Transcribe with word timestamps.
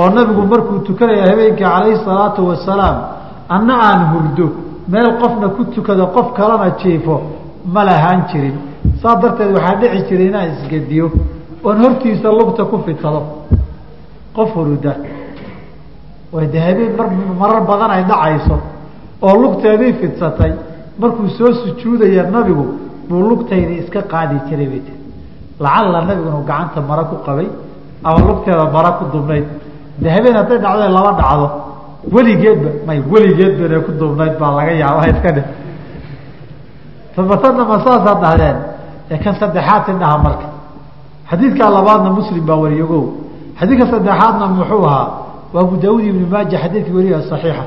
oo 0.00 0.08
nabigu 0.16 0.42
markuu 0.52 0.78
tukanaya 0.88 1.24
habeenkii 1.30 1.64
calayhi 1.64 1.96
salaatu 2.04 2.40
wasalaam 2.50 2.96
anna 3.56 3.74
aan 3.88 4.00
hurdo 4.12 4.46
meel 4.92 5.08
qofna 5.20 5.48
ku 5.56 5.62
tukado 5.74 6.06
qof 6.16 6.26
kalena 6.38 6.68
jiifo 6.80 7.14
ma 7.74 7.82
lahaan 7.84 8.20
jirin. 8.30 8.56
Saas 9.02 9.16
darteed 9.22 9.50
waxaa 9.56 9.76
dhici 9.80 10.00
jiray 10.08 10.26
inaan 10.30 10.48
isgediyo 10.54 11.06
oon 11.64 11.78
hortiisa 11.84 12.28
lugta 12.38 12.64
ku 12.70 12.76
fidsado 12.86 13.20
qof 14.36 14.48
huruda 14.56 14.92
way 16.32 16.46
de 16.52 16.58
habeen 16.66 16.92
mar 16.98 17.08
marar 17.40 17.62
badan 17.70 17.90
ay 17.96 18.02
dhacayso 18.10 18.56
oo 19.26 19.34
lugteedii 19.42 19.92
fidsatay 20.00 20.52
markuu 21.00 21.28
soo 21.38 21.52
sujuudaya 21.62 22.22
nabigu 22.34 22.64
buu 23.08 23.22
lugtayda 23.30 23.72
iska 23.82 24.00
qaadi 24.12 24.36
jiray 24.48 24.66
bay 24.72 24.80
tii 24.86 24.96
lacalla 25.64 25.98
nabiguna 26.08 26.40
gacanta 26.50 26.80
mara 26.90 27.04
ku 27.10 27.16
qabay 27.26 27.48
ama 28.04 28.18
lugteeda 28.28 28.64
mara 28.76 28.90
ku 28.98 29.04
dubnayd 29.12 29.46
de 29.98 30.08
habeen 30.10 30.34
hadday 30.36 30.58
dhacdo 30.58 30.88
laba 30.88 31.12
dhacdo. 31.20 31.46
Weligeedba 32.14 32.70
may 32.86 32.98
weligeedba 33.12 33.66
inay 33.66 33.80
ku 33.86 33.92
dubnayd 33.92 34.38
baa 34.38 34.52
laga 34.58 34.72
yaaba 34.72 35.08
iska 35.08 35.30
dhe 35.36 35.42
tabatana 37.16 37.64
ma 37.64 37.76
saasaa 37.84 38.14
dhahdeen 38.22 38.56
ee 39.10 39.18
kan 39.18 39.34
saddexaadti 39.40 39.92
dhaha 40.00 40.18
marka. 40.18 40.46
Xadiidkaa 41.30 41.70
labaadna 41.70 42.10
muslim 42.18 42.44
baa 42.46 42.56
wariyogow 42.64 43.04
xadiidka 43.60 43.86
saddexaadna 43.92 44.46
muxuu 44.58 44.84
ahaa 44.86 45.08
waa 45.54 45.62
abu 45.62 45.76
daawud 45.76 46.04
ibnu 46.10 46.26
maaja 46.32 46.58
xadiidkii 46.64 46.94
wariya 46.98 47.22
saxiixa. 47.30 47.64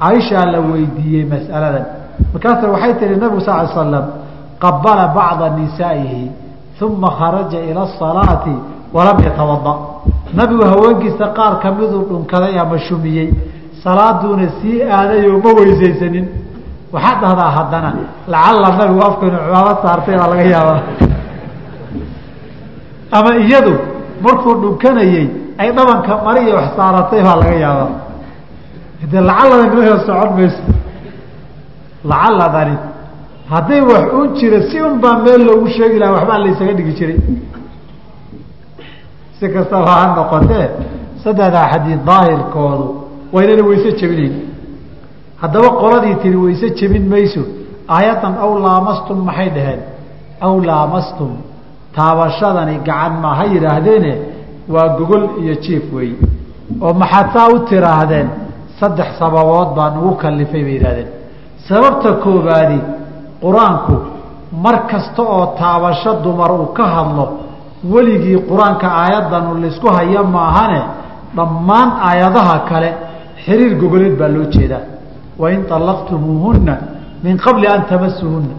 Caaishaa 0.00 0.44
la 0.52 0.58
weydiiyey 0.60 1.24
mas'aladan. 1.32 1.84
Markaasa 2.32 2.68
waxay 2.74 2.92
tihi 2.98 3.16
nabigu 3.16 3.40
sal 3.40 3.68
slam 3.68 4.06
qabala 4.62 5.04
bacda 5.16 5.46
nisaa'ihi 5.58 6.30
uma 6.82 7.10
kharaja 7.18 7.58
ila 7.70 7.82
asalaati 7.88 8.54
walam 8.92 9.18
yatawada 9.26 9.91
nabigu 10.38 10.64
haweenkiisa 10.72 11.26
qaar 11.36 11.60
kamiduu 11.62 12.02
dhunkaday 12.10 12.58
ama 12.60 12.78
shumiyey. 12.78 13.28
Salaaduuna 13.84 14.48
sii 14.62 14.82
aaday 14.82 15.26
oo 15.30 15.38
ma 15.44 15.50
weysaysanin. 15.58 16.26
Waxaad 16.92 17.20
dhahdaa 17.22 17.50
haddana 17.58 17.90
lacalla 18.32 18.68
nabigu 18.78 19.00
afkaynu 19.08 19.38
cumaamad 19.46 19.76
saartay 19.84 20.16
baa 20.18 20.28
laga 20.32 20.44
yaabaa. 20.54 20.80
Ama 23.16 23.30
iyadu 23.36 23.74
markuu 24.24 24.54
dhunkanayey 24.62 25.26
ay 25.58 25.68
dhabanka 25.76 26.12
mariya 26.26 26.54
wax 26.58 26.68
saaratay 26.76 27.22
baa 27.26 27.36
laga 27.42 27.54
yaabaa. 27.64 27.90
De 29.12 29.20
lacalladan 29.20 29.98
socon 30.06 30.30
mayso? 30.36 30.62
Lacaladani 32.10 32.76
hadday 33.50 33.80
wax 33.80 34.04
un 34.18 34.26
jira 34.38 34.60
si 34.70 34.80
un 34.80 34.94
baa 35.02 35.16
meel 35.24 35.40
loogu 35.46 35.68
sheegi 35.76 35.98
laha 35.98 36.12
waxbaa 36.12 36.38
laysaga 36.44 36.72
dhigi 36.78 36.92
jiray 36.98 37.18
si 39.42 39.48
kastaba 39.54 39.90
ha 39.98 40.04
noqotee 40.16 40.66
saddexdaa 41.24 41.66
xadiid 41.72 42.00
daahirkoodu 42.10 42.86
waa 43.32 43.42
inayna 43.44 43.64
weyse 43.70 43.88
jebinayn 44.00 44.34
haddaba 45.42 45.68
qoladii 45.82 46.14
tiri 46.22 46.36
weyse 46.46 46.66
jebin 46.78 47.04
mayso 47.14 47.42
aayaddan 47.96 48.34
aw 48.44 48.50
laamastum 48.66 49.18
maxay 49.28 49.48
dhaheen? 49.56 49.80
Aw 50.46 50.54
laamastum 50.68 51.30
taabashadani 51.96 52.74
gacan 52.88 53.12
ma 53.22 53.30
ha 53.38 53.44
yidhaahdeene 53.54 54.12
waa 54.74 54.88
gogol 54.98 55.24
iyo 55.42 55.54
jiif 55.64 55.84
weeye 55.96 56.16
oo 56.84 56.92
maxaad 57.02 57.26
saa 57.34 57.48
u 57.54 57.58
tiraahdeen 57.70 58.28
saddex 58.80 59.08
sababood 59.20 59.68
baa 59.76 59.90
nagu 59.94 60.10
kalifay 60.22 60.62
bay 60.66 60.74
yidhahdeen 60.78 61.08
sababta 61.68 62.10
koobaadi 62.24 62.78
qur'aanku 63.44 63.94
mar 64.64 64.76
kasta 64.90 65.22
oo 65.36 65.46
taabasho 65.60 66.12
dumar 66.24 66.50
uu 66.60 66.66
ka 66.78 66.84
hadlo 66.94 67.24
weligii 67.92 68.38
qur'aanka 68.50 68.86
aayadanu 69.02 69.50
laysku 69.62 69.88
haya 69.96 70.22
maahane 70.22 70.80
dhammaan 71.36 71.88
aayadaha 72.08 72.56
kale 72.70 72.90
xiriir 73.44 73.72
gogoleed 73.80 74.14
baa 74.20 74.28
loo 74.28 74.46
jeedaa. 74.54 74.84
Wain 75.38 75.60
طalaqtumuuhuna 75.70 76.74
min 77.24 77.36
qabli 77.44 77.66
an 77.74 77.82
tamasuhuna 77.90 78.54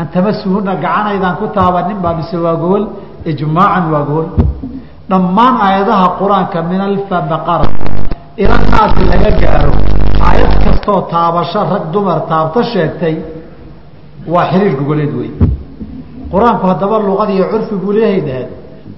an 0.00 0.06
tamasuhuna 0.14 0.72
gacanaydaan 0.84 1.36
ku 1.40 1.46
taabanin 1.56 1.98
baa 2.04 2.14
mise 2.18 2.36
waa 2.44 2.56
gogol 2.62 2.84
ijmaacan 3.30 3.84
waa 3.92 4.02
gogol. 4.08 4.28
Dhammaan 5.10 5.54
aayadaha 5.66 6.06
qur'aanka 6.20 6.58
min 6.70 6.80
alfabaqara 6.80 7.66
ila 8.42 8.56
naasi 8.72 9.02
laga 9.10 9.30
gaaro. 9.42 9.72
Aayad 10.28 10.52
kastoo 10.64 11.00
taabasho 11.12 11.60
rag 11.72 11.84
dumar 11.92 12.18
taabto 12.30 12.62
sheegtay 12.72 13.16
waa 14.32 14.44
xiriir 14.50 14.74
gogoleed 14.80 15.12
wey 15.20 15.30
qur'aanku 16.32 16.64
haddaba 16.70 16.96
luqad 17.08 17.28
iyo 17.36 17.44
curfi 17.52 17.74
buu 17.82 17.92
leeyahay 17.96 18.20
dhaheen 18.28 18.48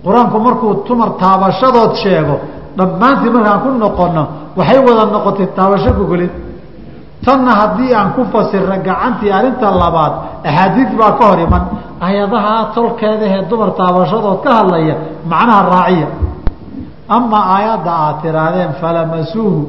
qur'aanku 0.05 0.37
markuu 0.47 0.71
tumar 0.89 1.11
taabashadood 1.23 1.93
sheego 2.03 2.37
dhammaantii 2.79 3.31
markaan 3.37 3.61
ku 3.65 3.69
noqono 3.85 4.23
waxay 4.59 4.79
wada 4.87 5.05
noqotay 5.15 5.47
taabasho 5.59 5.91
gogoleed 5.99 6.33
tanna 7.25 7.53
haddii 7.61 7.93
aan 7.99 8.09
ku 8.17 8.23
fasirna 8.33 8.77
gacantii 8.89 9.31
arrinta 9.39 9.67
labaad 9.83 10.13
axaadiid 10.49 10.91
baa 11.01 11.13
ka 11.19 11.25
hor 11.31 11.41
iman. 11.47 11.63
Ayadaha 12.09 12.55
tolkeedahee 12.75 13.43
dumar 13.51 13.71
taabashadood 13.81 14.39
ka 14.45 14.51
hadlaya 14.59 14.95
macnaha 15.33 15.63
raaciya. 15.75 16.09
Amaa 17.17 17.45
aayadda 17.57 17.91
aad 18.05 18.17
tiraahdeen 18.23 18.73
falamasuuhu 18.81 19.61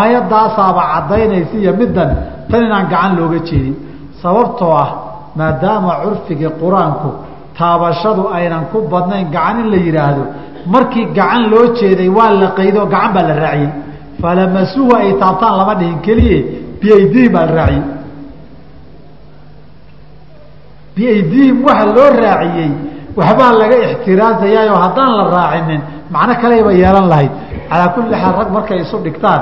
aayaddaasaaba 0.00 0.82
caddaynaysa 0.92 1.54
iyo 1.62 1.72
middan 1.80 2.10
tan 2.50 2.60
inaan 2.66 2.86
gacan 2.92 3.12
looga 3.18 3.38
jeedin. 3.48 3.74
Sababtoo 4.22 4.72
ah 4.84 4.88
maadaama 5.40 5.92
curfigii 6.02 6.52
qur'aanku 6.62 7.10
taabashadu 7.58 8.22
aynan 8.38 8.64
ku 8.72 8.78
badnayn 8.92 9.26
gacan 9.36 9.56
in 9.62 9.68
la 9.74 9.78
yidhaahdo 9.86 10.24
markii 10.74 11.06
gacan 11.18 11.42
loo 11.52 11.64
jeeday 11.78 12.08
waa 12.18 12.30
la 12.42 12.48
qaydo 12.58 12.80
gacan 12.94 13.10
baa 13.16 13.26
la 13.30 13.34
raaciyey. 13.44 13.70
Falamasuuhu 14.22 14.92
ay 15.00 15.08
taabtaan 15.22 15.54
lama 15.60 15.74
dhihin 15.80 15.98
keliye 16.06 16.38
biaydihim 16.80 17.32
baa 17.36 17.44
la 17.48 17.52
raaciyey. 17.60 17.84
Biaydihim 20.96 21.56
waxa 21.66 21.86
loo 21.96 22.10
raaciyey 22.24 22.70
waxbaa 23.18 23.52
laga 23.60 23.76
ixtiraasayaayoo 23.86 24.78
haddaan 24.84 25.12
la 25.18 25.24
raacinin 25.36 25.80
macno 26.14 26.34
kaleba 26.42 26.70
yeelan 26.82 27.06
lahayd. 27.12 27.32
Calaa 27.70 27.88
kulli 27.94 28.14
xaal 28.22 28.34
rag 28.40 28.48
markay 28.56 28.78
isu 28.84 28.96
dhigtaan 29.06 29.40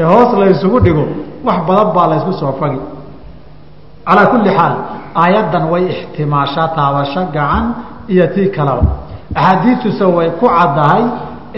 ee 0.00 0.04
hoos 0.12 0.30
la 0.40 0.46
isugu 0.54 0.78
dhigo 0.86 1.04
wax 1.46 1.58
badan 1.68 1.88
baa 1.96 2.06
la 2.10 2.14
ysku 2.20 2.32
soo 2.40 2.52
fagi 2.60 2.78
calaa 4.08 4.26
kulli 4.32 4.50
xaal 4.58 4.74
aayaddan 5.22 5.64
way 5.72 5.82
ixtimaashaa 5.92 6.68
taabasho 6.78 7.22
gacan 7.36 7.64
iyo 8.12 8.26
tii 8.34 8.48
kaleba 8.56 8.82
axaadiistuse 9.34 10.04
way 10.16 10.28
ku 10.40 10.46
caddahay 10.56 11.02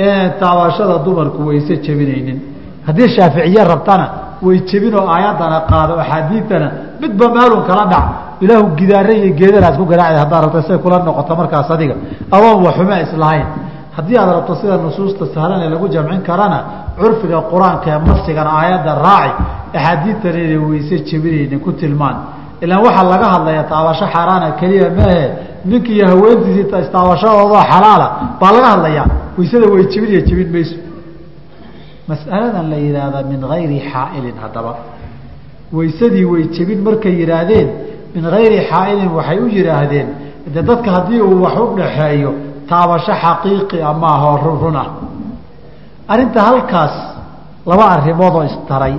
inay 0.05 0.31
taabashada 0.41 0.97
dumarku 1.07 1.41
wayse 1.49 1.75
jebinaynin. 1.85 2.39
Haddii 2.87 3.09
shaaficiye 3.17 3.63
rabtana 3.73 4.07
way 4.47 4.57
jebin 4.71 4.95
oo 5.01 5.07
aayaddana 5.15 5.59
qaado 5.71 5.93
axaadiidtana 6.03 6.69
midba 7.03 7.27
meelun 7.37 7.63
kala 7.69 7.85
dhac. 7.93 8.05
Ilaahu 8.45 8.67
gidaare 8.79 9.13
iyo 9.21 9.31
geedanaad 9.41 9.77
ku 9.81 9.85
garaacda 9.91 10.19
haddaad 10.25 10.43
rabta 10.45 10.63
say 10.69 10.79
kula 10.85 10.99
noqoto 11.09 11.33
markaas 11.41 11.71
adiga. 11.75 11.95
Adoon 12.35 12.63
waxume 12.67 12.95
islahayn. 13.07 13.47
Haddii 13.97 14.17
aad 14.21 14.31
rabto 14.37 14.55
sida 14.61 14.77
nusuusta 14.87 15.25
sahlan 15.35 15.61
ee 15.67 15.71
lagu 15.75 15.87
jamcin 15.95 16.23
karana 16.29 16.59
curfiga 16.99 17.39
qur'aanka 17.53 17.87
ee 17.95 17.99
masigana 18.09 18.51
aayadda 18.61 18.93
raaci 19.07 19.33
axaadiidtana 19.79 20.39
inay 20.47 20.61
weyse 20.71 20.97
jebinaynin 21.09 21.61
ku 21.65 21.71
tilmaan 21.81 22.17
ilaan 22.65 22.81
waxaa 22.87 23.05
laga 23.13 23.27
hadlaya 23.35 23.63
taabasho 23.73 24.07
xaaraana 24.15 24.49
keliya 24.61 24.89
maahe 24.99 25.25
ninki 25.71 25.93
iyo 25.97 26.07
haweentiisii 26.13 26.67
istaabashadooda 26.85 27.61
xalaala 27.73 28.07
baa 28.41 28.53
laga 28.57 28.69
hadlayaa. 28.75 29.07
Waysada 29.39 29.67
way 29.73 29.83
jebin 29.93 30.11
iyo 30.15 30.21
jebin 30.29 30.49
mayso. 30.55 30.77
Mas'aladan 32.11 32.67
la 32.73 32.77
yidhaahda 32.85 33.19
min 33.31 33.41
gayri 33.53 33.79
xaailin 33.93 34.37
haddaba. 34.43 34.73
Waysadii 35.77 36.25
way 36.33 36.43
jebin 36.57 36.81
markay 36.87 37.15
yidhaahdeen 37.21 37.69
min 38.15 38.25
gayri 38.35 38.59
xaailin 38.71 39.11
waxay 39.19 39.39
u 39.45 39.47
yidhaahdeen 39.57 40.09
de 40.55 40.61
dadka 40.69 40.89
haddii 40.97 41.21
uu 41.29 41.43
wax 41.45 41.57
u 41.65 41.67
dhaxeeyo 41.81 42.31
taabasho 42.71 43.13
xaqiiqi 43.25 43.79
a 43.83 43.93
maaha 44.03 44.27
oo 44.33 44.39
run 44.45 44.59
run 44.63 44.77
ah. 44.83 44.89
Arrinta 46.13 46.41
halkaas 46.49 46.95
laba 47.71 47.85
arrimood 47.95 48.35
oo 48.39 48.45
istaray 48.51 48.95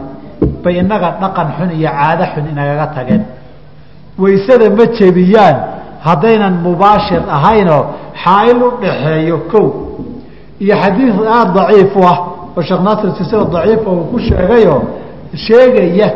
bay 0.64 0.76
inaga 0.82 1.10
dhaqan 1.22 1.48
xun 1.58 1.70
iyo 1.80 1.90
caado 1.98 2.24
xun 2.34 2.46
inagaga 2.54 2.88
tageen 2.96 3.24
waysada 4.22 4.70
ma 4.78 4.86
jebiyaan. 4.98 5.56
Haddaynan 6.08 6.54
mubaashir 6.66 7.22
ahaynoo 7.38 7.84
xaail 8.24 8.58
u 8.68 8.70
dhaxeeyo 8.82 9.38
kow. 9.52 9.68
Iyo 10.64 10.76
xadiid 10.84 11.16
aada 11.36 11.52
daciif 11.58 11.96
u 11.96 12.02
ah 12.12 12.18
oo 12.58 12.62
sheekh 12.68 12.82
naasir 12.88 13.10
silsila 13.18 13.46
daciifa 13.56 13.90
uu 13.92 14.04
ku 14.12 14.18
sheegayoo 14.28 14.82
sheegaya 15.46 16.08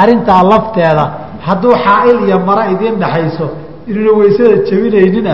arrintaa 0.00 0.42
lafteeda. 0.50 1.04
Hadduu 1.46 1.74
xaail 1.84 2.16
iyo 2.28 2.38
mara 2.48 2.64
idiin 2.72 2.96
dhaxayso 3.02 3.46
inuuna 3.90 4.12
waysada 4.18 4.56
jebinaynin 4.68 5.28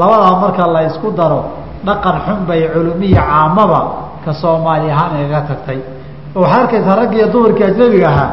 labadaa 0.00 0.34
marka 0.42 0.66
la 0.74 0.80
ysku 0.88 1.08
daro 1.18 1.40
dhaqan 1.86 2.16
xun 2.26 2.40
bay 2.48 2.60
culumiya 2.72 3.22
caamaba 3.30 3.80
ka 4.24 4.32
soomaali 4.40 4.88
ahaan 4.94 5.12
igaga 5.24 5.40
tagtay. 5.48 5.78
Oo 6.36 6.40
waxaad 6.42 6.60
arkaysaa 6.64 6.96
raggi 7.00 7.16
iyo 7.20 7.26
dumarkii 7.32 7.64
ajnabiga 7.70 8.08
ahaa 8.12 8.30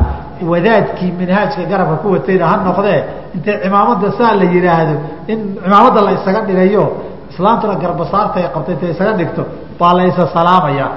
wadaadkii 0.51 1.11
manhaajka 1.19 1.63
garabka 1.71 1.95
ku 2.03 2.07
watayna 2.15 2.45
ha 2.47 2.57
noqdee. 2.67 3.03
Intay 3.35 3.57
cimaamada 3.63 4.11
saa 4.17 4.35
la 4.35 4.43
yidhaahdo 4.43 4.95
in 5.27 5.39
cimaamadda 5.63 6.01
la 6.01 6.11
isaga 6.11 6.41
dhigayo 6.47 6.83
islaamtuna 7.31 7.75
garbasaarta 7.75 8.39
ay 8.39 8.49
qabtay 8.53 8.73
intay 8.75 8.91
isaga 8.95 9.13
dhigto 9.13 9.43
baa 9.79 9.93
la 9.93 10.03
salaamayaa 10.11 10.91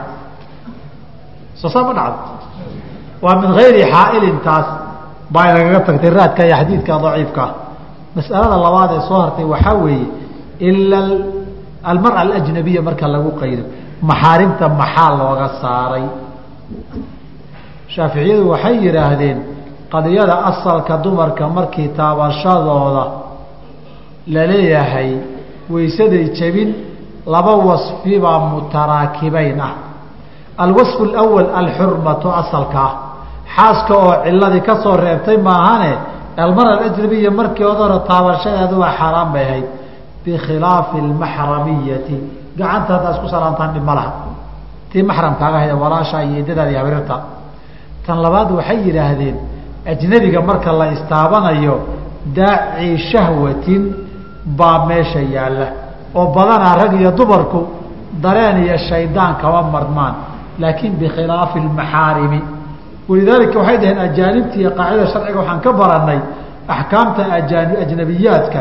soo 1.61 1.69
saa 1.69 1.85
ma 1.85 1.93
dhacdo. 1.99 2.19
Waa 3.23 3.37
min 3.41 3.51
gayri 3.59 3.83
xaailin 3.93 4.39
taas 4.47 4.67
baa 5.31 5.45
inagaga 5.51 5.81
tagtay 5.89 6.11
raadka 6.11 6.41
iyo 6.47 6.57
xadiidka 6.57 6.93
daciifka. 7.05 7.43
Ah 7.43 7.73
mas'alada 8.17 8.57
labaad 8.57 8.91
ee 8.97 9.03
soo 9.09 9.21
hartay 9.25 9.45
waxaa 9.45 9.75
weeye 9.85 10.07
ila 10.69 10.99
almara 11.91 12.17
alajnabiya 12.25 12.83
marka 12.83 13.07
lagu 13.09 13.31
qaydo 13.41 13.63
maxaarimta 14.03 14.69
maxaa 14.69 15.11
looga 15.21 15.47
saaray 15.63 16.07
shaaficiyadu 17.95 18.49
waxay 18.53 18.77
yidhaahdeen 18.87 19.39
qadiyada 19.93 20.35
asalka 20.51 20.95
dumarka 21.05 21.45
markii 21.57 21.89
taabashadooda 21.99 23.05
la 24.35 24.43
leeyahay 24.53 25.11
waysaday 25.75 26.25
jebin 26.39 26.71
laba 27.35 27.55
wasfibaa 27.69 28.39
mutaraakibayn 28.53 29.61
ah. 29.61 29.75
Alwasfu 30.65 31.03
alawal 31.05 31.49
alxurmatu 31.61 32.29
asalka 32.41 32.79
ah. 32.89 32.93
Xaaska 33.57 33.95
oo 34.05 34.15
ciladii 34.25 34.63
ka 34.69 34.75
soo 34.83 34.97
reebtay 34.97 35.37
maahane 35.37 35.93
almara 36.37 36.71
alajnabiya 36.79 37.31
markii 37.31 37.65
odora 37.65 37.99
taabashadeedu 38.11 38.81
waa 38.83 38.93
xaaraan 38.99 39.33
bay 39.33 39.45
ahayd. 39.49 39.67
Bikhilaafi 40.25 40.97
almaxramiyati 41.05 42.17
gacanta 42.59 42.93
haddaa 42.95 43.13
isku 43.17 43.29
salaamtaan 43.35 43.71
dhib 43.75 43.87
laha. 43.99 44.13
Tii 44.91 45.03
maxramkaaga 45.03 45.59
hayda 45.63 45.77
walaasha 45.83 46.23
iyo 46.25 46.37
eedadaada 46.41 46.71
iyo 46.71 46.79
habriirta 46.81 47.17
tan 48.07 48.19
labaad 48.25 48.51
waxay 48.59 48.79
yidhaahdeen 48.87 49.37
ajnabiga 49.93 50.41
marka 50.49 50.73
la 50.81 50.87
istaabanayo 50.97 51.77
daaci 52.37 52.99
shahwatin 53.11 53.83
baa 54.59 54.87
meesha 54.89 55.21
yaalla. 55.35 55.67
Oo 56.15 56.27
badanaa 56.37 56.75
rag 56.83 56.93
iyo 57.01 57.11
dumarku 57.19 57.61
dareen 58.25 58.57
iyo 58.65 58.77
shaydaan 58.89 59.35
kama 59.43 59.63
marmaan 59.75 60.15
laakiin 60.63 60.93
bikhilaafi 61.01 61.59
almaxaarimi. 61.65 62.41
Walidaalika 63.09 63.59
waxay 63.61 63.77
dhaheen 63.83 63.99
ajaanibta 64.07 64.57
iyo 64.63 64.71
qaacida 64.79 65.07
sharciga 65.13 65.39
waxaan 65.41 65.61
ka 65.65 65.71
baranay 65.81 66.21
axkaamta 66.75 67.23
ajaani 67.39 67.75
ajnabiyaadka 67.83 68.61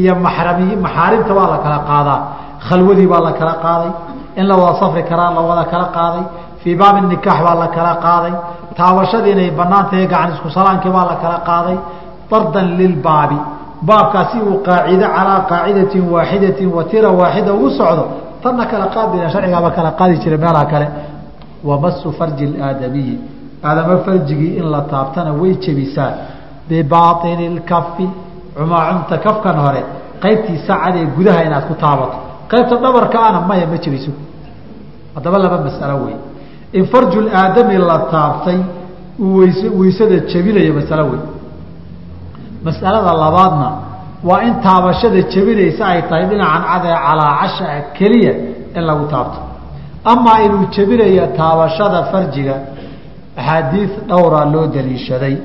iyo 0.00 0.12
maxrami 0.24 0.76
maxaarimta 0.84 1.32
waa 1.38 1.48
la 1.54 1.58
kala 1.64 1.78
qaadaa. 1.90 2.20
Khalwadii 2.68 3.06
baa 3.12 3.20
la 3.26 3.32
kala 3.38 3.54
qaaday 3.64 3.90
in 4.38 4.44
la 4.50 4.54
wada 4.60 4.74
safri 4.80 5.02
karaa 5.10 5.30
la 5.36 5.40
wada 5.48 5.64
kala 5.72 5.86
qaaday 5.96 6.24
fii 6.62 6.74
baabi 6.80 7.00
nikaax 7.12 7.38
baa 7.46 7.54
la 7.62 7.68
kala 7.76 7.92
qaaday. 8.06 8.34
Taabashadii 8.78 9.32
inay 9.36 9.50
bannaan 9.58 9.84
tahay 9.90 10.06
gacan 10.12 10.30
isku 10.34 10.48
salaankii 10.56 10.90
baa 10.96 11.06
la 11.10 11.16
kala 11.22 11.38
qaaday. 11.48 11.76
Dardan 12.30 12.68
lilbaabi 12.78 13.38
baabkaasi 13.88 14.38
uu 14.48 14.56
qaacide 14.66 15.06
calaa 15.16 15.40
qaacidatin 15.50 16.02
waaxidatin 16.14 16.68
wa 16.76 16.82
tira 16.90 17.08
waaxida 17.20 17.50
ugu 17.56 17.68
socdo 17.78 18.04
tanna 18.42 18.64
kala 18.70 18.86
qaadina 18.94 19.26
sharcigaaba 19.32 19.70
kala 19.76 19.90
qaadi 19.98 20.14
jira 20.22 20.36
meelaha 20.42 20.64
kale. 20.72 20.86
Wamasu 21.68 22.08
farji 22.18 22.46
aadamiyi 22.66 23.14
aadama 23.68 23.96
farjigii 24.06 24.52
in 24.60 24.66
la 24.74 24.80
taabtana 24.92 25.32
way 25.40 25.52
jebisaa. 25.64 26.12
Bibaini 26.68 27.46
lkafi 27.56 28.06
cumaacunta 28.56 29.16
kafkan 29.24 29.56
hore 29.64 29.82
qaybtiisa 30.22 30.74
cad 30.82 30.94
ee 31.00 31.06
gudaha 31.16 31.40
inaad 31.46 31.64
ku 31.68 31.74
taabato. 31.82 32.16
Qaybta 32.50 32.74
dhabarka 32.84 33.18
ana 33.28 33.40
maya 33.48 33.66
ma 33.72 33.76
jebiso. 33.84 34.10
Haddaba 35.14 35.38
laba 35.44 35.58
masalo 35.66 35.96
wey 36.04 36.16
in 36.78 36.84
farjul 36.92 37.28
aadami 37.40 37.76
la 37.78 37.98
taabtay 38.14 38.58
uu 39.18 39.36
weys 39.38 39.58
weysada 39.80 40.16
jebinayo 40.32 40.72
masalo 40.78 41.04
wey 41.12 41.20
mas'alada 42.64 43.12
labaadna 43.24 43.68
waa 44.28 44.42
in 44.48 44.54
taabashada 44.66 45.20
jebinaysa 45.34 45.82
ay 45.92 46.00
tahay 46.08 46.24
dhinacan 46.30 46.62
cadee 46.70 46.96
calaacasha 47.06 47.66
keliya 47.98 48.32
in 48.76 48.82
lagu 48.88 49.04
taabto. 49.12 49.40
Amaa 50.04 50.38
inuu 50.46 50.66
jebinayo 50.76 51.26
taabashada 51.38 51.98
farjiga 52.12 52.56
axaadiid 53.36 53.90
dhowra 54.08 54.44
loo 54.52 54.66
daliishaday. 54.74 55.36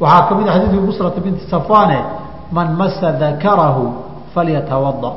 Waxaa 0.00 0.26
ka 0.28 0.34
mid 0.38 0.46
a 0.48 0.52
xadiidkii 0.54 0.86
busrata 0.86 1.20
binti 1.24 1.44
safane 1.50 1.98
man 2.52 2.68
masa 2.80 3.12
dakarahu 3.22 3.84
falyatawada 4.34 5.10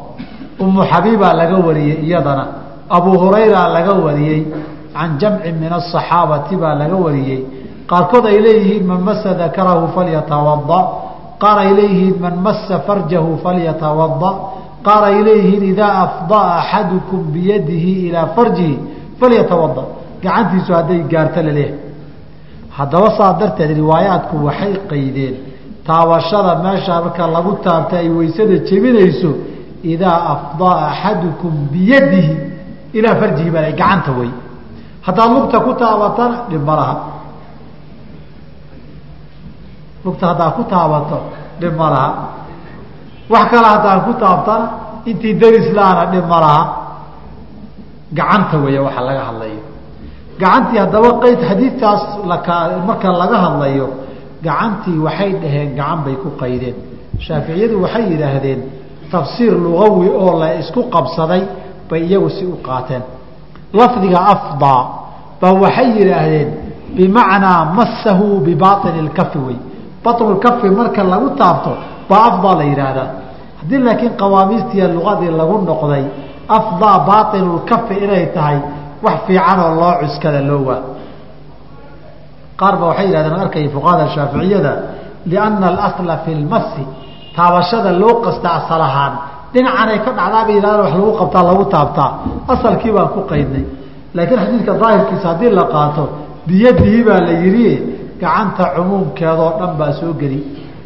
umu 0.59 0.81
xabiibaa 0.91 1.33
laga 1.33 1.57
wariyey 1.67 1.97
iyadana. 2.07 2.45
Abu 2.89 3.11
hurayra 3.21 3.67
laga 3.75 3.93
wariyey 4.05 4.41
can 4.97 5.11
jamci 5.21 5.51
min 5.61 5.71
asaxaabati 5.79 6.55
baa 6.61 6.75
laga 6.81 6.97
wariyey 7.05 7.41
qaarkood 7.91 8.25
ay 8.31 8.37
leeyihiin 8.45 8.83
man 8.91 9.01
masa 9.07 9.29
dakarahu 9.41 9.85
falyatawada 9.95 10.79
qaar 11.43 11.57
ay 11.63 11.71
leeyihiin 11.79 12.17
man 12.25 12.35
masa 12.45 12.75
farjahu 12.87 13.31
falyatawada 13.45 14.29
qaar 14.87 15.03
ay 15.11 15.17
leeyihiin 15.27 15.63
idaa 15.73 15.93
afdaa 16.05 16.45
axadukum 16.59 17.19
biyadihi 17.35 17.91
ilaa 18.07 18.27
farjihi 18.35 18.75
falyatawada 19.19 19.83
gacantiisu 20.23 20.71
hadday 20.77 20.99
gaarto 21.13 21.39
la 21.47 21.51
leeyahay 21.57 21.79
haddaba 22.77 23.07
saa 23.17 23.31
darteed 23.39 23.71
riwaayaadku 23.81 24.35
waxay 24.47 24.73
qaydeen 24.91 25.35
taabashada 25.87 26.53
meesha 26.65 26.93
marka 27.03 27.23
lagu 27.35 27.51
taabta 27.65 27.95
ay 28.03 28.09
weysada 28.17 28.55
jebinayso 28.69 29.31
idaa 29.93 30.17
afdaa 30.33 30.75
axadukum 30.89 31.53
biyadihi 31.73 32.33
ilaa 32.97 33.15
farjihi 33.21 33.49
baa 33.55 33.63
gacanta 33.71 34.11
wey 34.19 34.31
haddaad 35.05 35.29
lugta 35.35 35.57
ku 35.65 35.71
taabatana 35.81 36.37
dhib 36.49 36.63
ma 36.69 36.75
laha. 36.79 36.95
Lugta 40.05 40.25
haddaad 40.31 40.51
ku 40.57 40.63
taabato 40.73 41.17
dhib 41.61 41.73
ma 41.79 41.87
laha. 41.93 42.11
Wax 43.33 43.45
kale 43.51 43.67
haddaan 43.75 43.99
ku 44.05 44.13
taabtana 44.23 44.65
intii 45.09 45.33
darislaana 45.41 46.03
dhib 46.13 46.25
ma 46.31 46.39
laha. 46.45 46.63
Gacanta 48.17 48.57
weeye 48.63 48.79
waxa 48.87 49.01
laga 49.07 49.23
hadlayo. 49.29 49.61
Gacantii 50.41 50.77
haddaba 50.83 51.09
qayd 51.23 51.39
xadiidkaas 51.49 52.01
marka 52.87 53.09
laga 53.21 53.37
hadlayo 53.45 53.87
gacantii 54.45 54.97
waxay 55.05 55.31
dhaheen 55.41 55.69
gacan 55.79 55.99
bay 56.05 56.15
ku 56.23 56.29
qaydeen. 56.41 56.75
Shaaficiyadu 57.25 57.75
waxay 57.83 58.03
yidhaahdeen 58.11 58.59
tafsiir 59.11 59.53
lugawi 59.65 60.07
oo 60.21 60.31
la 60.41 60.49
isku 60.61 60.81
qabsaday 60.95 61.41
bay 61.89 62.01
iyagu 62.09 62.29
si 62.37 62.43
u 62.45 62.55
qaateen 62.67 63.03
lafdiga 63.73 64.19
afdaa 64.33 64.81
ba 65.41 65.47
waxay 65.63 65.89
yidhaahdeen 65.99 66.49
bimacnaa 66.95 67.65
masahu 67.77 68.39
bibaini 68.45 69.01
lkafi 69.09 69.37
wey 69.47 69.57
batlkafi 70.03 70.69
marka 70.69 71.03
lagu 71.03 71.29
taabto 71.29 71.71
baa 72.09 72.23
afdaa 72.29 72.55
la 72.55 72.63
yidhaahdaa. 72.63 73.09
Haddii 73.59 73.77
laakiin 73.87 74.13
qawaamiistiiya 74.21 74.87
lugadii 74.87 75.31
lagu 75.39 75.55
noqday 75.69 76.03
afdaa 76.57 76.99
bainulkafi 77.09 77.93
inay 78.05 78.25
tahay 78.35 78.57
wax 79.03 79.17
fiicanoo 79.27 79.71
loo 79.81 79.93
cuskada 80.01 80.41
loo 80.49 80.61
waa 80.67 80.81
qaar 82.59 82.75
ba 82.79 82.85
waxay 82.91 83.07
yihahdeen 83.11 83.39
arkay 83.39 83.65
fuqahada 83.75 84.07
shaaficiyada 84.15 84.73
lianna 85.25 85.67
alasla 85.67 86.17
fi 86.25 86.31
lmasi 86.35 86.83
taabashada 87.35 87.91
loo 88.01 88.13
qasta 88.25 88.47
asal 88.59 88.81
ahaan 88.81 89.13
dhinacanay 89.55 89.99
ka 90.05 90.11
dhacdaa 90.17 90.43
bay 90.47 90.55
yidhahdeen 90.57 90.83
wax 90.83 90.93
lagu 90.99 91.11
qabtaa 91.19 91.43
lagu 91.49 91.63
taabtaa. 91.73 92.09
Asalkii 92.53 92.91
baan 92.95 93.07
ku 93.15 93.19
qaydnay. 93.31 93.63
Laakiin 94.15 94.39
xadiidka 94.43 94.73
daahirkiisa 94.81 95.27
haddii 95.31 95.51
la 95.59 95.63
qaato 95.73 96.03
biyadihi 96.47 96.99
baa 97.07 97.19
la 97.27 97.33
yidhi 97.43 97.69
gacanta 98.21 98.63
cumuumkeedoo 98.75 99.51
dhan 99.59 99.71
baa 99.79 99.91
soo 99.99 100.13
geli. 100.21 100.39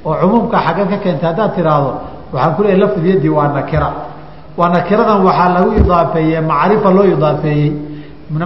Oo 0.07 0.13
cumuumka 0.21 0.57
xaggan 0.65 0.87
ka 0.91 0.97
keentay 1.03 1.27
haddaad 1.31 1.51
tiraahdo 1.55 1.91
waxaan 2.33 2.51
ku 2.55 2.61
leeyahy 2.63 2.79
lafd 2.83 3.05
yadi 3.11 3.29
waa 3.37 3.47
nakira. 3.57 3.89
Waa 4.59 4.69
nakiradan 4.75 5.19
waxaa 5.27 5.49
lagu 5.55 5.69
idaafeeyey 5.81 6.41
macrifa 6.51 6.89
loo 6.97 7.05
idaafeeyey. 7.15 7.69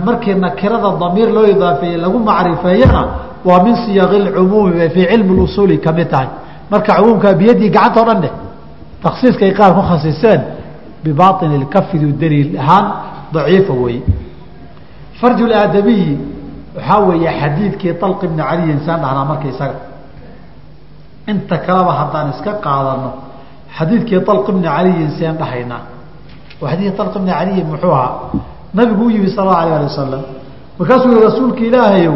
Markii 0.07 0.35
nakirada 0.45 0.89
damiir 1.01 1.29
loo 1.37 1.45
idaafeeyey 1.53 1.97
lagu 2.03 2.17
macrifeeyana 2.29 3.01
waa 3.47 3.59
min 3.65 3.75
siyaqi 3.83 4.17
lcumuumi 4.25 4.71
bay 4.79 4.89
fii 4.95 5.05
cilmi 5.11 5.33
usuuli 5.45 5.77
ka 5.85 5.91
mid 5.97 6.07
tahay. 6.13 6.27
Marka 6.71 6.91
cumuumkaa 6.99 7.33
biyadii 7.39 7.69
gacanta 7.75 7.99
o 8.01 8.05
dhan 8.09 8.19
dheh 8.23 8.33
taksiiskay 9.03 9.51
qaar 9.59 9.71
ku 9.77 9.81
khasiseen 9.89 10.41
bibaini 11.03 11.57
lkafidu 11.63 12.07
daliil 12.21 12.59
ahaan 12.59 12.85
daciifa 13.33 13.73
weeye. 13.83 14.01
Farju 15.19 15.45
aadamiyi 15.61 16.11
waxaa 16.75 16.99
weeye 17.09 17.29
xadiidkii 17.41 17.91
alq 18.07 18.21
bni 18.31 18.43
caliy 18.49 18.71
insaan 18.75 18.99
dhahnaa 19.03 19.25
marka 19.31 19.47
isaga. 19.53 19.79
Inta 21.31 21.57
kaleba 21.65 21.91
haddaan 21.99 22.27
iska 22.33 22.51
qaadano 22.65 23.09
xadiidkii 23.77 24.19
alq 24.33 24.47
bni 24.55 24.67
caliyin 24.75 25.11
seen 25.17 25.35
dhahaynaa. 25.41 25.81
Oo 26.61 26.67
xadiidkii 26.71 27.01
alq 27.05 27.15
bni 27.23 27.31
caliyin 27.37 27.67
muxuu 27.71 27.91
ahaa? 27.91 28.11
Nabigu 28.73 29.03
u 29.05 29.09
yimi 29.15 29.29
sal 29.29 29.47
allau 29.47 29.57
alah 29.61 29.75
ali 29.77 29.85
wasalam 29.91 30.21
markaasuu 30.79 31.09
yihi 31.11 31.23
rasuulka 31.27 31.59
ilaahayow 31.69 32.15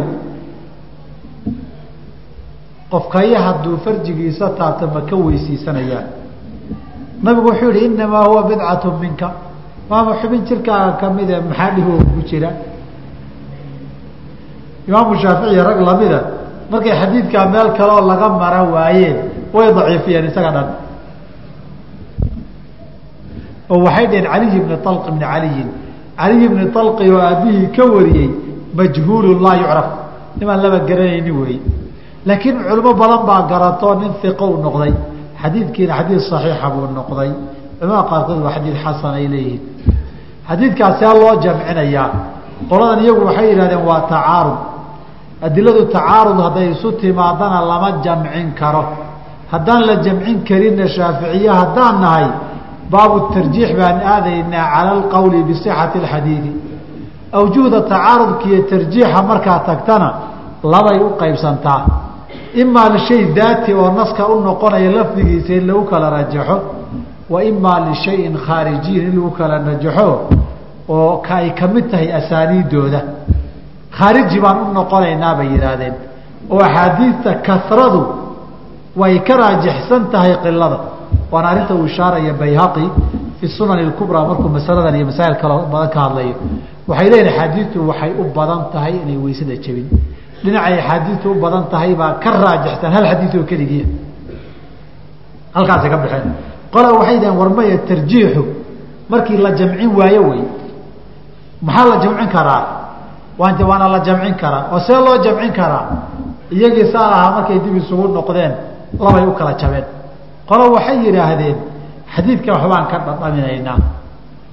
qofkaya 2.91 3.39
hadduu 3.48 3.77
farjigiisa 3.86 4.50
taabta 4.60 4.88
ma 4.94 5.01
ka 5.10 5.15
weysiisanayaa 5.15 6.03
nabigu 7.24 7.47
wuxuu 7.50 7.71
yihi 7.71 7.86
inamaa 7.86 8.25
huwa 8.27 8.43
bidcatu 8.43 8.91
minka. 9.01 9.29
Maama 9.89 10.15
xubin 10.21 10.41
jirkaaga 10.47 10.91
kamide 11.01 11.36
maxaa 11.50 11.71
dhiboo 11.75 11.97
ku 12.13 12.21
jira? 12.29 12.50
Imaamu 14.88 15.15
shaaficiy 15.21 15.62
rag 15.67 15.79
lamida 15.88 16.19
markay 16.71 16.91
xadiidkaa 17.01 17.45
meel 17.53 17.69
kaleoo 17.77 18.01
laga 18.09 18.27
mara 18.41 18.62
waayeen 18.74 19.17
way 19.53 19.67
daciifiyeen 19.77 20.25
isaga 20.29 20.51
dhan. 20.55 20.67
Oo 23.69 23.79
waxay 23.86 24.05
dhaheen 24.07 24.27
caliy 24.31 24.59
bni 24.63 24.74
alq 24.91 25.05
bni 25.12 25.19
caliyin 25.31 25.69
caliy 26.19 26.47
bni 26.51 26.63
alqi 26.83 27.05
oo 27.13 27.19
aabihii 27.29 27.67
ka 27.75 27.83
wariyey 27.93 28.29
majhuulu 28.77 29.39
laa 29.45 29.55
yucraf. 29.62 29.88
Nimaan 30.39 30.59
laba 30.63 30.79
garanayni 30.89 31.31
weeye 31.31 31.59
laakiin 32.27 32.55
culimo 32.67 32.91
badan 33.01 33.21
baa 33.27 33.41
garatoo 33.51 33.93
nin 34.01 34.12
iqo 34.29 34.45
u 34.55 34.57
noqday 34.65 34.93
xadiidkiina 35.41 35.94
xadiid 36.00 36.22
saxiixa 36.32 36.67
buu 36.74 36.88
noqday. 37.00 37.32
Culamada 37.79 38.03
qaarkood 38.12 38.39
waa 38.46 38.53
xadiid 38.58 38.77
xasan 38.84 39.13
ay 39.20 39.25
leeyihiin. 39.34 39.62
Xadiidkaasi 40.50 41.01
ha 41.08 41.13
loo 41.22 41.34
jamcinayaa 41.44 42.10
qoladan 42.70 43.00
iyagu 43.03 43.22
waxay 43.29 43.48
yidhahdeen 43.51 43.84
waa 43.89 44.01
tacaarud. 44.13 44.60
Adiladu 45.48 45.82
tacaarud 45.96 46.38
hadday 46.46 46.67
isu 46.75 46.89
timaadana 47.01 47.60
lama 47.72 47.89
jamcin 48.06 48.48
karo. 48.60 48.84
Haddaan 49.51 49.82
la 49.89 49.96
jamcin 50.06 50.38
karinna 50.50 50.86
shaaficiye 50.96 51.50
haddaan 51.62 51.96
nahay 52.03 52.27
baabu 52.94 53.17
tarjiix 53.36 53.70
baan 53.79 53.98
aadaynaa 54.13 54.65
cala 54.74 54.91
alqowli 54.98 55.39
bisixati 55.50 55.98
alxadiidi. 56.03 56.51
Awjuhda 57.39 57.79
tacaarudka 57.91 58.46
iyo 58.51 58.62
tarjiixa 58.72 59.20
markaa 59.29 59.60
tagtana 59.70 60.10
labay 60.74 60.98
u 61.06 61.10
qaybsantaa 61.22 61.82
imaa 62.63 62.89
lishay 62.95 63.23
daati 63.37 63.71
oo 63.81 63.89
naska 63.99 64.23
u 64.33 64.41
noqonaya 64.47 64.91
lafdigiisa 64.97 65.53
in 65.59 65.67
lagu 65.69 65.83
kala 65.91 66.07
rajaxo 66.17 66.57
wa 67.33 67.39
imaa 67.51 67.79
lishayin 67.89 68.35
khaarijiyin 68.45 69.05
in 69.09 69.15
lagu 69.17 69.31
kala 69.39 69.55
rajaxo 69.69 70.07
oo 70.95 71.17
ka 71.25 71.33
ay 71.41 71.49
ka 71.59 71.65
mid 71.73 71.85
tahay 71.91 72.09
asaaniidooda 72.19 72.99
khaariji 73.97 74.39
baan 74.43 74.57
u 74.65 74.73
noqonaynaa 74.79 75.33
bay 75.39 75.47
yidhaahdeen 75.53 75.93
oo 76.53 76.59
axaadiidta 76.67 77.31
kasradu 77.47 78.01
way 79.01 79.15
ka 79.27 79.33
raajixsan 79.41 80.03
tahay 80.13 80.33
qilada 80.43 80.77
waana 81.31 81.47
arrinta 81.51 81.73
uu 81.79 81.85
ishaaraya 81.91 82.33
bayhaqi 82.41 82.85
fi 83.39 83.45
sunan 83.57 83.79
اkubraa 83.91 84.25
markuu 84.29 84.49
masaladan 84.57 84.95
iyo 84.97 85.05
masaa'il 85.11 85.35
kaloo 85.41 85.61
badan 85.73 85.89
ka 85.95 85.99
hadlayo 86.05 86.35
waxay 86.89 87.07
leeyihiin 87.11 87.29
axaadiidtu 87.33 87.77
waxay 87.89 88.11
u 88.21 88.23
badan 88.37 88.61
tahay 88.73 88.93
inay 89.03 89.17
weysada 89.25 89.55
jebin 89.65 89.87
dhinacay 90.44 90.74
axaadiidtu 90.79 91.27
u 91.32 91.36
badan 91.44 91.63
tahay 91.72 91.96
baa 91.96 92.13
ka 92.24 92.29
raajixsan 92.44 92.91
hal 92.96 93.06
xadiid 93.12 93.34
oo 93.39 93.44
keligiia 93.51 93.86
halkaasay 95.56 95.89
ka 95.89 95.98
baxeen. 95.98 96.32
Qola 96.74 96.89
waxay 97.00 97.17
dhaheen 97.20 97.38
warmaya 97.41 97.77
tarjiixu? 97.89 98.44
Markii 99.10 99.38
la 99.38 99.51
jamcin 99.60 99.89
waayo 99.98 100.22
wey. 100.29 100.41
Maxaa 101.62 101.86
la 101.91 101.98
jamcin 102.03 102.27
karaa? 102.36 102.63
Waant 103.39 103.60
waana 103.70 103.88
la 103.88 104.00
jamcin 104.08 104.36
karaa. 104.41 104.63
Oo 104.74 104.79
see 104.79 104.94
loo 105.06 105.17
jamcin 105.25 105.51
karaa? 105.60 105.86
Iyagii 106.51 106.91
saa 106.94 107.10
lahaa 107.12 107.32
markay 107.36 107.60
dib 107.60 107.75
isugu 107.77 108.08
noqdeen 108.08 108.53
labay 109.00 109.24
u 109.25 109.32
kala 109.39 109.53
jabeen. 109.62 109.86
Qolo 110.50 110.72
waxay 110.75 110.98
yidhaahdeen 111.06 111.58
xadiidka 112.15 112.51
waxbaan 112.53 112.86
ka 112.91 112.98
dhadhaminaynaa 113.06 113.77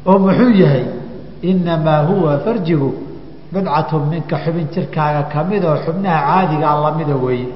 oo 0.07 0.19
muxuu 0.19 0.51
yahay 0.63 0.85
inamaa 1.43 2.03
huwa 2.09 2.39
farjigu 2.45 2.89
bidcatu 3.55 3.97
minka 4.13 4.37
xubin 4.45 4.67
jirkaaga 4.75 5.23
ka 5.33 5.41
mid 5.51 5.63
oo 5.65 5.77
xubnaha 5.87 6.21
caadigaa 6.29 6.75
lamida 6.85 7.15
weeye. 7.25 7.49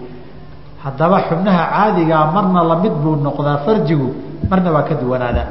Haddaba 0.85 1.17
xubnaha 1.29 1.63
caadigaa 1.75 2.25
marna 2.35 2.61
la 2.71 2.77
mid 2.83 2.93
buu 3.03 3.17
noqdaa 3.27 3.59
farjigu 3.67 4.09
marna 4.51 4.71
waa 4.75 4.83
ka 4.89 4.95
duwanaadaa. 5.01 5.49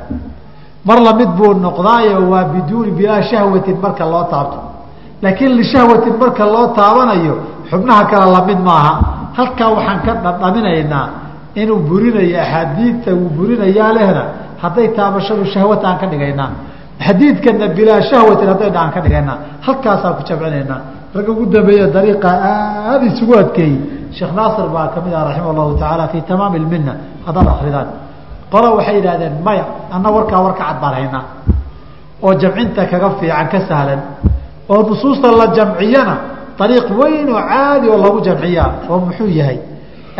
Mar 0.87 0.99
la 1.07 1.13
mid 1.19 1.29
buu 1.37 1.53
noqdaayo 1.65 2.17
waa 2.31 2.43
biduuni 2.53 2.91
bilaa 2.99 3.21
shahwatin 3.29 3.77
marka 3.83 4.05
loo 4.13 4.23
taabto. 4.31 4.59
Laakiin 5.21 5.53
lishahwatin 5.59 6.13
marka 6.21 6.43
loo 6.53 6.67
taabanayo 6.77 7.35
xubnaha 7.69 8.03
kale 8.11 8.31
la 8.35 8.41
mid 8.49 8.59
maaha. 8.69 8.93
Halkaa 9.37 9.69
waxaan 9.75 9.99
ka 10.05 10.11
dhadhaminaynaa 10.23 11.05
inuu 11.61 11.79
burinayo 11.89 12.37
axaadiidta 12.43 13.11
uu 13.21 13.29
burinayaa 13.37 13.91
lehna 13.97 14.23
hadday 14.61 14.87
taabashadu 14.97 15.43
shahwata 15.53 15.85
aan 15.89 15.97
ka 16.01 16.05
dhigaynaa 16.11 16.49
xadiidkana 17.05 17.67
bilaa 17.77 18.01
shahwatin 18.09 18.47
hadday 18.51 18.69
dhaan 18.75 18.89
ka 18.95 18.99
dhigaynaa 19.05 19.37
halkaasaan 19.65 20.13
ku 20.17 20.21
jamcinaynaa 20.29 20.79
ragga 21.15 21.31
ugu 21.33 21.45
dambeeye 21.55 21.85
dariiqa 21.95 22.29
aada 22.51 23.05
isugu 23.11 23.33
adkeeyey. 23.43 23.77
Sheekh 24.17 24.31
naasir 24.39 24.67
baa 24.75 24.87
ka 24.93 24.99
mid 25.05 25.13
ah 25.19 25.23
raximah 25.29 25.53
llahu 25.57 25.71
tacaala 25.79 26.05
fii 26.11 26.21
tamaami 26.29 26.57
lmina 26.65 26.93
haddaad 27.25 27.47
akridaan 27.53 27.87
qola 28.53 28.67
waxay 28.77 28.95
yidhahdeen 28.99 29.33
maya 29.47 29.65
anna 29.95 30.09
warkaa 30.15 30.39
warka 30.45 30.63
cad 30.69 30.77
baan 30.83 30.93
haynaa 30.99 31.23
oo 32.25 32.33
jamcinta 32.41 32.81
kaga 32.91 33.09
fiican 33.19 33.47
ka 33.53 33.59
sahlan 33.69 34.01
oo 34.71 34.79
nusuusta 34.89 35.27
la 35.39 35.45
jamciyana 35.57 36.15
ariiq 36.63 36.87
weyn 36.99 37.27
oo 37.35 37.41
caadi 37.51 37.85
oo 37.93 37.97
lagu 38.05 38.19
jamciyaa 38.27 38.69
oo 38.89 38.97
muxuu 39.05 39.29
yahay? 39.39 39.57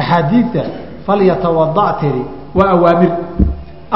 Axaadiidta 0.01 0.61
falyatawada 1.05 1.87
tiri 1.99 2.23
waa 2.57 2.69
awaamir. 2.75 3.11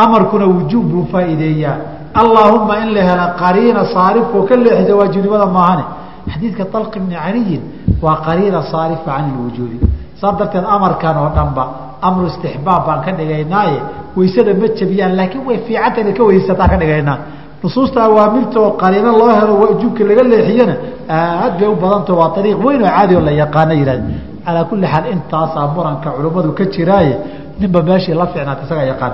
Amarkuna 0.04 0.46
wujuub 0.56 0.86
buu 0.92 1.06
faa'iideeyaa 1.14 1.76
allaahuma 2.14 2.74
in 2.84 2.90
la 2.96 3.02
hela 3.10 3.26
qariina 3.42 3.86
saarifoo 3.94 4.44
ka 4.50 4.56
leexisa 4.56 4.96
waajibnimada 4.96 5.46
maahane. 5.46 5.84
Xadiidka 6.32 6.64
alq 6.74 6.94
bni 7.04 7.16
caliyin 7.16 7.62
waa 8.02 8.18
qariina 8.28 8.60
saarifa 8.72 9.06
can 9.16 9.26
ilwujuubi 9.32 9.78
saas 10.22 10.36
darteed 10.40 10.66
amarkan 10.76 11.16
oo 11.18 11.30
dhanba 11.36 11.64
amru 12.02 12.26
istixbaab 12.32 12.82
baan 12.88 13.00
ka 13.06 13.12
dhigaynaaye 13.20 13.78
waysada 14.18 14.54
ma 14.62 14.68
jabiyaan 14.80 15.14
laakiin 15.20 15.44
way 15.48 15.58
fiicanta 15.68 16.14
ka 16.18 16.24
weysataan 16.30 16.70
ka 16.74 16.78
dhigaynaa 16.82 17.18
nusuusta 17.64 18.00
awaamirta 18.08 18.58
oo 18.60 18.72
qariino 18.82 19.12
loo 19.20 19.32
helo 19.40 19.54
waajubka 19.62 20.04
laga 20.10 20.24
leexiyana 20.32 20.76
aad 21.10 21.54
bay 21.60 21.68
u 21.74 21.76
badanta 21.84 22.14
waa 22.20 22.30
ariiq 22.40 22.58
weyn 22.66 22.82
oo 22.84 22.90
caadi 22.98 23.14
oo 23.16 23.22
la 23.28 23.32
yaqaana 23.42 23.74
yihahd 23.80 24.02
calaa 24.46 24.64
kulli 24.70 24.88
xaal 24.94 25.06
intaasaa 25.16 25.68
muranka 25.76 26.10
culimmadu 26.16 26.52
ka 26.60 26.64
jiraaye 26.74 27.14
ninba 27.60 27.80
meeshii 27.88 28.14
la 28.22 28.26
fiicnaata 28.34 28.62
isagaa 28.66 28.88
yaqaan. 28.94 29.14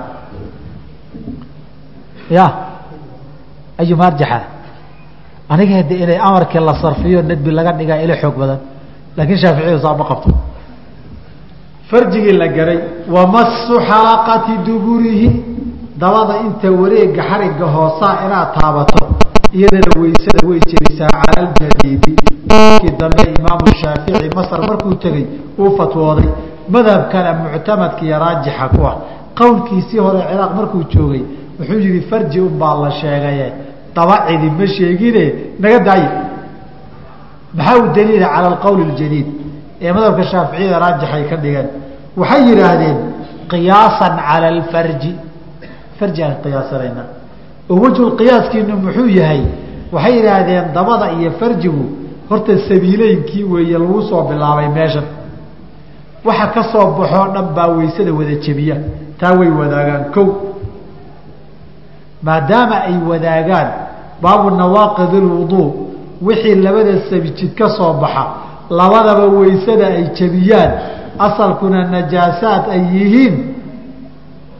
Ya 2.30 2.46
ayu 3.78 3.96
marjaxa 3.96 4.40
aniga 5.48 5.74
hade 5.76 5.94
inay 6.04 6.18
amarkii 6.28 6.60
la 6.60 6.74
sarfiyo 6.82 7.22
nadbi 7.22 7.50
laga 7.50 7.72
dhigaa 7.72 8.02
ila 8.04 8.14
xoog 8.22 8.36
badan 8.38 8.58
laakiin 9.16 9.38
shaaficiyadu 9.38 9.80
saa 9.84 9.96
ma 9.96 10.04
qabto. 10.10 10.30
Farjigii 11.90 12.32
la 12.32 12.48
garay 12.48 12.78
wamasu 13.14 13.74
xalaqati 13.88 14.52
duburihi. 14.66 15.28
Dabada 15.98 16.34
inta 16.46 16.70
wareega 16.70 17.22
xariga 17.30 17.66
hoosaa 17.66 18.14
inaad 18.26 18.48
taabato 18.54 19.02
iyadana 19.52 19.90
weysada 20.00 20.46
way 20.48 20.60
jebisaa 20.70 21.08
cala 21.08 21.50
ljadiidi 21.50 22.14
kii 22.80 22.92
dambe 23.00 23.22
imaamu 23.38 23.70
shaafici 23.82 24.30
masr 24.36 24.60
markuu 24.68 24.94
tegey 24.94 25.26
uu 25.58 25.76
fatwooday 25.76 26.28
madhabkana 26.68 27.32
muctamadka 27.34 28.02
iyo 28.06 28.18
raajixa 28.18 28.68
ku 28.68 28.86
ah. 28.86 28.96
Qowlkiisii 29.38 29.98
hore 29.98 30.20
ciraaq 30.30 30.52
markuu 30.54 30.84
joogay 30.92 31.22
wuxuu 31.58 31.78
yihi 31.78 32.00
farji 32.10 32.40
unbaa 32.40 32.74
la 32.82 32.90
sheegaye 32.90 33.52
dabacidi 33.98 34.48
ma 34.58 34.66
sheegine 34.76 35.24
naga 35.62 35.78
daaye 35.88 36.08
maxaa 37.58 37.76
u 37.82 37.86
daliila 37.96 38.26
cala 38.34 38.46
alqowl 38.54 38.80
اljadiid 38.88 39.28
ee 39.84 39.92
madhabka 39.96 40.22
shaaficiyada 40.32 40.78
raajixay 40.84 41.24
ka 41.30 41.36
dhigeen 41.42 41.68
waxay 42.20 42.42
yidhaahdeen 42.50 42.96
qiyaasan 43.52 44.14
cala 44.28 44.46
alfarji 44.54 45.12
farji 45.98 46.20
aan 46.26 46.36
qiyaasanayna 46.44 47.02
oo 47.70 47.76
wejhu 47.84 48.04
qiyaaskiinu 48.20 48.74
muxuu 48.86 49.08
yahay 49.20 49.42
waxay 49.94 50.14
yidhaahdeen 50.18 50.64
dabada 50.76 51.06
iyo 51.18 51.30
farjigu 51.40 51.84
horta 52.30 52.52
sabiileynkii 52.68 53.44
weeye 53.52 53.78
lagu 53.82 54.00
soo 54.10 54.22
bilaabay 54.28 54.68
meeshan 54.78 55.06
waxa 56.28 56.46
ka 56.54 56.62
soo 56.72 56.86
baxoo 56.98 57.26
dhan 57.34 57.46
baa 57.56 57.68
weysada 57.78 58.12
wada 58.18 58.34
jebiya 58.44 58.76
taa 59.20 59.32
way 59.38 59.50
wadaagaan 59.60 60.04
ko 60.14 60.22
maadaama 62.22 62.76
ay 62.88 62.96
wadaagaan 63.10 63.68
baabu 64.22 64.50
nawaaqid 64.50 65.14
ilwuduu 65.14 65.68
wixii 66.22 66.54
labada 66.54 66.92
sabijid 67.10 67.54
ka 67.54 67.68
soo 67.68 67.92
baxa 67.92 68.24
labadaba 68.70 69.24
weysada 69.26 69.86
ay 69.86 70.04
jebiyaan 70.18 70.72
asalkuna 71.18 71.84
najaasaad 71.84 72.62
ay 72.70 72.82
yihiin. 72.94 73.34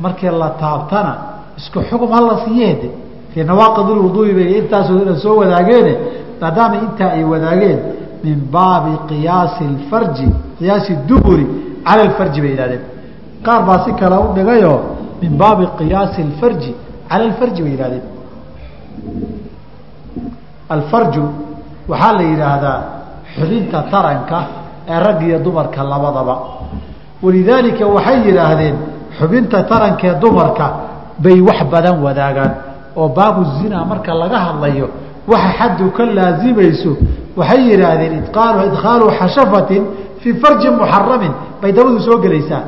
Markii 0.01 0.31
la 0.31 0.51
taabtana 0.51 1.13
isku 1.59 1.81
xugum 1.91 2.11
hala 2.13 2.41
siiyeede 2.45 2.91
fii 3.35 3.45
nawaaqid 3.45 3.89
ilwuduui 3.95 4.33
bay 4.35 4.59
intaasoo 4.59 5.17
soo 5.23 5.37
wadaageene 5.37 5.95
maadaama 6.41 6.77
intaa 6.77 7.11
ay 7.17 7.25
wadaageen 7.25 7.79
min 8.25 8.37
baabi 8.53 8.93
qiyaasi 9.09 9.65
alfarji 9.65 10.29
qiyaasi 10.59 10.93
duburi 11.09 11.47
cala 11.85 12.03
alfarji 12.09 12.41
bay 12.41 12.51
yihahdeen 12.51 12.85
qaar 13.47 13.61
baa 13.69 13.79
si 13.85 13.93
kale 14.01 14.17
u 14.27 14.29
dhigayoo 14.37 14.81
min 15.23 15.33
baabi 15.43 15.65
qiyaasi 15.79 16.23
alfarji 16.29 16.75
cala 17.09 17.25
alfarji 17.25 17.63
bay 17.63 17.73
yihahdeen 17.73 18.05
alfarju 20.75 21.25
waxaa 21.91 22.13
la 22.19 22.23
yidhaahdaa 22.31 22.79
xubinta 23.35 23.79
taranka 23.93 24.39
ee 24.93 24.99
rag 25.07 25.19
iyo 25.29 25.39
dumarka 25.47 25.83
labadaba. 25.93 26.35
Walidaalika 27.23 27.85
waxay 27.97 28.19
yidhaahdeen 28.29 28.77
xubinta 29.19 29.59
taranka 29.71 30.05
ee 30.11 30.15
dumarka 30.23 30.67
bay 31.25 31.41
wax 31.49 31.59
badan 31.73 31.97
wadaagaan 32.07 32.53
oo 32.97 33.09
baabu 33.09 33.43
zina 33.59 33.85
marka 33.91 34.13
laga 34.23 34.39
hadlayo 34.47 34.87
waxa 35.33 35.51
xaddu 35.59 35.85
ka 35.97 36.03
laazimayso 36.19 36.93
waxay 37.41 37.61
yidhaahdeen 37.71 38.13
idkhaalu 38.21 39.07
xashafatin 39.19 39.83
fii 40.21 40.35
farjin 40.43 40.73
muxaramin 40.81 41.33
bay 41.63 41.73
dabadu 41.77 41.99
soo 42.07 42.19
gelaysaa. 42.25 42.63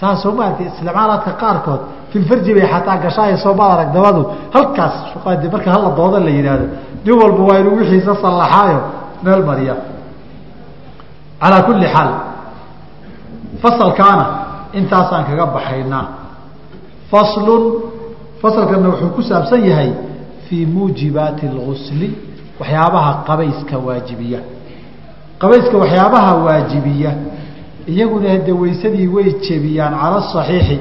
Saasoo 0.00 0.32
maaragtay 0.38 0.66
isticmaalaadka 0.70 1.32
qaarkood 1.42 1.80
filfarji 2.12 2.50
bay 2.56 2.66
xataa 2.72 2.96
gashaaya 3.04 3.36
soomaad 3.44 3.70
arag 3.76 3.90
dabadu 3.96 4.20
halkaas 4.54 4.94
marka 5.54 5.68
hala 5.74 5.88
dooda 5.98 6.18
la 6.26 6.30
yidhaahdo 6.38 6.66
nin 7.04 7.14
walba 7.20 7.42
waa 7.48 7.58
inuu 7.60 7.76
wixiisa 7.76 8.14
sallaxaayo 8.22 8.80
meel 9.22 9.42
mariya. 9.44 9.76
Calaa 11.40 11.62
kulli 11.62 11.86
xaal. 11.94 12.10
Fasalkaana 13.62 14.26
intaasaan 14.78 15.24
kaga 15.28 15.46
baxaynaa 15.46 16.06
faslun 17.10 17.62
fasalkana 18.42 18.88
wuxuu 18.88 19.10
ku 19.16 19.22
saabsan 19.22 19.64
yahay 19.70 19.90
fii 20.48 20.66
muujibaati 20.66 21.46
اlgusli 21.52 22.08
waxyaabaha 22.60 23.12
qabayska 23.28 23.76
waajibiya. 23.86 24.40
Qabayska 25.38 25.76
waxyaabaha 25.82 26.32
waajibiya 26.34 27.10
iyaguna 27.86 28.28
hade 28.30 28.52
weysadii 28.52 29.08
way 29.08 29.28
jebiyaan 29.48 29.94
cala 30.00 30.20
صaxiixi 30.34 30.76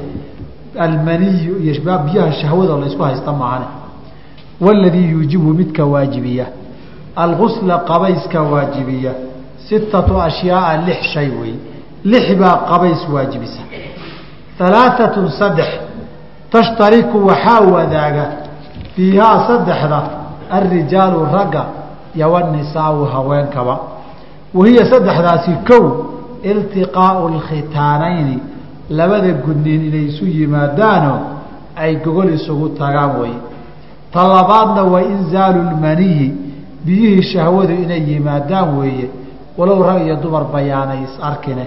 almaniyu 0.80 1.54
iyo 1.64 1.74
biyaha 2.06 2.32
shahwado 2.32 2.78
la 2.80 2.88
isku 2.88 3.04
haysta 3.04 3.32
maahane 3.34 3.66
waladii 4.66 5.10
yuujibu 5.12 5.54
midka 5.54 5.86
waajibiya 5.86 6.46
algusla 7.16 7.78
qabayska 7.78 8.42
waajibiya 8.42 9.12
sitatu 9.70 10.22
ashyaaa 10.22 10.78
lix 10.78 11.02
shay 11.14 11.30
wey 11.42 11.54
lix 12.04 12.36
baa 12.40 12.56
qabays 12.70 13.02
waajibisa 13.14 13.62
alaaatun 14.60 15.30
saddex 15.40 15.68
tashtariku 16.52 17.26
waxaa 17.28 17.60
wadaaga 17.60 18.26
fiihaa 18.96 19.48
saddexda 19.48 20.00
alrijaalu 20.52 21.26
ragga 21.34 21.66
iyo 22.16 22.32
wanisaau 22.32 23.06
haweenkaba 23.06 23.80
wahiya 24.54 24.86
saddexdaasi 24.92 25.52
kow 25.68 25.84
iltiqaau 26.44 27.30
lkhitaanayni 27.30 28.40
labada 28.90 29.32
gudniin 29.46 29.82
inay 29.88 30.06
isu 30.12 30.26
yimaadaano 30.26 31.14
ay 31.76 31.96
gogol 31.96 32.30
isugu 32.34 32.70
tagaan 32.70 33.12
wey 33.22 33.34
ta 34.14 34.28
labaadna 34.28 34.84
waa 34.84 35.02
inzaalu 35.02 35.62
lmaniyi 35.62 36.28
biyihii 36.86 37.22
shahwadu 37.22 37.74
inay 37.74 38.02
yimaadaan 38.12 38.78
weeye 38.78 39.10
walow 39.58 39.84
rag 39.84 40.06
iyo 40.06 40.16
dumar 40.16 40.44
bayaanay 40.54 41.04
is 41.04 41.16
arkine. 41.22 41.66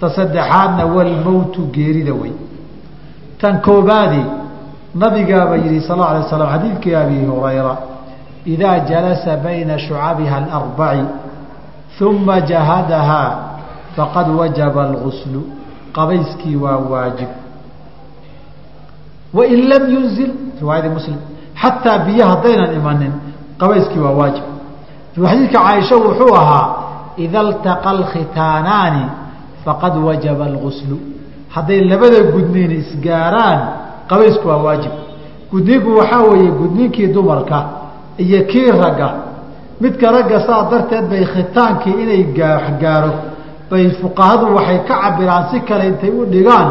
Ta 0.00 0.10
saddexaadna 0.10 0.84
walmowtu 0.86 1.60
geerida 1.72 2.14
wey. 2.14 2.32
Tan 3.40 3.60
koobaadi 3.60 4.22
nabigaaba 4.94 5.56
yihi 5.56 5.80
sal 5.80 5.96
lla 5.98 6.08
alay 6.08 6.22
slam 6.28 6.48
xadiidkii 6.48 6.94
abi 6.94 7.18
hurayra 7.26 7.76
idaa 8.46 8.78
jalasa 8.80 9.36
bayna 9.36 9.78
shucabiha 9.78 10.36
alarbaci 10.36 11.04
uma 12.00 12.40
jahadahaa 12.40 13.30
faqad 13.96 14.28
wajaba 14.38 14.82
alguslu 14.88 15.42
qabayskii 15.92 16.56
waa 16.56 16.76
waajib. 16.90 17.28
Wain 19.34 19.68
lam 19.68 19.84
yunzil 19.94 20.30
riwaayadii 20.60 20.88
muslim 20.98 21.16
xataa 21.62 21.98
biyo 22.06 22.24
haddaynan 22.32 22.70
imanin 22.78 23.12
qabayskii 23.60 24.00
waa 24.06 24.14
waajib. 24.20 24.44
Xadiidka 25.16 25.58
caaisha 25.64 25.96
wuxuu 25.96 26.34
ahaa 26.42 26.66
ida 27.24 27.42
ltaqa 27.42 27.88
alkhitaanaani 27.96 29.04
faqad 29.64 29.94
wajaba 30.06 30.44
alguslu 30.50 30.96
hadday 31.54 31.80
labada 31.90 32.20
gudniin 32.34 32.70
isgaaraan 32.82 33.60
qabaysku 34.10 34.48
waa 34.48 34.56
waajib. 34.66 34.92
Gudniinku 35.52 35.90
waxaa 35.98 36.22
weeye 36.30 36.50
gudniinkii 36.60 37.06
dumarka 37.14 37.58
iyo 38.18 38.40
kii 38.50 38.70
ragga. 38.82 39.08
Midka 39.80 40.10
ragga 40.10 40.40
saa 40.46 40.62
darteed 40.70 41.04
bay 41.10 41.24
khitaankii 41.34 41.94
inay 42.02 42.22
gaaro. 42.82 43.12
Bay 43.70 43.90
fuqahadu 44.00 44.46
waxay 44.56 44.78
ka 44.88 44.94
cabiraan 45.02 45.44
si 45.50 45.60
kale 45.68 45.84
intay 45.90 46.10
u 46.10 46.24
dhigaan 46.32 46.68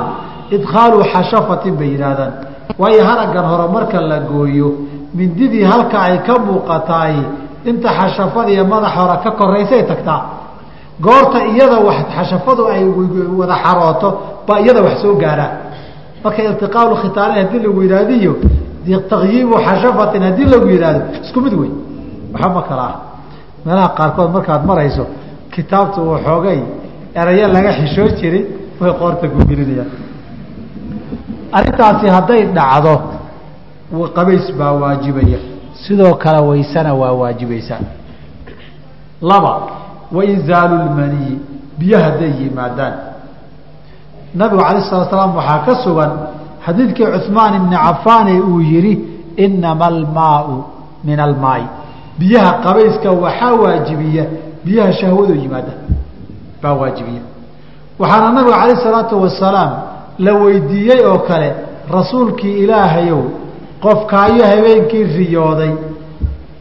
idkhaalu 0.56 1.04
xashafatin 1.12 1.74
bay 1.80 1.90
yidhaahdaan 1.94 2.34
waayo 2.78 3.04
haraggan 3.06 3.46
hore 3.46 3.66
marka 3.74 4.02
la 4.02 4.20
gooyo 4.20 4.74
mindidii 5.14 5.64
halka 5.64 6.02
ay 6.02 6.18
ka 6.28 6.40
muuqataay 6.40 7.16
inta 7.66 7.90
xashafadiiyo 7.90 8.66
madax 8.66 8.92
hore 8.96 9.16
ka 9.24 9.32
koraysay 9.32 9.84
tagtaa 9.84 10.22
goorta 11.00 11.46
iyada 11.46 11.80
wax 11.80 11.98
xashafadu 12.16 12.68
ay 12.68 12.84
wada 13.40 13.56
xarooto 13.64 14.10
baa 14.48 14.60
iyada 14.60 14.82
wax 14.82 15.02
soo 15.02 15.16
gaaraan 15.16 15.52
marka 16.24 16.44
iltiqaalu 16.44 16.96
khitaanayn 16.96 17.46
haddii 17.46 17.60
lagu 17.66 17.82
yidhaahdiyo 17.82 18.34
takyiibu 19.10 19.56
xashafatin 19.68 20.22
haddii 20.24 20.46
lagu 20.46 20.68
yidhaahdo 20.70 21.02
isku 21.24 21.42
mid 21.42 21.54
wey. 21.54 21.72
Waxba 22.34 22.50
ma 22.50 22.62
kala 22.62 22.84
ah 22.84 22.96
meelaha 23.66 23.90
qaarkood 23.98 24.30
markaad 24.36 24.66
marayso 24.66 25.06
kitaabta 25.52 26.02
uu 26.02 26.18
xoogay 26.26 26.60
erayo 27.16 27.48
laga 27.48 27.72
xishoo 27.80 28.08
jiray 28.20 28.46
way 28.80 28.92
qoorta 29.00 29.28
ku 29.28 29.40
arrintaasi 31.58 32.08
hadday 32.16 32.42
dhacdo 32.58 32.94
qabays 34.16 34.46
baa 34.60 34.72
waajibaya. 34.82 35.40
sidoo 35.88 36.14
kale 36.24 36.40
waysana 36.50 36.94
waa 36.94 37.12
waajibaysaa. 37.22 37.80
Laba 39.22 39.54
wainzaalu 40.12 40.76
lmaniyi 40.76 41.40
biyo 41.80 41.98
hadday 42.00 42.32
yimaadaan. 42.42 42.94
Nabigu 44.36 44.62
alayh 44.70 44.84
salaa 44.90 45.10
slaam 45.10 45.36
waxaa 45.36 45.60
ka 45.66 45.74
sugan 45.84 46.12
xadiidkii 46.66 47.06
cuثmaan 47.14 47.54
ibni 47.60 47.76
cafaane 47.86 48.34
uu 48.42 48.60
yihi 48.62 48.94
inama 49.46 49.86
almaau 49.86 50.64
min 51.04 51.20
almaai 51.20 51.66
biyaha 52.20 52.52
qabayska 52.66 53.10
waxaa 53.12 53.54
waajibiya 53.64 54.24
biyaha 54.66 54.92
shahwado 54.94 55.34
yimaada 55.42 55.74
baa 56.62 56.74
waajibiya 56.82 57.22
waxaana 58.00 58.32
nabiga 58.32 58.56
alayh 58.64 58.78
salaatu 58.84 59.22
wasalaam 59.22 59.72
la 60.20 60.34
weydiiyey 60.34 61.02
oo 61.06 61.20
kale 61.20 61.50
rasuulkii 61.96 62.56
ilaahayow 62.64 63.22
qofkaayo 63.84 64.44
habeenkii 64.52 65.04
riyooday. 65.04 65.74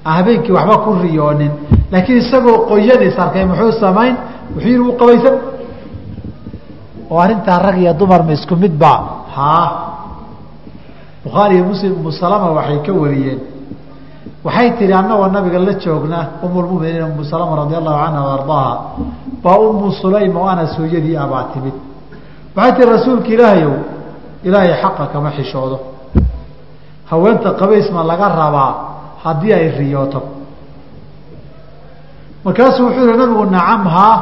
Habeenkii 0.05 0.53
waxba 0.53 0.77
ku 0.85 0.91
riyoonin. 1.03 1.53
Laakiin 1.93 2.19
isagoo 2.19 2.59
qoyadiis 2.71 3.19
arkay 3.19 3.45
muxuu 3.45 3.73
samayn? 3.81 4.17
Wuxuu 4.55 4.69
yihi 4.69 4.79
wuu 4.79 4.97
qabaysan. 5.01 5.37
Oo 7.11 7.19
arrintaa 7.25 7.59
rag 7.67 7.79
iyo 7.79 7.93
dumar 7.95 8.23
ma 8.27 8.33
isku 8.33 8.57
mid 8.57 8.75
ba? 8.83 8.93
Haa. 9.37 9.69
Bukhaari 11.25 11.55
iyo 11.57 11.65
muslim 11.65 11.93
umu 11.93 12.11
waxay 12.59 12.79
ka 12.87 12.93
wariyeen. 12.93 13.41
Waxay 14.45 14.71
tihi 14.79 14.93
annagoo 14.93 15.29
nabiga 15.29 15.59
la 15.59 15.73
joogna 15.75 16.19
umulmuminiin 16.43 17.03
umu 17.03 17.25
salama 17.25 17.57
radi 17.65 17.75
allahu 17.81 17.99
canha 18.05 18.21
o 18.25 18.31
ardaaha 18.39 18.75
baa 19.43 19.59
umu 19.59 19.93
sulaym 19.93 20.37
oo 20.37 20.47
anas 20.47 20.77
hooyadii 20.79 21.17
abaa 21.17 21.45
timid 21.53 21.73
waxay 22.57 22.73
tihi 22.77 22.87
rasuulka 22.95 23.29
ilaahayow 23.35 23.75
ilaahay 24.47 24.75
xaqa 24.83 25.05
kama 25.13 25.31
xishoodo 25.37 25.79
haweenta 27.11 27.51
qabays 27.61 27.87
ma 27.97 28.03
laga 28.11 28.29
rabaa 28.29 28.73
haddii 29.25 29.53
ay 29.53 29.69
riyooto 29.79 30.21
markaasuu 32.45 32.85
wuxuu 32.87 33.07
yihi 33.09 33.19
nabigu 33.19 33.45
nacam 33.45 33.83
haa 33.97 34.17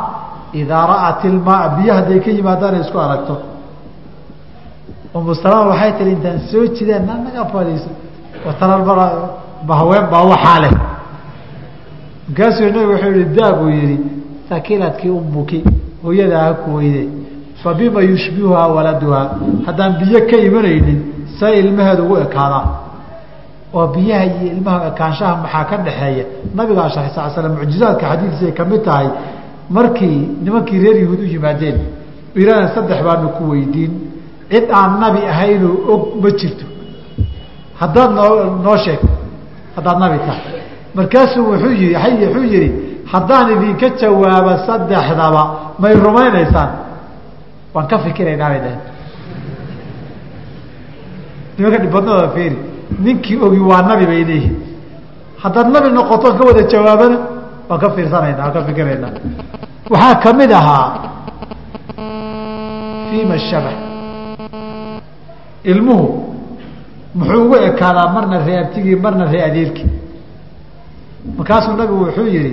idaa 0.52 0.86
ra'at 0.92 1.24
ilmaa 1.24 1.68
biyo 1.76 1.92
hadday 1.94 2.20
ka 2.24 2.30
yimaadaan 2.30 2.74
ay 2.74 2.80
isku 2.80 2.98
aragto 3.06 3.34
umu 5.14 5.34
salama 5.34 5.70
waxay 5.70 5.92
tihi 5.98 6.10
intaan 6.16 6.38
soo 6.50 6.66
jideen 6.76 7.06
na 7.06 7.14
naga 7.24 7.44
fadhiiso 7.52 7.90
watanalbara 8.46 9.06
ma 9.68 9.74
haween 9.80 10.06
baa 10.12 10.24
waxaa 10.32 10.58
leh 10.64 10.72
markaasuu 12.28 12.64
nabigu 12.74 12.92
wuxuu 12.92 13.12
yihi 13.18 13.34
daa 13.38 13.52
buu 13.58 13.68
yihi 13.78 13.96
sakiladkii 14.48 15.10
umuki 15.10 15.58
hooyadaa 16.04 16.44
ha 16.46 16.52
ku 16.62 16.70
weyde 17.64 17.70
fa 17.70 17.74
bima 17.74 18.02
yushbihuhaa 18.02 18.68
waladuhaa 18.68 19.30
haddaan 19.66 19.92
biyo 19.98 20.20
ka 20.30 20.36
imanaynin 20.36 21.02
say 21.40 21.58
ilmaheeda 21.58 22.02
ugu 22.02 22.16
ekaadaa 22.16 22.66
oo 23.74 23.86
biyaha 23.86 24.24
iyo 24.24 24.52
ilmaha 24.52 24.86
ekaanshaha 24.88 25.36
maxaa 25.36 25.64
ka 25.64 25.76
dhaxeeya? 25.76 26.24
Nabigaa 26.54 26.88
sharxay 26.90 27.14
sal 27.14 27.30
slam 27.34 27.56
mucjizaadka 27.56 28.06
xadiidkiisay 28.06 28.52
ka 28.52 28.64
mid 28.64 28.82
tahay 28.84 29.08
markii 29.70 30.28
nimankii 30.44 30.78
reer 30.78 30.96
yahuud 31.02 31.20
u 31.20 31.24
yimaadeen 31.24 31.78
iran 32.34 32.68
saddex 32.74 33.02
baanu 33.02 33.28
ku 33.28 33.50
weydiin 33.50 33.92
cid 34.50 34.70
aan 34.70 35.00
nabi 35.00 35.18
ahaynoo 35.18 35.76
og 35.88 36.22
ma 36.22 36.30
jirto. 36.30 36.66
Haddaad 37.80 38.10
noo 38.12 38.62
noo 38.64 38.76
sheeg 38.76 39.00
haddaad 39.76 39.98
nabi 39.98 40.18
tahay. 40.18 40.60
Markaasuu 40.94 41.44
wuxuu 41.50 41.70
yihi 41.70 41.94
wuxuu 42.26 42.44
yihi 42.44 42.72
haddaan 43.12 43.52
idinka 43.52 43.88
jawaabo 44.00 44.52
saddexdaba 44.66 45.74
may 45.78 45.94
rumaynaysaan 45.94 46.81
waan 47.74 47.86
ka 47.90 47.96
fikiraynaa 48.04 48.48
bay 48.52 48.60
dhaheen 48.64 48.80
nimanka 51.58 51.78
dhibadnooda 51.84 52.28
feri 52.36 52.56
ninkii 53.04 53.36
ogi 53.46 53.60
waa 53.70 53.82
nabi 53.90 54.04
bay 54.10 54.24
leeyihiin 54.28 54.56
haddaad 55.42 55.68
nabi 55.74 55.88
noqoto 55.96 56.28
ka 56.38 56.42
wada 56.48 56.62
jawaabana 56.72 57.16
waan 57.68 57.80
ka 57.82 57.88
fiirsanayna 57.94 58.38
waan 58.42 58.52
ka 58.56 58.60
fikiraynaa. 58.68 59.12
Waxaa 59.92 60.14
ka 60.22 60.30
mid 60.32 60.50
ahaa 60.52 60.86
fima 63.10 63.38
shabah. 63.48 63.74
Ilmuhu 65.64 66.06
muxuu 67.14 67.40
ugu 67.44 67.56
ekaadaa 67.68 68.08
marna 68.14 68.38
ree 68.46 68.58
abtigii 68.64 68.96
marna 69.04 69.24
ree 69.32 69.42
adeerkii 69.48 69.90
markaasuu 71.38 71.76
nabigu 71.76 72.00
wuxuu 72.04 72.26
yihi 72.34 72.52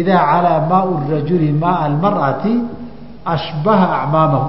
idaa 0.00 0.22
calaa 0.30 0.60
maau 0.70 0.90
rajuli 1.12 1.52
maaa 1.62 1.78
almar'ati 1.88 2.52
ashbaha 3.24 3.86
acmaamahu 4.02 4.48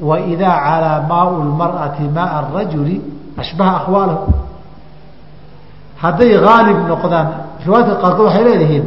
wa 0.00 0.20
idaa 0.20 0.56
calaa 0.66 1.00
maau 1.08 1.42
lmar'ati 1.42 2.02
maaa 2.14 2.42
arajuli 2.42 3.00
ashbaha 3.38 3.72
akhwaalahu 3.76 4.32
hadday 6.02 6.32
haalib 6.46 6.78
noqdaan 6.88 7.28
riwaayadka 7.64 7.94
qaarkood 8.02 8.26
waxay 8.26 8.44
leeyihiin 8.44 8.84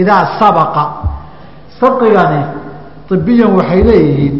idaa 0.00 0.22
sabaqa 0.38 0.84
sabqigani 1.80 2.42
ibiyan 3.16 3.52
waxay 3.58 3.82
leeyihiin 3.90 4.34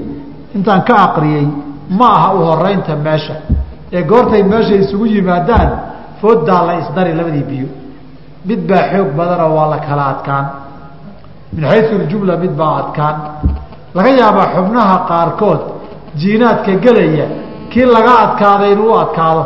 intaan 0.57 0.83
ka 0.89 0.95
aqriyey 1.07 1.47
ma 1.99 2.07
aha 2.17 2.29
u 2.35 2.39
horeynta 2.49 2.97
meesha 2.97 3.35
ee 3.93 4.03
goortay 4.03 4.43
meesha 4.43 4.75
isugu 4.83 5.07
yimaadaan 5.07 5.71
fooddaa 6.21 6.61
la 6.69 6.75
isdari 6.83 7.13
labadii 7.19 7.45
biyo 7.51 7.69
mid 8.49 8.61
baa 8.69 8.83
xoog 8.93 9.09
badanoo 9.19 9.53
waa 9.57 9.69
la 9.75 9.79
kala 9.87 10.05
adkaan 10.13 10.47
min 11.53 11.65
xayu 11.71 11.99
ljumla 12.09 12.37
mid 12.37 12.53
baa 12.61 12.73
adkaan 12.83 13.17
laga 13.97 14.11
yaabaa 14.21 14.47
xubnaha 14.55 14.97
qaarkood 15.11 15.61
jiinaadka 16.21 16.73
gelaya 16.85 17.27
kii 17.73 17.87
laga 17.95 18.13
adkaaday 18.25 18.73
inuu 18.75 18.95
adkaado. 19.05 19.43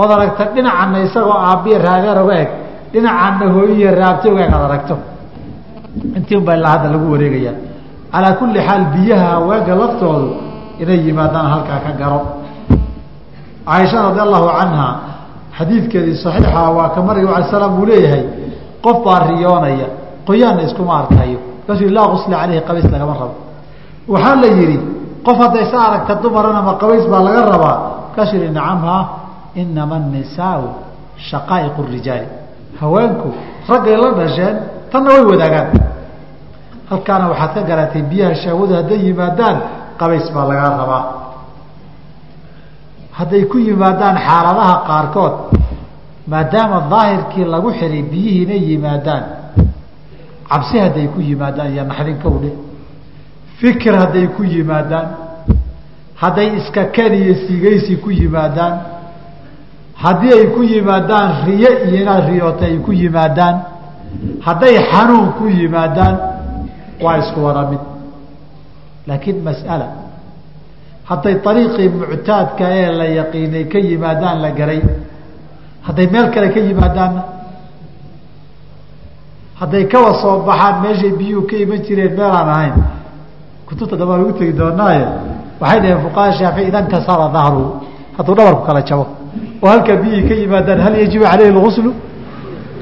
Ood 0.00 0.10
aragta 0.16 0.44
dhinacanna 0.54 0.98
isagoo 1.06 1.36
aabbiya 1.48 1.78
raageer 1.86 2.18
oga 2.24 2.34
eg 2.42 2.50
dhinacanna 2.92 3.44
hooyiya 3.54 3.90
raabta 4.00 4.26
oga 4.32 4.42
eg 4.46 4.52
aad 4.56 4.64
aragto. 4.68 4.94
Intii 6.16 6.36
un 6.40 6.44
baa 6.46 6.56
ilaa 6.58 6.72
hadda 6.74 6.88
lagu 6.94 7.06
wareegayaa 7.14 7.54
calaa 8.12 8.32
kulli 8.40 8.60
xaal 8.66 8.82
biyaha 8.94 9.26
haweenka 9.34 9.72
laftoodu 9.80 10.28
inay 10.82 10.98
yimaadaan 11.06 11.46
halkaa 11.52 11.78
ka 11.86 11.90
garo. 12.00 12.20
Caaisha 13.66 13.98
radi 14.06 14.20
allahu 14.26 14.46
canha 14.58 14.86
xadiidkeedii 15.58 16.16
saxiixa 16.24 16.60
waa 16.76 16.88
ka 16.94 17.00
marga 17.08 17.28
ala 17.36 17.46
slam 17.50 17.72
uu 17.80 17.86
leeyahay 17.90 18.22
qof 18.84 18.96
baa 19.04 19.18
riyoonaya 19.28 19.88
qoyaanna 20.28 20.62
iskuma 20.68 20.92
arkayo 21.00 21.38
markaasuu 21.66 21.90
laa 21.96 22.06
usla 22.16 22.36
caleyhi 22.42 22.62
qabays 22.68 22.86
lagama 22.94 23.14
rabo 23.20 23.34
waxaa 24.08 24.36
la 24.42 24.48
yidhi 24.58 24.78
qof 25.26 25.36
hadday 25.38 25.64
sa 25.70 25.78
aragta 25.88 26.14
dumarana 26.22 26.62
ma 26.62 26.72
qabays 26.80 27.04
baa 27.12 27.22
laga 27.22 27.42
rabaa. 27.52 27.78
Yihi 28.18 28.50
nacamha 28.50 28.98
inama 29.54 29.96
anisaau 29.96 30.62
shaqaa'iq 31.30 31.76
rijaali 31.94 32.26
haweenku 32.80 33.30
raggay 33.68 33.96
la 33.96 34.10
dhasheen 34.18 34.56
tanna 34.90 35.08
way 35.14 35.22
wadaagaan. 35.30 35.68
Halkaana 36.90 37.28
waxaad 37.30 37.54
ka 37.54 37.62
garatay 37.62 38.02
biyaha 38.02 38.34
shahwadu 38.34 38.74
hadday 38.74 38.98
yimaadaan 39.06 39.56
qabays 40.00 40.26
baa 40.34 40.44
lagaa 40.50 40.70
rabaa. 40.82 41.04
Hadday 43.18 43.44
ku 43.46 43.58
yimaadaan 43.58 44.16
xaaladaha 44.26 44.74
qaarkood 44.88 45.34
maadaama 46.26 46.78
daahirkii 46.90 47.44
lagu 47.44 47.70
xiray 47.78 48.02
biyihii 48.02 48.72
yimaadaan 48.72 49.24
cabsi 50.50 50.78
hadday 50.78 51.06
ku 51.14 51.20
yimaadaan 51.20 51.70
iyo 51.72 51.84
naxdin 51.84 52.18
kowdhe 52.22 52.50
fikir 53.60 53.94
hadday 54.02 54.26
ku 54.36 54.42
yimaadaan 54.44 55.08
hadday 56.22 56.48
iska 56.58 56.84
ken 56.96 57.12
iyo 57.14 57.34
sigaysi 57.46 57.96
ku 57.96 58.10
yimaadaan 58.10 58.74
haddii 60.04 60.32
ay 60.38 60.46
ku 60.54 60.62
yimaadaan 60.62 61.28
riyo 61.46 61.70
iyo 61.86 61.96
inaad 62.02 62.24
riyoota 62.30 62.64
ay 62.70 62.76
ku 62.86 62.92
yimaadaan 62.92 63.56
hadday 64.46 64.74
xanuun 64.90 65.28
ku 65.38 65.44
yimaadaan 65.58 66.14
waa 67.04 67.16
isku 67.22 67.38
wada 67.46 67.62
mid 67.70 67.82
laakiin 69.08 69.38
mas'ala 69.48 69.86
hadday 71.10 71.34
ariiqii 71.50 71.88
muctaadka 72.00 72.64
ee 72.80 72.88
la 73.00 73.06
yaqiinay 73.20 73.64
ka 73.72 73.78
yimaadaan 73.78 74.36
la 74.44 74.50
garay 74.58 74.80
hadday 75.86 76.06
meel 76.14 76.28
kale 76.34 76.48
ka 76.54 76.60
yimaadaanna 76.68 77.22
hadday 79.60 79.84
kawa 79.92 80.12
soo 80.22 80.36
baxaan 80.46 80.82
meeshay 80.82 81.12
biyuhu 81.18 81.46
ka 81.50 81.56
iman 81.64 81.80
jireen 81.86 82.12
meelaan 82.18 82.48
ahayn 82.54 82.74
kutubta 83.68 83.96
damba 84.00 84.16
lagu 84.18 84.32
tegi 84.38 84.52
doonaaye 84.60 85.04
waxay 85.60 85.80
dhaheen 85.82 86.00
fuqaha 86.04 86.32
shaafici 86.38 86.68
idan 86.70 86.86
kasara 86.92 87.26
dahru. 87.36 87.64
Hadduu 88.16 88.34
dhabarku 88.38 88.62
kala 88.66 88.80
jabo 88.88 89.04
oo 89.62 89.68
halkaa 89.72 89.96
biyihii 90.02 90.28
ka 90.28 90.34
yimaadaan 90.34 90.80
hal 90.84 90.94
yajibu 91.02 91.24
caleyhi 91.30 91.52
lguslu 91.56 91.90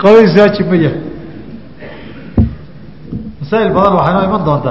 qabays 0.03 0.33
waajib 0.39 0.67
ma 0.71 0.77
yahay. 0.85 1.01
Masaa'il 3.41 3.71
badan 3.77 3.93
waxay 3.99 4.15
noo 4.15 4.25
iman 4.29 4.43
doonta 4.49 4.71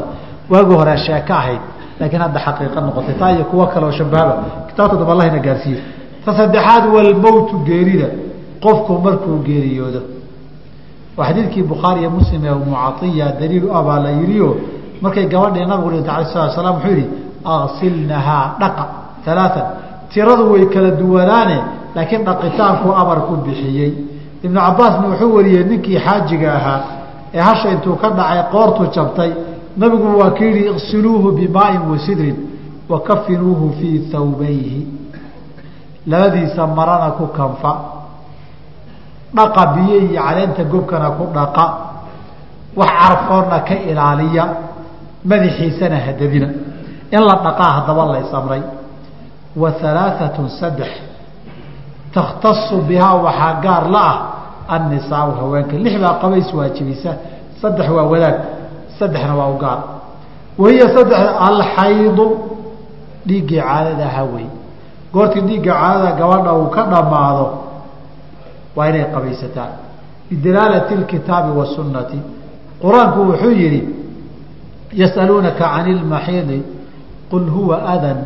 waagi 0.52 0.74
hore 0.80 0.96
sheeko 1.06 1.34
ahayd 1.42 1.62
laakiin 2.00 2.22
hadda 2.26 2.40
xaqiiqa 2.46 2.80
noqotay 2.86 3.16
taa 3.20 3.32
iyo 3.36 3.44
kuwo 3.52 3.66
kale 3.72 3.86
oo 3.86 3.92
shabahaba 4.00 4.34
kitaabta 4.70 4.96
damba 5.00 5.12
allahina 5.16 5.40
gaarsiiye 5.48 5.80
ta 6.26 6.32
saddexaad 6.40 6.84
walmowtu 6.96 7.56
geerida. 7.68 8.08
Qofku 8.64 8.94
markuu 9.06 9.38
geeriyoodo. 9.48 10.02
Waa 11.18 11.26
xadiidkii 11.30 11.64
bukhaari 11.72 12.00
iyo 12.02 12.10
muslim 12.10 12.42
ee 12.46 12.56
mucaiya 12.70 13.28
daliil 13.40 13.66
u 13.66 13.70
ah 13.78 13.84
baa 13.88 14.00
la 14.06 14.12
yidhio 14.20 14.50
markay 15.02 15.26
gabadhii 15.34 15.66
nabigu 15.66 15.90
dhinta 15.92 16.12
alay 16.16 16.26
slat 16.32 16.52
slam 16.56 16.76
wuxuu 16.76 16.92
yihi 16.96 17.08
aksilnahaa 17.46 18.46
dhaqa 18.62 18.84
alaaan 19.26 19.66
tiradu 20.14 20.44
way 20.54 20.66
kala 20.74 20.92
duwanaane 20.92 21.58
laakiin 21.96 22.24
dhaqitaanku 22.28 22.88
amar 23.02 23.20
ku 23.28 23.34
bixiyey. 23.46 23.92
Ibnu 24.46 24.60
cabaasna 24.60 25.06
wuxuu 25.12 25.36
wariyey 25.36 25.64
ninkii 25.70 26.00
xaajiga 26.06 26.50
ahaa 26.60 26.82
ee 27.34 27.40
hasha 27.48 27.68
intuu 27.76 27.96
ka 28.02 28.10
dhacay 28.18 28.42
qoortu 28.54 28.84
jabtay 28.96 29.32
nabigu 29.78 30.08
waa 30.20 30.32
ka 30.38 30.44
yihi 30.46 30.70
iqsiluuhu 30.72 31.32
bimaain 31.32 31.82
wa 31.92 31.98
sidrin 32.06 32.38
wa 32.90 33.00
kafinuuhu 33.08 33.74
fii 33.80 34.00
thawbayhi 34.12 34.88
labadiisa 36.08 36.68
marana 36.68 37.10
ku 37.18 37.28
kanfa. 37.28 37.72
Dhaqa 39.36 39.66
biyo 39.76 39.98
iyo 40.00 40.22
caleenta 40.22 40.64
gobkana 40.64 41.10
ku 41.18 41.24
dhaqa. 41.34 41.66
Wax 42.76 42.90
carfoonna 43.00 43.60
ka 43.68 43.76
ilaaliya 43.90 44.46
madaxiisana 45.26 45.98
hadadina 46.06 46.48
in 47.16 47.22
la 47.30 47.36
dhaqaa 47.46 47.72
haddaba 47.78 48.04
la 48.14 48.20
isamray 48.26 48.62
wa 49.62 49.70
alaaatun 49.84 50.50
saddex. 50.60 50.92
Takhtasu 52.14 52.82
bihaa 52.88 53.16
waxaa 53.26 53.54
gaar 53.64 53.84
la 53.96 54.02
ah 54.12 54.18
annisaau 54.76 55.32
haweenka. 55.40 55.76
Lix 55.78 55.96
baa 56.04 56.14
qabays 56.22 56.48
waajibisa 56.54 57.12
saddex 57.62 57.90
waa 57.90 58.04
wadaag 58.14 58.36
saddexna 59.00 59.36
waa 59.36 59.50
u 59.50 59.58
gaar 59.64 59.80
wahiya 60.58 60.88
saddexda 60.96 61.32
alxaydu 61.50 62.26
dhiiggii 63.28 63.60
caadada 63.62 64.06
ahaa 64.06 64.24
wey 64.34 64.48
goortii 65.14 65.42
dhiigga 65.42 65.74
caadada 65.74 66.12
gabadha 66.20 66.54
uu 66.60 66.70
ka 66.76 66.84
dhammaado 66.92 67.48
waa 68.76 68.88
inay 68.90 69.06
qabaysataan 69.14 69.72
bidalaalati 70.30 70.94
اlkitaabi 71.00 71.52
wasunnati 71.60 72.20
qur'aanku 72.84 73.20
wuxuu 73.30 73.52
yihi 73.62 73.80
yas'aluunaka 75.02 75.66
can 75.74 75.88
ilmaxiidi 75.96 76.64
qul 77.32 77.46
huwa 77.56 77.76
adan 77.96 78.18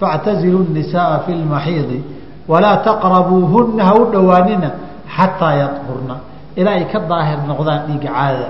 factazilu 0.00 0.58
nnisaaa 0.70 1.18
fi 1.26 1.32
lmaxiidi 1.42 1.98
walaa 2.50 2.76
taqrabuuhunna 2.88 3.82
ha 3.88 3.92
u 4.00 4.04
dhowaanina 4.12 4.68
xataa 5.16 5.54
yahurna 5.62 6.16
ilaa 6.56 6.74
ay 6.80 6.84
ka 6.92 6.98
daahir 7.10 7.38
noqdaan 7.50 7.80
dhiiga 7.88 8.08
caadada 8.16 8.48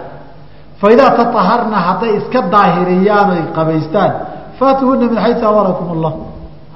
faidaa 0.81 1.11
taaharna 1.19 1.77
hadday 1.89 2.13
iska 2.21 2.41
daahiriyaan 2.55 3.31
oy 3.37 3.43
qabaystaan 3.57 4.13
faatuhuna 4.59 5.05
min 5.13 5.19
xayu 5.25 5.47
amarakum 5.53 5.87
allah 5.97 6.13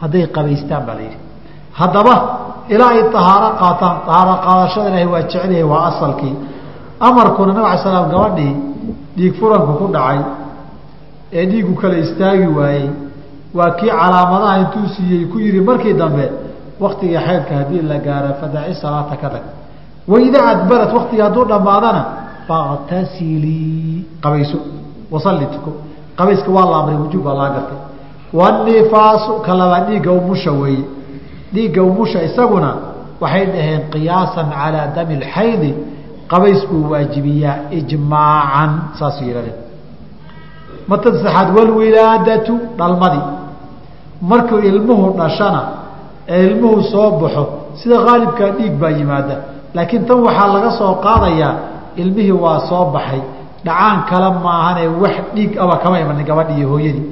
hadday 0.03 0.25
qabaystaan 0.37 0.83
baa 0.87 0.97
la 0.99 1.05
yidhi 1.09 1.19
haddaba 1.81 2.15
ilaa 2.75 2.91
ay 2.97 3.03
ahaaro 3.21 3.51
qaataan 3.63 3.97
ahaaro 4.13 4.35
qaadashada 4.47 4.89
ilaahay 4.91 5.09
waa 5.15 5.23
jecel 5.33 5.53
waa 5.73 5.83
asalkii 5.91 6.35
amarkuna 7.09 7.53
nabig 7.53 7.67
ala 7.71 7.83
slam 7.85 8.07
gabadhii 8.15 8.55
dhiig 9.17 9.33
furanku 9.41 9.73
ku 9.81 9.87
dhacay 9.97 10.21
ee 11.33 11.47
dhiigu 11.47 11.75
kala 11.75 11.99
istaagi 11.99 12.47
waayey. 12.59 12.89
Waa 13.55 13.71
kii 13.71 13.91
calaamadaha 14.01 14.59
intuu 14.59 14.89
siiyey 14.97 15.25
ku 15.31 15.39
yihi 15.39 15.61
markii 15.61 15.93
dambe 15.93 16.25
waktigii 16.81 17.17
xaydka 17.27 17.55
haddii 17.59 17.83
la 17.91 17.99
gaaro 18.07 18.35
fadaci 18.41 18.75
salaata 18.83 19.17
ka 19.23 19.29
tag 19.35 19.43
waidaa 20.09 20.47
adbarat 20.55 20.93
waktigii 20.99 21.23
hadduu 21.27 21.45
dhammaadana 21.45 22.03
faktasilii 22.49 24.05
qabayso 24.23 24.59
wasalli 25.11 25.47
qabayska 26.19 26.51
waa 26.57 26.67
la 26.71 26.77
amray 26.81 26.97
wujuub 26.97 27.25
baa 27.25 27.35
laga 27.35 27.55
gartay. 27.55 27.79
Wanifaasu 28.33 29.33
ka 29.47 29.55
labaad 29.55 29.87
dhiigga 29.89 30.11
umusha 30.13 30.53
weeye. 30.53 30.85
Dhiigga 31.55 31.83
umusha 31.83 32.23
isaguna 32.23 32.71
waxay 33.21 33.47
dhaheen 33.47 33.81
qiyaasan 33.93 34.47
calaa 34.57 34.87
dami 34.97 35.15
lxaydi 35.23 35.71
qabays 36.31 36.61
buu 36.69 36.91
waajibiyaa 36.91 37.57
ijmaacan 37.79 38.71
saasuu 38.99 39.25
yihahdeen 39.29 39.59
matan 40.91 41.15
saxaad 41.23 41.49
walwilaadatu 41.57 42.53
dhalmadii 42.79 43.25
markuu 44.31 44.59
ilmuhu 44.71 45.07
dhashana 45.19 45.61
ee 46.29 46.41
ilmuhu 46.49 46.83
soo 46.93 47.11
baxo 47.21 47.45
sida 47.81 47.97
haalibkaa 48.07 48.51
dhiig 48.59 48.75
baa 48.83 48.91
yimaada. 48.99 49.37
Laakiin 49.77 50.03
tan 50.09 50.19
waxaa 50.27 50.49
laga 50.55 50.71
soo 50.81 50.93
qaadayaa 51.07 51.55
ilmihii 52.03 52.37
waa 52.45 52.59
soo 52.69 52.85
baxay. 52.95 53.21
Dhacaan 53.67 53.99
kale 54.11 54.29
maahanee 54.45 54.89
wax 55.03 55.15
dhiig 55.35 55.53
aba 55.63 55.75
kama 55.83 55.97
imanin 56.03 56.25
gabadhi 56.31 56.53
iyo 56.59 56.69
hooyadii. 56.73 57.07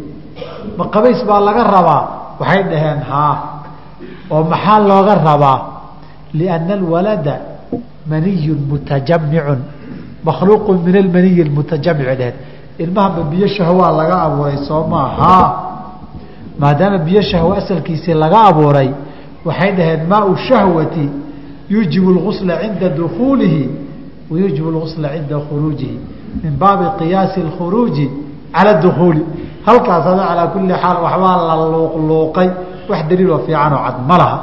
Ma 0.79 0.85
qabays 0.95 1.21
baa 1.29 1.41
laga 1.49 1.63
rabaa? 1.75 2.03
Waxay 2.41 2.63
dhaheen 2.71 3.01
haa. 3.11 3.35
Oo 4.33 4.43
maxaa 4.53 4.79
looga 4.91 5.15
rabaa? 5.29 5.59
Lianna 6.39 6.75
alwalada 6.81 7.35
maniyun 8.11 8.61
mutajamicun 8.71 9.61
makhluuqun 10.27 10.77
min 10.87 10.95
almaniyi 11.03 11.45
mutajamic 11.59 12.07
dheheen 12.21 12.37
ilmahaba 12.78 13.22
biyo 13.24 13.48
shahwaa 13.48 13.92
laga 13.92 14.22
abuuray 14.22 14.58
soo 14.68 14.88
maaha 14.88 15.64
maadaama 16.60 16.98
biyo 16.98 17.22
shahwo 17.22 17.54
asalkiisii 17.54 18.14
laga 18.14 18.42
abuuray 18.42 18.90
waxay 19.46 19.72
dhaheen 19.72 20.08
maau 20.10 20.38
shahwati 20.38 21.10
yuujibu 21.70 22.10
اlgusla 22.12 22.58
cinda 22.62 22.90
dukuulihi 22.90 23.70
wayuujibu 24.32 24.70
اlgusla 24.70 25.10
cinda 25.10 25.40
khuruujihi 25.40 26.00
min 26.44 26.54
baabi 26.60 26.86
qiyaasi 27.00 27.40
اlkhuruuji 27.42 28.12
cala 28.54 28.74
dukuuli 28.74 29.24
halkaas 29.66 30.06
ada 30.08 30.24
calaa 30.28 30.48
kuli 30.48 30.74
xaal 30.82 30.98
waxbaa 31.06 31.38
la 31.48 31.56
luuqluuqay 31.74 32.50
wax 32.90 33.00
daliiloo 33.10 33.40
fiican 33.46 33.74
oo 33.74 33.84
cad 33.86 33.96
ma 34.10 34.18
laha 34.18 34.38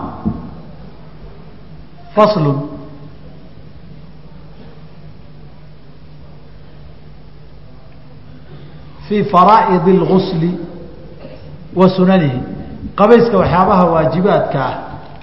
faslu 2.14 2.52
fii 9.09 9.23
faraa'id 9.23 9.85
اlgusli 9.95 10.51
wa 11.75 11.89
sunanihi 11.89 12.39
qabayska 12.99 13.37
waxyaabaha 13.37 13.85
waajibaadka 13.93 14.59
ah 14.65 14.73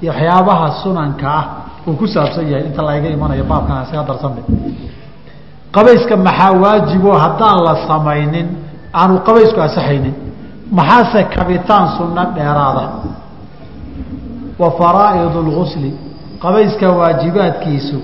iyo 0.03 0.13
waxyaabaha 0.13 0.67
sunanka 0.83 1.27
ah 1.41 1.45
uu 1.89 1.95
ku 2.01 2.07
saabsan 2.15 2.49
yahay 2.51 2.67
inta 2.67 2.83
layga 2.83 3.09
imanayo 3.17 3.45
baabkan 3.45 3.83
isaga 3.87 4.03
darsanbe 4.11 4.43
qabayska 5.77 6.17
maxaa 6.17 6.53
waajibo 6.65 7.11
haddaan 7.25 7.59
la 7.67 7.75
samaynin 7.89 8.47
aanu 9.01 9.15
qabaysku 9.27 9.61
asaxaynin 9.61 10.15
maxaase 10.79 11.21
kabitaan 11.37 11.87
sunno 11.99 12.23
dheeraada 12.37 12.85
wa 14.61 14.69
faraa'id 14.81 15.35
اlgusli 15.45 15.91
qabayska 16.45 16.87
waajibaadkiisu 16.99 17.99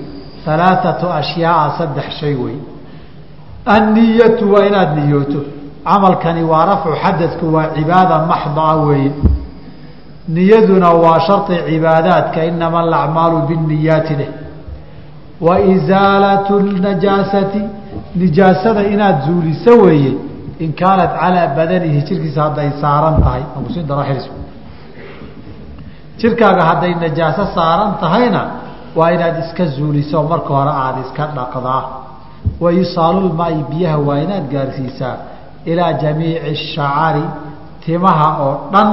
alaaatu 0.53 1.05
ashyaaa 1.19 1.67
saddex 1.77 2.07
shay 2.19 2.35
wey 2.43 2.55
anniyatu 3.75 4.53
waa 4.53 4.65
inaad 4.69 4.89
niyooto 4.99 5.41
camalkani 5.85 6.43
waa 6.51 6.65
rafcu 6.65 6.91
xadadku 7.03 7.45
waa 7.55 7.67
cibaada 7.75 8.17
maxdaa 8.31 8.75
weeye 8.85 9.11
niyaduna 10.35 10.89
waa 11.03 11.19
shardi 11.27 11.55
cibaadaadka 11.69 12.45
inama 12.45 12.79
alacmaalu 12.79 13.37
binniyaati 13.47 14.15
leh. 14.19 14.29
Wa 15.41 15.59
isaalatu 15.59 16.59
najaasati 16.59 17.61
nijaasada 18.15 18.83
inaad 18.93 19.17
zuuliso 19.25 19.71
weeye 19.85 20.13
in 20.59 20.73
kaanat 20.73 21.11
calaa 21.21 21.47
badanihi 21.57 22.01
jirkiisa 22.07 22.41
hadday 22.43 22.69
saaran 22.81 23.15
tahay. 23.23 23.43
Jirkaaga 26.19 26.63
hadday 26.69 26.93
najaaso 27.03 27.45
saaran 27.55 27.91
tahayna 28.01 28.41
waa 28.95 29.11
inaad 29.11 29.35
iska 29.45 29.65
zuuliso 29.65 30.23
marka 30.23 30.47
hore 30.57 30.71
aada 30.83 30.99
iska 31.05 31.23
dhaqdaa. 31.37 31.83
Wa 32.59 32.69
isaalulmaai 32.73 33.63
biyaha 33.69 33.97
waa 34.07 34.19
inaad 34.25 34.45
gaarsiisaa 34.53 35.15
ilaa 35.65 35.93
jamiici 36.01 36.55
shacari 36.73 37.23
timaha 37.85 38.27
oo 38.45 38.55
dhan 38.73 38.89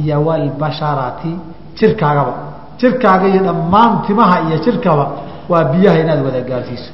iyo 0.00 0.16
walbasharati 0.26 1.32
jirkaagaba. 1.78 2.34
Jirkaaga 2.80 3.26
iyo 3.28 3.42
dhammaan 3.48 3.92
timaha 4.06 4.36
iyo 4.46 4.56
jirkaba 4.64 5.06
waa 5.48 5.64
biyaha 5.72 5.98
inaad 6.02 6.20
wada 6.26 6.40
gaarsiiso. 6.40 6.90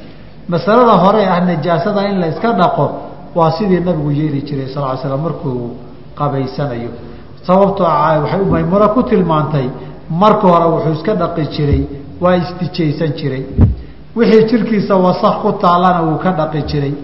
Masalada 0.48 0.92
hore 1.04 1.22
ah 1.26 1.40
najaasada 1.40 2.08
in 2.10 2.20
la 2.20 2.26
iska 2.32 2.52
dhaqo 2.52 2.86
waa 3.34 3.50
sidii 3.56 3.80
nabigu 3.80 4.10
yeeli 4.20 4.40
jiray 4.48 4.68
sal 4.74 4.98
slam 5.02 5.20
markuu 5.26 5.70
qabaysanayo. 6.18 6.90
Sababtoo 7.46 7.84
waxay 7.84 8.40
maymuro 8.52 8.88
ku 8.94 9.02
tilmaantay 9.02 9.66
marka 10.10 10.46
hore 10.52 10.66
wuxuu 10.74 10.92
iska 10.98 11.14
dhaqi 11.14 11.42
jiray 11.54 11.82
waa 12.20 12.36
istijaysan 12.36 13.12
jiray. 13.18 13.42
Wixii 14.16 14.44
jirkiisa 14.50 14.94
wasak 14.96 15.34
ku 15.42 15.52
taallana 15.62 16.00
wuu 16.02 16.18
ka 16.24 16.30
dhaqi 16.38 16.62
jiray 16.70 16.94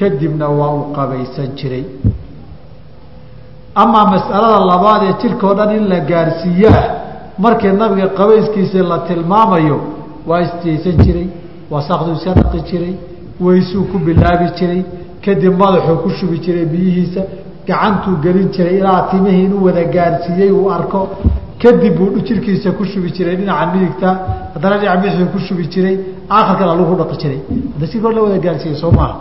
kadibna 0.00 0.46
waa 0.58 0.70
uu 0.76 0.92
qabaysan 0.96 1.48
jiray. 1.58 1.84
Amaa 3.82 4.04
mas'alada 4.14 4.58
labaad 4.70 5.02
ee 5.08 5.14
jirkao 5.22 5.54
dhan 5.58 5.70
in 5.76 5.84
la 5.92 5.98
gaarsiiyaa 6.10 6.82
markii 7.44 7.72
nabiga 7.82 8.08
qabayskiisii 8.18 8.84
la 8.92 8.98
tilmaamayo 9.08 9.78
waa 10.28 10.40
istijaysan 10.46 10.96
jiray 11.04 11.26
wasakduu 11.72 12.14
iska 12.18 12.32
dhaqi 12.38 12.60
jiray 12.70 12.94
weysuu 13.44 13.84
ku 13.90 13.98
bilaabi 14.06 14.46
jiray 14.58 14.80
kadib 15.24 15.54
madaxuu 15.62 15.96
ku 16.02 16.08
shubi 16.18 16.36
jiray 16.44 16.64
biyihiisa 16.72 17.22
gacantuu 17.68 18.16
gelin 18.24 18.48
jiray 18.56 18.74
ilaa 18.80 19.00
timihii 19.10 19.44
inuu 19.44 19.64
wada 19.66 19.84
gaarsiiyey 19.94 20.50
uu 20.58 20.68
arko 20.78 21.00
kadib 21.62 21.94
buu 21.98 22.18
jirkiisa 22.28 22.70
ku 22.78 22.84
shubi 22.84 23.08
jiray 23.16 23.36
dhinaca 23.40 23.64
midigta 23.72 24.08
haddana 24.54 24.76
dhinaca 24.80 25.00
bidixuu 25.02 25.28
ku 25.34 25.38
shubi 25.46 25.64
jiray 25.74 25.96
aakhirkana 26.36 26.72
lagu 26.80 26.94
dhaqi 27.00 27.16
jiray. 27.22 27.40
Hadda 27.74 28.00
kor 28.02 28.12
la 28.16 28.20
wada 28.26 28.38
gaarsiiyey 28.46 28.76
soo 28.82 28.92
maaha 28.98 29.14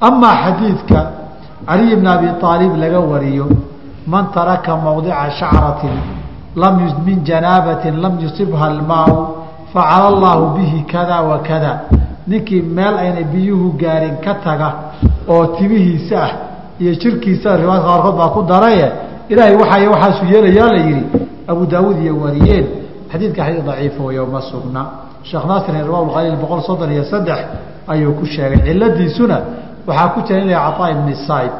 amaa 0.00 0.36
xadiidka 0.44 0.98
caliy 1.66 1.96
bn 1.96 2.06
abi 2.06 2.28
aalib 2.42 2.72
laga 2.76 3.00
wariyo 3.00 3.46
man 4.06 4.24
taraka 4.34 4.76
mawdica 4.76 5.30
shacratin 5.38 5.96
lam 6.56 6.74
min 7.06 7.24
janaabatin 7.24 8.00
lam 8.00 8.14
yusibha 8.20 8.64
almaau 8.72 9.16
facala 9.72 10.06
allaahu 10.12 10.56
bihi 10.58 10.84
kada 10.92 11.22
wa 11.22 11.40
ninkii 12.26 12.62
meel 12.62 12.94
ayna 12.98 13.22
biyuhu 13.32 13.76
gaarin 13.78 14.16
ka 14.24 14.34
taga 14.44 14.74
oo 15.28 15.46
timihiisa 15.56 16.18
ah 16.22 16.32
iyo 16.80 16.94
jirkiisa 16.94 17.56
riwaayadka 17.56 17.88
qaarkood 17.88 18.16
baa 18.16 18.28
ku 18.28 18.42
daraye 18.42 18.88
ilaahay 19.28 19.54
waxay 19.56 19.86
waxaasu 19.86 20.24
yeelayaa 20.32 20.68
la 20.72 20.80
yidhi 20.88 21.04
abu 21.50 21.66
daawuud 21.66 21.98
iyo 22.02 22.16
wariyeen. 22.16 22.66
Xadiidka 23.12 23.42
xadiid 23.44 23.64
daciifa 23.66 24.02
wayo 24.02 24.26
ma 24.26 24.40
sugna. 24.40 24.82
Sheekh 25.22 25.44
naasirin 25.46 25.84
riwaa 25.84 26.06
khaliil 26.14 26.36
boqol 26.36 26.62
soddon 26.62 26.90
iyo 26.92 27.04
saddex 27.04 27.38
ayuu 27.88 28.12
ku 28.14 28.24
sheegay. 28.26 28.60
Ciladiisuna 28.66 29.40
waxaa 29.86 30.08
ku 30.14 30.20
jira 30.26 30.40
in 30.40 30.48
la 30.48 30.58
cataa 30.66 30.90
ibni 30.90 31.14
saaib 31.26 31.52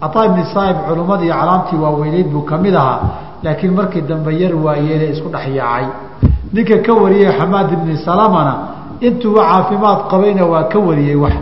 cataa 0.00 0.24
ibni 0.26 0.44
saaib 0.54 0.76
culimmadii 0.88 1.28
calaamtii 1.28 1.78
waaweyneyd 1.84 2.28
buu 2.32 2.42
ka 2.42 2.56
mid 2.58 2.74
ahaa 2.74 3.00
laakiin 3.42 3.72
markii 3.74 4.02
dambe 4.02 4.30
yar 4.38 4.54
waayeele 4.54 5.10
isku 5.10 5.28
dhex 5.28 5.46
yaacay. 5.54 5.86
Ninka 6.52 6.78
ka 6.82 6.92
wariyey 6.92 7.32
xamaad 7.38 7.72
ibni 7.72 7.96
salamana 7.96 8.54
intuuba 9.00 9.42
caafimaad 9.50 10.08
qabayna 10.10 10.44
waa 10.46 10.64
ka 10.64 10.78
wariyey 10.78 11.14
wax. 11.16 11.32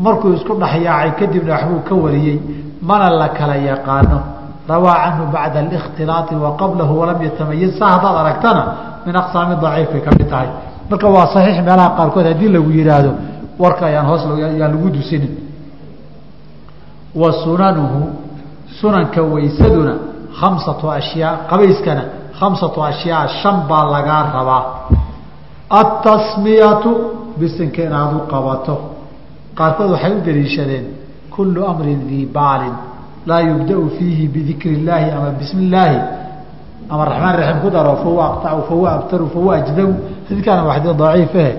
Markuu 0.00 0.32
isku 0.34 0.54
dhexyaacay 0.54 1.10
kadibna 1.18 1.52
waxbuu 1.52 1.80
ka 1.88 1.94
wariyey 1.94 2.40
mana 2.82 3.10
la 3.10 3.28
kala 3.28 3.56
yaqaano. 3.56 4.20
Rawaa 4.68 4.94
canhu 5.04 5.32
bacda 5.32 5.60
اlاkhtilaai 5.60 6.34
wa 6.34 6.56
walam 7.00 7.22
yatamayiz 7.22 7.78
saa 7.78 7.90
haddaad 7.94 8.16
aragtana 8.16 8.62
min 9.06 9.16
aqsaami 9.16 9.56
daciif 9.62 9.92
bay 9.92 10.00
ka 10.00 10.10
mid 10.18 10.28
tahay. 10.28 10.48
Marka 10.90 11.08
waa 11.08 11.26
saxiix 11.26 11.62
meelaha 11.62 11.90
qaarkood 11.96 12.26
haddii 12.26 12.48
lagu 12.48 12.70
yihaahdo 12.70 13.12
warka 13.58 13.86
ayaan 13.86 14.06
hoos 14.06 14.22
yaan 14.38 14.72
lagu 14.72 14.90
dusinin 14.90 15.45
wa 17.20 17.28
sunanuhu 17.44 18.00
sunanka 18.80 19.20
waysaduna 19.32 19.94
khamsatu 20.40 20.84
ashyaa 20.98 21.32
qabayskana 21.50 22.02
khamsatu 22.38 22.78
ashyaa 22.90 23.24
shan 23.40 23.56
baa 23.68 23.84
lagaa 23.94 24.22
rabaa. 24.36 24.62
Atasmiyatu 25.80 26.90
bisinka 27.40 27.82
inaad 27.88 28.12
u 28.16 28.20
qabato. 28.32 28.74
Qaarkood 29.58 29.90
waxay 29.94 30.12
u 30.12 30.20
daliishadeen 30.26 30.84
kullu 31.34 31.60
amrin 31.70 32.00
dii 32.08 32.26
baalin 32.36 32.74
laa 33.28 33.40
yubdau 33.48 33.88
fiihi 33.98 34.28
bidikri 34.34 34.72
illaahi 34.78 35.10
ama 35.16 35.30
bismi 35.40 35.62
illaahi 35.66 35.98
ama 36.90 37.04
raxmaan 37.10 37.34
raxiim 37.38 37.58
ku 37.62 37.68
daro 37.70 37.92
fahuwa 38.02 38.24
aqtacu 38.30 38.62
fahuwa 38.68 38.88
abtaru 38.96 39.26
fahuwa 39.34 39.52
ajdagu 39.60 39.94
xadiidkaana 40.28 40.62
waa 40.68 40.74
xadiid 40.78 40.96
daciifahe 41.02 41.52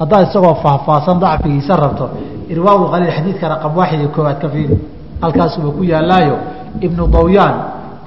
haddaad 0.00 0.22
isagoo 0.28 0.54
faahfaahsan 0.64 1.16
dacfigiisa 1.24 1.74
rabto 1.84 2.06
irwaa 2.52 2.90
qaliil 2.92 3.12
xadiidka 3.16 3.46
raqam 3.52 3.72
waaxid 3.78 4.00
iyo 4.00 4.08
koowaad 4.16 4.38
ka 4.42 4.48
fiiri 4.54 4.76
halkaasuba 5.22 5.68
ku 5.76 5.82
yaalaayo 5.84 6.36
ibnu 6.80 7.06
dawyaan 7.06 7.54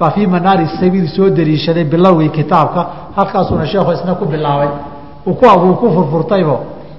baa 0.00 0.10
fii 0.10 0.26
manaari 0.26 0.66
sabiil 0.80 1.08
soo 1.16 1.28
daliishaday 1.30 1.84
bilowgii 1.84 2.28
kitaabka 2.28 2.86
halkaasuuna 3.16 3.66
sheekhu 3.66 3.92
isna 3.92 4.14
ku 4.14 4.24
bilaabay. 4.24 4.68
Uu 5.26 5.34
ku 5.80 5.86
furfurtaybo 5.94 6.56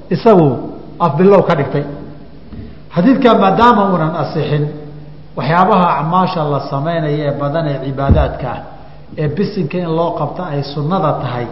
isagu 0.09 0.47
afbilow 0.99 1.41
ka 1.47 1.55
dhigtay. 1.55 1.83
Xadiidka 2.95 3.29
maadaama 3.43 3.81
uunan 3.91 4.15
asixin 4.23 4.63
waxyaabaha 5.37 5.87
acmaasha 5.99 6.43
la 6.43 6.59
samaynayo 6.69 7.17
ee 7.27 7.33
badan 7.41 7.65
ee 7.67 7.79
cibaadaadka 7.85 8.47
ah 8.55 8.59
ee 9.17 9.27
bisinka 9.37 9.77
in 9.77 9.89
loo 9.97 10.11
qabto 10.19 10.41
ay 10.43 10.63
sunnada 10.73 11.11
tahay 11.21 11.45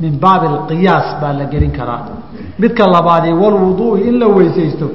min 0.00 0.12
baabi 0.22 0.46
alqiyaas 0.46 1.08
baa 1.20 1.32
la 1.32 1.44
gelin 1.52 1.72
karaa. 1.78 2.00
Midka 2.58 2.84
labaadii 2.94 3.32
walwuduui 3.42 4.00
in 4.08 4.18
la 4.22 4.26
weysaysto 4.36 4.86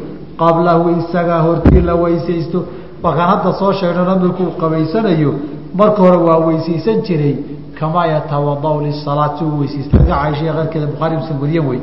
qablahu 0.41 0.83
isaga 0.99 1.37
hortii 1.45 1.81
la 1.81 1.95
weysaysto 2.03 2.59
wakaan 3.03 3.27
hadda 3.29 3.53
soo 3.59 3.71
sheegno 3.73 4.03
namirkuu 4.05 4.51
qabaysanayo 4.61 5.31
marka 5.79 5.99
hore 6.01 6.17
waa 6.17 6.37
weysaysan 6.47 7.01
jiray 7.07 7.35
kamaa 7.79 8.05
yatawadau 8.05 8.81
lisalaati 8.81 9.43
u 9.43 9.59
weysaysta. 9.59 9.97
Aga 10.01 10.15
caisha 10.21 10.53
keyrkeeda 10.53 10.87
bukhari 10.87 11.15
muslim 11.17 11.37
wariyan 11.41 11.67
wey 11.69 11.79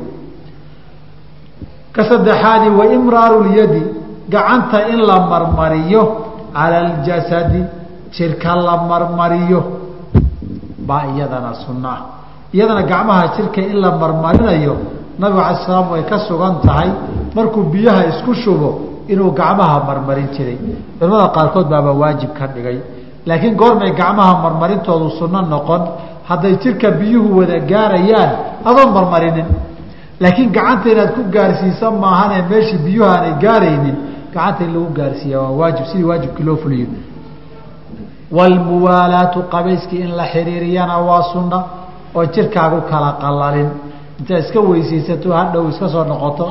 ka 1.95 2.03
saddexaadi 2.09 2.69
wa 2.69 2.85
imraaru 2.97 3.43
lyadi 3.49 3.81
gacanta 4.29 4.87
in 4.89 4.99
la 5.09 5.19
marmariyo 5.31 6.01
cala 6.53 6.77
aljasadi 6.79 7.63
jirka 8.11 8.55
la 8.55 8.77
marmariyo. 8.89 9.61
Baa 10.87 11.05
iyadana 11.15 11.53
sunno 11.65 11.87
ah 11.89 12.01
iyadana 12.53 12.81
gacmaha 12.83 13.27
jirka 13.37 13.61
in 13.61 13.77
la 13.79 13.91
marmarinayo 14.01 14.75
nabigu 15.19 15.39
alay 15.39 15.57
slam 15.65 15.91
way 15.91 16.03
ka 16.03 16.19
sugan 16.27 16.59
tahay. 16.61 16.89
Markuu 17.35 17.63
biyaha 17.71 18.03
isku 18.11 18.33
shubo 18.35 18.69
inuu 19.13 19.31
gacmaha 19.39 19.77
marmarin 19.87 20.27
jiray. 20.35 20.57
Culamada 20.99 21.27
qaarkood 21.35 21.67
baaba 21.73 21.91
waajib 22.01 22.31
ka 22.37 22.45
dhigay. 22.47 22.77
Laakiin 23.27 23.55
goormay 23.61 23.91
gacmaha 24.01 24.33
marmarintoodu 24.43 25.09
sunno 25.19 25.41
noqon 25.53 25.81
hadday 26.29 26.55
jirka 26.63 26.91
biyuhu 26.99 27.37
wada 27.39 27.59
gaarayaan 27.71 28.31
adoon 28.69 28.89
marmarinin. 28.97 29.47
Laakiin 30.21 30.49
gacanta 30.55 30.87
inaad 30.93 31.11
ku 31.15 31.21
gaarsiisa 31.35 31.91
maahane 32.03 32.37
meeshii 32.49 32.77
biyuhu 32.85 33.07
aanay 33.13 33.33
gaaraynin 33.43 33.95
gacanta 34.33 34.63
in 34.65 34.71
lagu 34.75 34.89
gaarsiiya 34.99 35.39
waa 35.41 35.51
waajib 35.59 35.85
sidii 35.91 36.03
waajibkii 36.11 36.43
loo 36.49 36.55
fuliyo. 36.63 36.87
Waalmuwaalaatu 38.31 39.39
qabayskii 39.53 40.01
in 40.05 40.11
la 40.19 40.25
xiriiriyana 40.33 40.97
waa 41.07 41.23
sunna 41.33 41.59
oo 42.15 42.25
jirkaagu 42.25 42.81
kala 42.91 43.11
qalalin 43.21 43.69
intaad 44.19 44.39
iska 44.43 44.59
weysaysato 44.69 45.29
hadhow 45.39 45.69
iska 45.69 45.87
soo 45.89 46.03
noqoto 46.11 46.45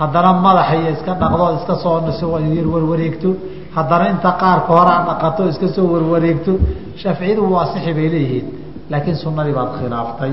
haddana 0.00 0.30
madaxa 0.46 0.74
iyo 0.80 0.90
iska 0.96 1.12
dhaqdood 1.22 1.54
iska 1.60 1.74
soo 1.82 2.30
warwareegto 2.74 3.30
haddana 3.76 4.04
inta 4.14 4.30
qaarka 4.42 4.70
hore 4.78 4.92
a 4.98 5.02
dhaqato 5.08 5.42
iska 5.52 5.68
soo 5.76 5.86
warwareegto 5.94 6.52
shaaficiyadu 7.02 7.42
waa 7.54 7.66
sixi 7.72 7.92
bay 7.98 8.08
leeyihiin 8.14 8.46
laakiin 8.90 9.16
sunadii 9.22 9.54
baad 9.58 9.70
khilaaftay. 9.78 10.32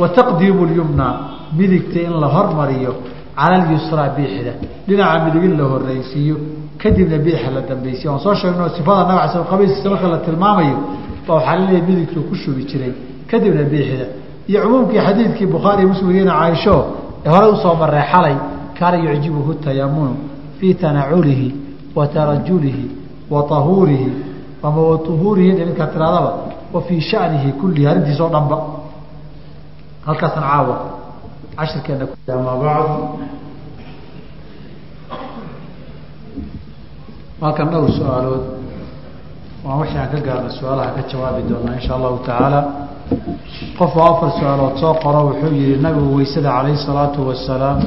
Wa 0.00 0.08
taqdiimu 0.08 0.62
lyumna 0.66 1.08
midigta 1.58 2.00
in 2.00 2.14
la 2.22 2.26
hormariyo 2.36 2.92
cala 3.36 3.56
alyusraa 3.62 4.08
biixda. 4.16 4.52
Dhinaca 4.88 5.16
midig 5.24 5.44
in 5.48 5.54
la 5.60 5.64
horeysiiyo 5.72 6.36
kadibna 6.82 7.18
biixa 7.26 7.50
la 7.56 7.60
dambaysiyo 7.70 8.08
aan 8.12 8.18
soo 8.24 8.34
sheegno 8.40 8.68
sifada 8.76 9.02
nabig 9.10 9.30
sl 9.32 9.44
qabayskiisa 9.50 9.88
marka 9.92 10.08
la 10.14 10.18
tilmaamayo 10.26 10.76
ba 11.26 11.32
waxaa 11.36 11.56
laleeyahy 11.58 11.82
midigtuu 11.88 12.22
ku 12.28 12.34
shubi 12.42 12.62
jiray. 12.70 12.92
Kadibna 13.30 13.62
biixda. 13.72 14.06
Iyo 14.48 14.58
cumuumkii 14.62 14.98
xadiidkii 15.06 15.46
bukhaari 15.54 15.86
muslim 15.90 16.06
weriyeena 16.08 16.34
caaisho 16.40 16.76
ee 17.24 17.28
horey 17.30 17.50
u 17.52 17.56
soo 17.56 17.74
marray 17.74 18.04
xalay 18.12 18.36
kaana 18.78 18.96
yucjibuhu 18.98 19.54
tayamunu 19.54 20.16
fii 20.58 20.74
tanaculihi 20.74 21.54
wa 21.96 22.06
tarajulihi 22.06 22.84
wa 23.30 23.42
tahuurihi 23.42 24.12
ama 24.62 24.80
wa 24.82 24.96
uhuurihi 24.96 25.52
midkaa 25.64 25.86
tiraadaba 25.86 26.32
wa 26.72 26.80
fii 26.82 27.00
shanihi 27.00 27.52
kullihi 27.52 27.86
arrintiisoo 27.86 28.28
dhanba. 28.28 28.58
Halkaasna 30.06 30.42
caawa. 30.42 30.76
Cashirkeena 31.56 32.06
ama 32.28 32.74
halkan 37.40 37.68
dhowr 37.70 37.90
su'aalood. 37.98 38.44
Waan 39.64 39.78
wixii 39.80 39.98
aan 39.98 40.10
ka 40.12 40.18
gaarna 40.26 40.50
su'aalaha 40.50 40.90
ka 40.96 41.02
jawaabi 41.10 41.42
doonaa 41.48 41.74
insha 41.78 41.94
allahu 41.94 42.18
tacaala 42.26 42.60
qof 43.78 43.92
oo 43.96 44.04
afar 44.12 44.30
su'aalood 44.38 44.76
soo 44.82 44.94
qoro 45.02 45.20
wuxuu 45.28 45.52
yihi 45.60 45.76
nabigu 45.84 46.16
weysada 46.16 46.50
calayhi 46.56 46.78
salaatu 46.86 47.18
wasalaam 47.28 47.78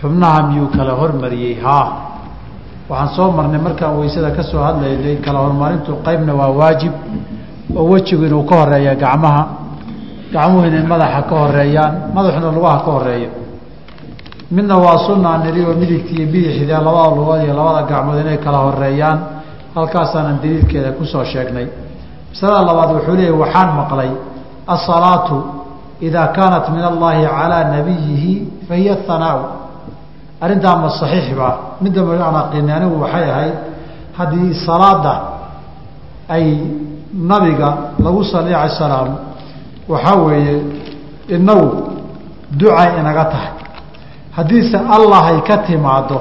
xubnaha 0.00 0.38
miyuu 0.48 0.68
kala 0.76 0.92
hormariyey? 1.00 1.54
Haa 1.64 1.86
waxaan 2.90 3.08
soo 3.16 3.28
marnay 3.36 3.60
markaan 3.66 3.94
weysada 4.00 4.30
ka 4.36 4.42
soo 4.42 4.60
hadlaynay 4.66 5.16
kala 5.24 5.38
horumarintu 5.44 5.92
qeybna 6.06 6.32
waa 6.40 6.50
waajib 6.60 6.92
oo 7.76 7.84
wejigu 7.92 8.24
inuu 8.28 8.44
ka 8.50 8.54
horreeya 8.60 8.94
gacmaha 8.94 9.42
gacmuhu 10.32 10.64
inay 10.68 10.82
madaxa 10.92 11.22
ka 11.30 11.34
horeeyaan 11.42 11.92
madaxuna 12.14 12.50
lugaha 12.56 12.78
ka 12.86 12.90
horeeyo 12.96 13.30
midna 14.50 14.74
waa 14.84 14.98
sunaa 15.06 15.36
niri 15.44 15.60
oo 15.68 15.74
midigta 15.80 16.10
iyo 16.16 16.26
bidixda 16.32 16.80
labada 16.86 17.10
lugood 17.16 17.40
iyo 17.44 17.54
labada 17.60 17.82
gacmood 17.90 18.18
inay 18.24 18.38
kala 18.44 18.58
horeeyaan 18.66 19.18
halkaasaanan 19.74 20.36
daliilkeeda 20.42 20.90
ku 20.98 21.04
soo 21.04 21.24
sheegnay. 21.24 21.66
Masalada 22.32 22.62
labaad 22.68 22.90
wuxuu 22.96 23.14
leeyahy 23.18 23.36
waxaan 23.42 23.68
maqlay 23.80 24.10
asalaatu 24.74 25.36
idaa 26.00 26.28
kaanat 26.36 26.68
min 26.74 26.84
allahi 26.92 27.22
calaa 27.26 27.64
nabiyihi 27.76 28.32
fa 28.68 28.74
hiya 28.74 28.96
hanaa 29.08 29.42
arrintaa 30.40 30.76
ma 30.82 30.88
saxiix 31.00 31.34
ba 31.38 31.48
midda 31.82 32.00
aan 32.26 32.36
aqini 32.42 32.70
anigu 32.72 32.96
waxay 33.02 33.26
ahayd 33.30 33.54
haddii 34.18 34.54
salaada 34.66 35.14
ay 36.28 36.44
nabiga 37.32 37.68
lagu 38.04 38.22
sali 38.24 38.54
alay 38.54 38.70
salaam 38.78 39.08
waxaa 39.88 40.16
weeye 40.26 40.56
inagu 41.28 41.68
ducay 42.60 42.88
inaga 43.00 43.24
tahay 43.32 43.52
haddiise 44.36 44.76
allah 44.96 45.22
ay 45.32 45.40
ka 45.48 45.56
timaado 45.66 46.18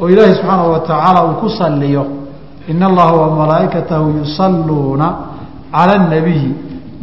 oo 0.00 0.08
ilaahay 0.08 0.34
subxaanahu 0.34 0.72
watacaala 0.72 1.20
uu 1.28 1.34
ku 1.42 1.48
saliyo 1.50 2.04
in 2.68 2.82
allaha 2.82 3.12
wa 3.22 3.28
malaaikatahu 3.40 4.06
yusalluuna 4.18 5.06
cala 5.72 5.92
anabiyi 6.00 6.50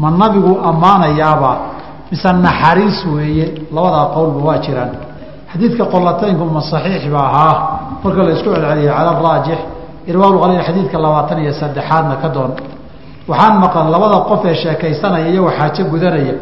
ma 0.01 0.09
nabigu 0.21 0.51
ammaanayaabaa 0.69 1.57
mise 2.11 2.29
naxariis 2.45 2.99
weeye 3.15 3.45
labadaa 3.75 4.05
qowlba 4.15 4.39
waa 4.47 4.57
jiraan. 4.65 4.91
Xadiidka 5.51 5.83
qolataynku 5.93 6.43
ma 6.55 6.61
saxiix 6.71 7.03
ba 7.13 7.19
ahaa. 7.29 7.55
Marka 8.03 8.21
la 8.27 8.31
isku 8.35 8.49
celceliyay 8.53 8.89
cala 8.97 9.11
araajix 9.17 9.59
irwaalqaliil 10.09 10.63
xadiidka 10.67 10.97
labaatan 11.05 11.37
iyo 11.43 11.53
saddexaadna 11.61 12.15
ka 12.21 12.29
doon. 12.35 12.51
Waxaan 13.29 13.55
maqan 13.63 13.85
labada 13.93 14.17
qof 14.29 14.41
ee 14.45 14.55
sheekaysanaya 14.63 15.27
iyagoo 15.31 15.51
xaajo 15.57 15.83
gudanaya 15.91 16.33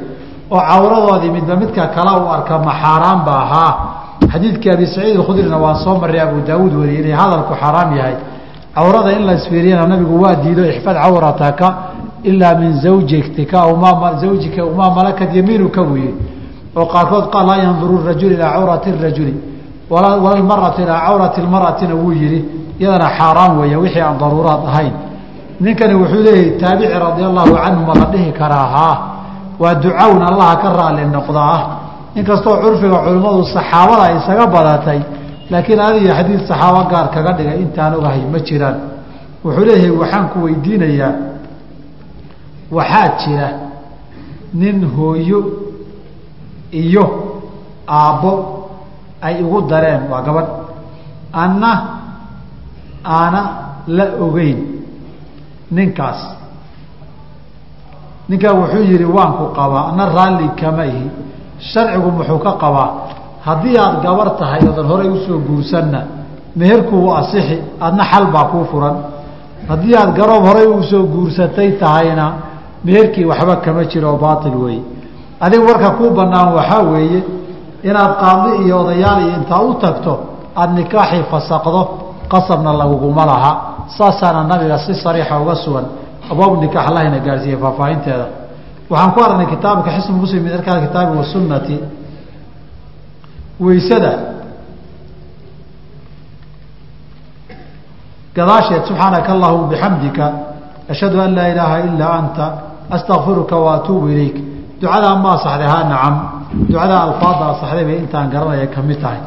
oo 0.55 0.61
cawradoodii 0.69 1.31
midba 1.37 1.55
midka 1.61 1.83
kala 1.95 2.11
u 2.23 2.29
arka 2.35 2.55
ma 2.65 2.71
xaaraan 2.81 3.19
ba 3.27 3.33
ahaa. 3.45 3.71
Xadiidkii 4.33 4.71
abi 4.75 4.85
saciid 4.93 5.15
alkhudrina 5.19 5.57
waan 5.63 5.75
soo 5.83 5.95
marray 6.01 6.21
abu 6.27 6.37
daawuud 6.47 6.73
wariyey 6.79 7.01
inay 7.03 7.15
hadalku 7.21 7.53
xaaraam 7.61 7.89
yahay. 7.97 8.15
Cawrada 8.75 9.11
in 9.17 9.23
la 9.27 9.33
isfiiriyana 9.39 9.87
nabigu 9.87 10.15
waa 10.23 10.35
diido 10.43 10.63
ixfad 10.71 10.95
cawrataka 11.03 11.67
ilaa 12.23 12.55
min 12.55 12.73
zawjika 12.81 13.27
zawjika 14.21 14.65
umaa 14.65 14.89
malakat 14.89 15.35
yamiinuka 15.35 15.81
yihi 15.95 16.13
oo 16.75 16.85
qaarkood 16.85 17.29
qaal 17.33 17.47
laa 17.47 17.57
yanduru 17.57 18.05
rajul 18.05 18.31
ilaa 18.31 18.51
cawrati 18.53 18.91
rajuli 19.01 19.35
wala 19.89 20.43
maratu 20.43 20.81
ilaa 20.81 20.99
cawrati 21.07 21.41
lmaratina 21.41 21.95
wuu 21.95 22.11
yihi 22.11 22.45
iyadana 22.79 23.09
xaaraan 23.17 23.57
weeya 23.59 23.79
wixii 23.79 24.01
aan 24.01 24.17
daruuraad 24.17 24.61
ahayn 24.67 24.93
ninkani 25.59 25.93
wuxuu 25.93 26.21
leeyahay 26.23 26.57
taabici 26.61 26.93
radia 26.93 27.27
allahu 27.27 27.55
canhu 27.55 27.81
ma 27.89 27.93
la 27.93 28.05
dhihi 28.13 28.31
karaa 28.31 28.67
haa 28.75 28.95
waa 29.59 29.75
ducawn 29.75 30.21
allaha 30.21 30.55
ka 30.55 30.69
raali 30.73 31.05
noqdaa 31.05 31.59
inkastoo 32.15 32.57
curfiga 32.61 32.97
culimmadu 33.05 33.43
saxaabada 33.55 34.05
isaga 34.17 34.45
badatay 34.47 35.01
laakiin 35.49 35.79
adiga 35.79 36.11
xadiid 36.17 36.41
saxaabo 36.49 36.81
gaar 36.91 37.09
kaga 37.15 37.31
dhigay 37.37 37.57
intaan 37.65 37.93
ogahay 37.97 38.21
ma 38.33 38.39
jiraan 38.47 38.77
wuxuu 39.43 39.65
leeyahay 39.65 39.91
waxaan 40.01 40.25
ku 40.31 40.37
weydiinayaa 40.45 41.13
waxaa 42.71 43.07
jira 43.21 43.49
nin 44.53 44.77
hooyo 44.95 45.39
iyo 46.71 47.05
aabbo 47.87 48.31
ay 49.21 49.35
igu 49.41 49.61
dareen 49.69 50.01
waa 50.11 50.21
gabadh. 50.21 50.49
Anna 51.33 51.71
aana 53.05 53.41
la 53.87 54.05
ogeyn 54.25 54.57
ninkaas. 55.71 56.19
Ninkaa 58.29 58.53
wuxuu 58.59 58.83
yihi 58.91 59.05
waan 59.05 59.33
ku 59.39 59.45
qabaa 59.55 59.83
ana 59.91 60.05
raalli 60.15 60.47
kama 60.59 60.85
ihi. 60.85 61.07
Sharcigu 61.59 62.11
muxuu 62.11 62.39
ka 62.39 62.51
qabaa. 62.63 62.89
Haddii 63.45 63.77
aad 63.77 64.01
gabar 64.03 64.29
tahay 64.39 64.61
oodan 64.67 64.85
horay 64.91 65.07
u 65.07 65.17
soo 65.25 65.39
guursanna. 65.47 66.01
Meherkuu 66.55 67.11
asixi 67.19 67.57
adna 67.79 68.03
xal 68.11 68.25
baa 68.33 68.45
kuu 68.51 68.65
furan. 68.71 68.95
Haddii 69.69 69.95
aad 69.95 70.11
garoob 70.17 70.43
horay 70.47 70.67
u 70.67 70.83
soo 70.83 71.03
guursatay 71.13 71.71
tahayna 71.79 72.25
meherkii 72.87 73.25
waxba 73.31 73.55
kama 73.65 73.81
jiro 73.91 74.07
oo 74.13 74.17
baatil 74.25 74.55
weeye. 74.63 74.83
Adiga 75.45 75.63
warka 75.69 75.89
kuu 75.97 76.09
banaan 76.17 76.49
waxaa 76.57 76.81
weeye 76.91 77.19
inaad 77.89 78.11
qaadi 78.23 78.49
iyo 78.65 78.75
odayaal 78.81 79.19
iyo 79.25 79.31
intaa 79.39 79.61
u 79.69 79.73
tagto 79.83 80.13
aada 80.59 80.73
nikaaxii 80.79 81.23
fasaqdo 81.31 81.81
qasabna 82.31 82.71
laguguma 82.81 83.23
laha. 83.31 83.51
Saasaana 83.97 84.41
nabiga 84.51 84.77
si 84.85 84.93
sariixa 85.03 85.35
uga 85.43 85.55
sugan 85.63 85.85
abwaabu 86.31 86.55
nikaax 86.63 86.85
allahina 86.89 87.19
gaarsiiyey 87.27 87.59
faahfaahinteeda. 87.63 88.25
Waxaan 88.91 89.11
ku 89.13 89.19
aragnay 89.25 89.47
kitaabka 89.53 89.89
xisn 89.95 90.13
muslim 90.23 90.41
min 90.45 90.53
arkaan 90.57 90.79
kitaabi 90.87 91.11
wasunnati 91.21 91.75
weysada. 93.65 94.11
Gadaasheed 98.35 98.83
subxaanaka 98.89 99.29
allahuma 99.35 99.67
bixamdika 99.71 100.25
ashhadu 100.91 101.17
an 101.25 101.31
laa 101.37 101.47
ilaaha 101.53 101.77
ilaa 101.87 102.13
anta 102.21 102.45
astakfiruka 102.95 103.55
wa 103.57 103.75
atuubu 103.77 104.07
ilayk. 104.09 104.37
Ducadaa 104.81 105.15
ma 105.23 105.29
asaxday 105.37 105.67
haa 105.67 105.83
nacam. 105.91 106.15
Ducadaa 106.69 107.01
alfaada 107.07 107.45
asaxday 107.53 107.85
bay 107.85 107.97
intaan 108.03 108.29
garanaya 108.33 108.67
ka 108.67 108.81
mid 108.81 108.99
tahay. 109.01 109.21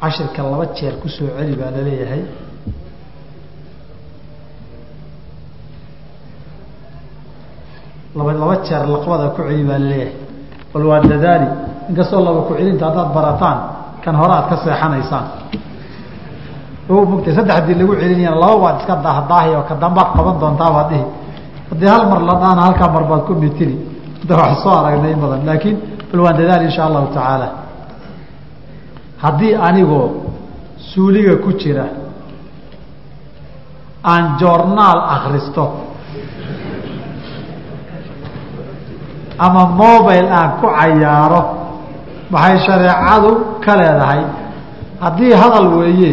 Cashirka 0.00 0.42
laba 0.42 0.66
jeer 0.76 0.94
ku 1.00 1.08
soo 1.08 1.26
celi 1.36 1.56
baa 1.56 1.70
la 1.74 1.82
leeyahay 1.82 2.22
laba 8.16 8.32
laba 8.32 8.54
jeer 8.66 8.82
laqbada 8.94 9.26
ku 9.34 9.40
celi 9.48 9.62
baa 9.68 9.78
la 9.78 9.86
leeyahay 9.92 10.12
bal 10.72 10.84
waa 10.90 11.00
dadaali 11.00 11.46
inkastoo 11.88 12.20
laba 12.26 12.40
ku 12.48 12.52
celinta 12.58 12.84
haddaad 12.88 13.08
barataan 13.16 13.58
kan 14.04 14.14
hore 14.20 14.32
aad 14.38 14.46
ka 14.50 14.56
seexanaysaan. 14.64 15.26
Mugtay 16.88 17.34
saddex 17.36 17.54
haddii 17.58 17.74
lagu 17.80 17.92
celinayana 18.00 18.36
laba 18.44 18.56
baad 18.64 18.76
iska 18.80 18.94
dahdaahi 19.06 19.50
oo 19.58 19.64
ka 19.68 19.74
dambaad 19.82 20.08
qaban 20.16 20.36
doontaa 20.42 20.70
baad 20.76 20.88
dhihi. 20.90 21.04
Haddii 21.70 21.88
hal 21.94 22.04
mar 22.10 22.20
la 22.28 22.34
dhaana 22.42 22.60
halkaa 22.66 22.88
mar 22.94 23.04
baad 23.10 23.22
ku 23.26 23.32
mitili 23.34 23.76
da 24.28 24.34
wax 24.40 24.62
soo 24.62 24.74
aragnay 24.80 25.12
in 25.14 25.20
badan 25.24 25.40
laakiin 25.48 25.76
bal 26.10 26.20
waan 26.24 26.36
dadaal 26.40 26.62
insha 26.68 26.82
allahu 26.88 27.06
tacaala. 27.14 27.48
Haddii 29.24 29.54
anigoo 29.68 30.06
suuliga 30.90 31.34
ku 31.44 31.50
jira 31.60 31.86
aan 34.12 34.24
joornaal 34.40 34.98
akristo 35.16 35.64
ama 39.38 39.62
mobile 39.66 40.28
aan 40.38 40.50
ku 40.60 40.66
cayaaro. 40.78 41.42
Maxay 42.30 42.58
shareecadu 42.66 43.30
ka 43.64 43.72
leedahay? 43.80 44.20
Haddii 45.00 45.32
hadal 45.42 45.68
weeye 45.78 46.12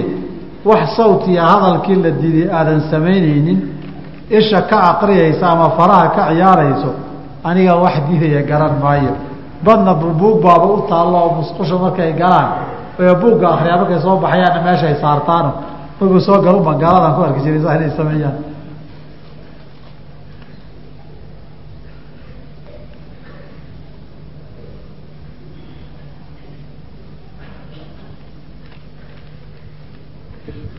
wax 0.65 0.95
sawtiya 0.97 1.43
hadalkii 1.51 1.95
la 2.03 2.11
diiday 2.11 2.47
aadan 2.57 2.81
samaynaynin 2.91 3.59
isha 4.29 4.61
ka 4.69 4.77
aqriyaysa 4.91 5.45
ama 5.53 5.69
faraha 5.77 6.07
ka 6.15 6.21
ciyaarayso 6.31 6.89
aniga 7.43 7.75
wax 7.83 7.95
diidaya 8.09 8.41
garan 8.49 8.75
maayo. 8.83 9.13
Badna 9.65 9.93
buug 9.95 10.41
baaba 10.43 10.65
u 10.67 10.81
taallo 10.89 11.17
oo 11.23 11.31
musqusha 11.39 11.75
markay 11.83 12.13
galaan 12.13 12.49
o 12.99 13.15
buugga 13.21 13.47
akriyaa 13.55 13.77
markay 13.81 13.99
soo 14.05 14.17
baxayaanna 14.23 14.61
meeshaay 14.67 14.95
saartaano. 15.01 15.51
Markuu 15.99 16.19
soo 16.27 16.37
galo 16.45 16.59
magaaladan 16.69 17.15
ku 17.15 17.21
arki 17.23 17.39
jiray 17.45 17.61
saa 17.65 17.75
inay 17.79 17.91
sameeyaan 17.97 18.35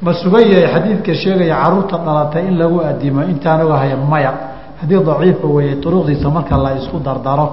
ma 0.05 0.13
sugan 0.21 0.45
yahay 0.53 0.67
xadiidka 0.75 1.13
sheegaya 1.23 1.57
carruurta 1.63 1.97
dhalatay 2.07 2.43
in 2.49 2.55
lagu 2.61 2.79
adimo 2.91 3.21
intaan 3.33 3.61
ogahaya 3.67 3.97
maya. 4.13 4.33
Haddii 4.81 5.01
daciifa 5.09 5.47
weeye 5.55 5.75
duruqdiisa 5.83 6.29
marka 6.37 6.57
la 6.65 6.71
isku 6.81 6.97
dardaro 7.07 7.47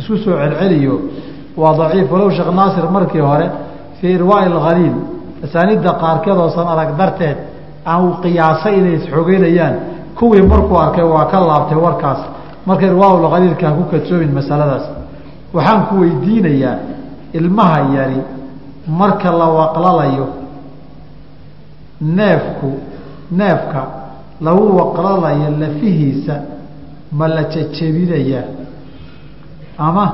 isku 0.00 0.16
soo 0.24 0.34
celceliyo 0.42 0.94
waa 1.56 1.74
daciif. 1.80 2.10
Walow 2.12 2.30
sheekh 2.36 2.50
naasir 2.58 2.86
markii 2.96 3.20
hore 3.28 3.46
fii 4.00 4.12
irwaa 4.18 4.40
alkhaliil 4.48 4.94
asaaniidda 5.44 5.90
qaarkeed 6.02 6.38
oosan 6.44 6.66
adag 6.74 6.90
darteed 7.00 7.36
aan 7.90 8.00
uu 8.06 8.14
qiyaasay 8.22 8.74
inay 8.80 8.94
isxogeynayaan 8.98 9.74
kuwii 10.18 10.42
markuu 10.52 10.76
arkay 10.84 11.04
waa 11.14 11.24
ka 11.32 11.38
laabtay 11.50 11.78
warkaas. 11.86 12.20
Marka 12.66 12.84
irwaa 12.90 13.14
lkhaliilka 13.24 13.64
ha 13.68 13.72
ku 13.78 13.84
kadsoomin 13.92 14.32
masaladaas. 14.38 14.84
Waxaan 15.54 15.80
ku 15.88 15.94
weydiinayaa 16.02 16.76
ilmaha 17.38 17.78
yari 17.96 18.18
marka 19.00 19.30
la 19.40 19.46
waqlalayo 19.58 20.26
neefku 22.02 22.70
neefka 23.30 23.82
lagu 24.40 24.66
waqlalayo 24.78 25.50
lafihiisa 25.62 26.34
ma 27.18 27.26
la 27.28 27.42
jejebinayaa 27.54 28.44
ama 29.78 30.06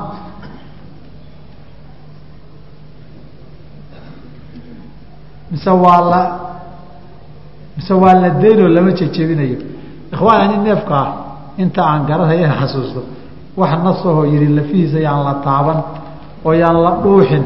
mise 5.50 5.70
waa 5.70 6.00
la 6.10 6.38
mise 7.76 7.94
waa 7.94 8.14
la 8.14 8.30
daynoo 8.30 8.68
lama 8.68 8.90
jejebinayo 8.92 9.56
ikhwaan 10.12 10.40
ani 10.40 10.56
neefka 10.68 10.94
ah 11.04 11.12
inta 11.62 11.82
aan 11.90 12.06
garanaya 12.06 12.48
xasuusto 12.60 13.02
wax 13.56 13.70
nasahoo 13.84 14.24
yihi 14.32 14.46
lafihiisa 14.58 14.98
yaan 15.06 15.24
la 15.24 15.34
taaban 15.44 15.78
oo 16.44 16.52
yaan 16.52 16.76
la 16.84 16.90
dhuuxin 17.02 17.44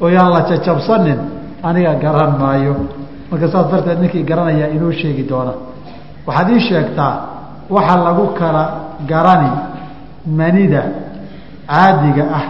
oo 0.00 0.08
yaan 0.08 0.30
la 0.34 0.40
jajabsanin 0.50 1.18
aniga 1.62 1.94
garan 1.94 2.32
maayo 2.40 2.74
marka 3.32 3.46
saas 3.52 3.66
darteed 3.72 3.98
ninkii 4.00 4.22
garanayaa 4.30 4.68
inoo 4.76 4.92
sheegi 5.00 5.22
doona 5.30 5.52
waxaad 6.26 6.48
ii 6.54 6.60
sheegtaa 6.68 7.14
waxa 7.70 7.96
lagu 8.06 8.26
kala 8.38 8.62
garani 9.10 9.50
manida 10.38 10.82
caadiga 11.66 12.24
ah 12.38 12.44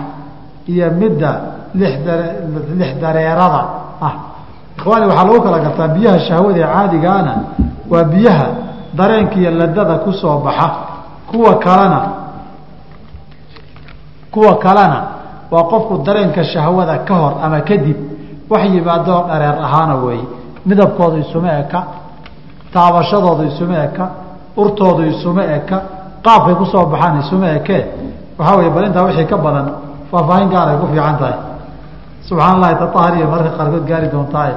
iyo 0.72 0.90
midda 1.00 1.30
lix 1.80 1.92
dare 2.06 2.26
lix 2.80 2.90
dareerada 3.02 3.62
ah. 4.06 4.14
Ikhwaani 4.78 5.06
waxaa 5.06 5.24
lagu 5.28 5.40
kala 5.46 5.58
gartaa 5.64 5.88
biyaha 5.88 6.18
shahwada 6.28 6.58
ee 6.60 6.66
caadigaana 6.74 7.34
waa 7.90 8.04
biyaha 8.04 8.46
dareenka 8.98 9.36
iyo 9.40 9.50
ladada 9.50 9.94
ku 10.04 10.12
soo 10.12 10.38
baxa. 10.44 10.68
Kuwa 11.30 11.58
kalena 11.58 12.00
kuwa 14.30 14.58
kalena 14.58 15.02
waa 15.50 15.64
qofku 15.64 15.98
dareenka 16.06 16.44
shahwada 16.44 16.98
ka 16.98 17.14
hor 17.14 17.32
ama 17.44 17.60
kadib 17.60 17.96
wax 18.50 18.64
yimaadoo 18.74 19.22
dhareer 19.28 19.56
ahaana 19.64 19.94
weeye 19.94 20.24
midabkoodu 20.68 21.16
isuma 21.24 21.50
eka 21.62 21.80
taabashadoodu 22.74 23.42
isuma 23.50 23.76
eka 23.86 24.04
urtoodu 24.62 25.02
isuma 25.12 25.42
eka 25.58 25.76
qaabkay 26.24 26.54
ku 26.60 26.64
soo 26.72 26.84
baxaan 26.92 27.20
isuma 27.22 27.46
ekee 27.58 27.82
waxaa 28.38 28.56
wey 28.58 28.70
bal 28.74 28.84
intaa 28.88 29.04
wixii 29.08 29.26
ka 29.32 29.36
badan 29.46 29.66
faahfaahin 30.10 30.48
gaar 30.54 30.68
ay 30.68 30.76
ku 30.82 30.86
fiican 30.92 31.16
tahay. 31.20 31.36
Subxaan 32.28 32.54
allahi 32.56 32.74
tatahariya 32.82 33.26
mararka 33.32 33.56
qaarkood 33.58 33.84
gaari 33.90 34.06
doontaaye 34.14 34.54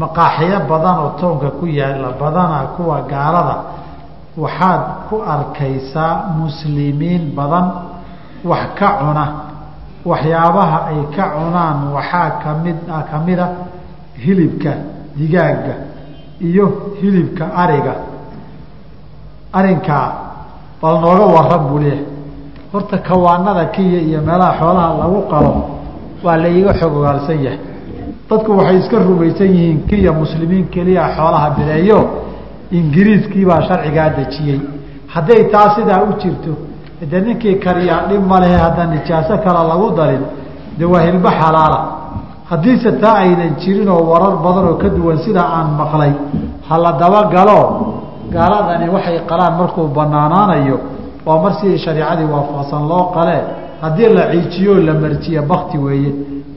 maqaaxiyo 0.00 0.58
badan 0.70 0.96
oo 1.04 1.10
toonka 1.20 1.48
ku 1.58 1.64
yaalla 1.66 2.08
badana 2.20 2.58
kuwa 2.76 2.98
gaalada 3.12 3.56
waxaad 4.42 4.82
ku 5.08 5.16
arkaysaa 5.34 6.14
muslimiin 6.40 7.24
badan 7.36 7.66
wax 8.50 8.64
ka 8.78 8.88
cuna. 9.00 9.24
Waxyaabaha 10.10 10.78
ay 10.90 11.00
ka 11.16 11.24
cunaan 11.36 11.78
waxaa 11.96 12.30
ka 12.42 12.50
mid 12.64 12.76
a 12.88 13.02
kamida 13.10 13.46
hilibka 14.24 14.72
digaaga 15.18 15.74
iyo 16.48 16.66
hilibka 17.00 17.44
ariga. 17.62 17.94
Arinkaa 19.52 20.08
bal 20.82 20.96
nooga 21.02 21.26
waran 21.36 21.62
buu 21.68 21.78
leeyahay. 21.78 22.04
Horta 22.72 22.98
kawaanada 22.98 23.64
kiya 23.74 24.00
iyo 24.08 24.20
meelaha 24.22 24.52
xoolaha 24.60 24.88
lagu 25.00 25.20
qalo 25.30 25.52
waa 26.24 26.36
la 26.36 26.48
iiga 26.48 26.72
xog 26.80 26.92
ogaalsan 26.96 27.38
yahay. 27.46 27.58
Dadku 28.30 28.50
waxay 28.58 28.78
iska 28.78 28.96
rumaysan 29.08 29.46
yihiin 29.54 29.78
kiya 29.88 30.12
muslimiin 30.12 30.66
keliya 30.74 31.04
xoolaha 31.16 31.50
bileeyo 31.56 31.98
ingiriiskiibaa 32.70 33.60
sharcigaa 33.68 34.08
dejiyey. 34.18 34.60
Hadday 35.14 35.44
taa 35.52 35.74
sidaa 35.76 36.02
u 36.02 36.12
jirto 36.20 36.52
de 37.10 37.20
ninkii 37.20 37.54
kariyaa 37.64 38.02
dhib 38.08 38.22
ma 38.30 38.40
lehe 38.40 38.56
haddaan 38.64 38.90
nijaaso 38.94 39.34
kale 39.44 39.60
lagu 39.70 39.90
darin 39.96 40.22
de 40.78 40.84
waa 40.84 41.00
hilbo 41.06 41.28
xalaala. 41.40 41.80
Haddiise 42.50 42.92
taa 43.02 43.14
aynan 43.24 43.52
jirin 43.60 43.88
oo 43.88 44.02
warar 44.10 44.36
badan 44.44 44.64
oo 44.70 44.74
ka 44.82 44.88
duwan 44.88 45.18
sidaa 45.24 45.48
aan 45.56 45.68
maqlay 45.80 46.12
ha 46.68 46.78
la 46.84 46.92
dabagalo 47.00 47.58
gaaladani 48.34 48.88
waxay 48.94 49.18
qalaan 49.30 49.54
markuu 49.60 49.86
banaanaanayo 49.96 50.76
waa 51.26 51.38
mar 51.42 51.52
sidii 51.60 51.78
shariicadii 51.84 52.28
waafaqsan 52.34 52.82
loo 52.90 53.04
qalee 53.16 53.42
haddii 53.82 54.08
la 54.16 54.22
ciijiyoo 54.32 54.78
la 54.86 54.94
marjiye 54.94 55.40
bakti 55.40 55.78
weeye. 55.78 56.12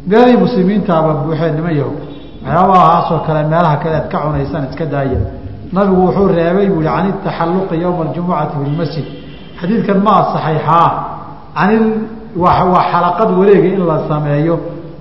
Meelihii 0.08 0.38
muslimiintaaba 0.46 1.14
buuxeen 1.24 1.54
nima 1.56 1.72
yaho 1.80 1.94
waxyaabahaasoo 2.44 3.20
kale 3.28 3.44
meelaha 3.52 3.78
kale 3.84 3.96
ad 4.02 4.08
ka 4.12 4.18
cunaysaan 4.24 4.64
iska 4.70 4.86
daaya 4.86 5.20
nabigu 5.76 6.02
wuxuu 6.08 6.28
reebay 6.38 6.68
buu 6.74 6.82
yihi 6.82 6.94
can 6.96 7.06
itaxalluqi 7.14 7.76
yowma 7.84 8.02
aljumucati 8.08 8.54
fi 8.62 8.66
lmasjid 8.74 9.06
xadiidkan 9.60 9.98
ma 10.06 10.12
asaxayxaa 10.22 10.90
canil 11.58 11.86
waa 12.44 12.84
xalaqad 12.92 13.30
wareega 13.40 13.68
in 13.76 13.82
la 13.90 13.98
sameeyo 14.10 14.56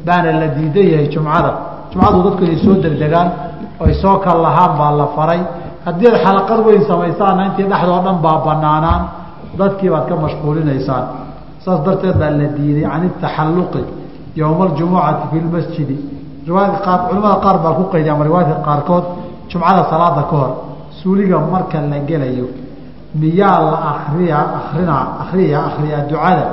baana 0.07 0.31
la 0.41 0.49
diidan 0.57 0.87
yahay 0.93 1.09
jumcada. 1.15 1.51
Jumcadu 1.93 2.19
dadku 2.27 2.43
inay 2.45 2.59
soo 2.65 2.75
degdegaan 2.85 3.29
oy 3.85 3.93
soo 4.03 4.17
kal 4.25 4.39
lahaan 4.45 4.73
baa 4.79 4.91
la 5.01 5.07
faray. 5.17 5.41
Haddii 5.87 6.09
ad 6.13 6.17
xalaqad 6.25 6.59
weyn 6.67 6.83
samaysaana 6.91 7.43
intii 7.49 7.67
dhexdoo 7.73 8.01
dhan 8.07 8.17
baa 8.25 8.39
banaanaan 8.47 9.03
dadkii 9.59 9.91
baad 9.95 10.05
ka 10.09 10.15
mashquulinaysaan. 10.25 11.05
Saas 11.65 11.79
darteed 11.87 12.17
baa 12.23 12.31
la 12.41 12.47
diiday 12.57 12.85
can 12.91 13.03
itaxalluqi 13.11 13.83
yowma 14.41 14.65
aljumucati 14.69 15.25
fi 15.31 15.37
lmasjidi 15.47 15.97
riwaayadka 16.47 16.81
qaar 16.87 17.01
culamada 17.09 17.37
qaar 17.45 17.57
baa 17.65 17.73
ku 17.79 17.83
qayday 17.93 18.11
ama 18.15 18.25
riwaayadka 18.29 18.63
qaarkood 18.69 19.05
jumcada 19.51 19.83
salaada 19.91 20.23
ka 20.31 20.37
hor 20.37 20.51
suuliga 21.03 21.39
marka 21.53 21.81
la 21.81 21.99
gelayo 22.09 22.47
miyaa 23.21 23.59
la 23.71 23.77
akriya 23.93 24.39
akrinaa 24.59 25.05
akriya 25.23 25.59
akriyaa 25.69 26.03
ducada 26.11 26.47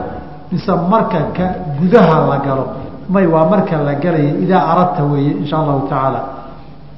mise 0.52 0.72
marka 0.92 1.20
ka 1.38 1.46
gudaha 1.80 2.28
la 2.30 2.38
galo? 2.46 2.66
May 3.10 3.26
waa 3.28 3.46
marka 3.50 3.78
la 3.88 3.94
gelayo 3.96 4.32
idaa 4.44 4.64
aradta 4.72 5.04
weeye 5.04 5.32
insha 5.42 5.58
allahu 5.60 5.88
tacaala. 5.88 6.22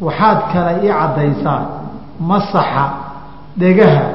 Waxaad 0.01 0.39
kale 0.53 0.71
ii 0.85 0.89
caddaysaa 0.99 1.61
masaxa 2.29 2.85
dhegaha 3.59 4.05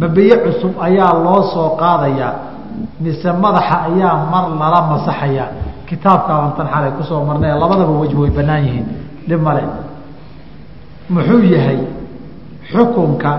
mabiye 0.00 0.36
cusub 0.44 0.72
ayaa 0.86 1.12
loo 1.24 1.42
soo 1.54 1.68
qaadayaa 1.80 2.32
mise 3.00 3.28
madaxa 3.32 3.76
ayaa 3.92 4.16
mar 4.32 4.44
lala 4.60 4.80
masaxayaa? 4.92 5.48
Kitaabkaaban 5.88 6.52
tan 6.56 6.66
xalay 6.72 6.90
ku 6.96 7.02
soo 7.02 7.24
marnay 7.28 7.52
labadaba 7.62 7.92
wejh 8.00 8.14
way 8.20 8.30
banaan 8.30 8.62
yihiin 8.66 8.86
dhib 9.28 9.40
male 9.40 9.62
muxuu 11.10 11.42
yahay 11.54 11.78
xukunka 12.72 13.30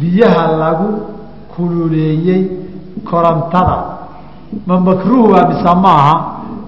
biyaha 0.00 0.44
lagu 0.56 0.90
kululeeyey 1.56 2.42
korontada? 3.04 3.78
Ma 4.66 4.76
makruuh 4.80 5.32
waa 5.32 5.48
mise 5.48 5.72
maaha 5.84 6.14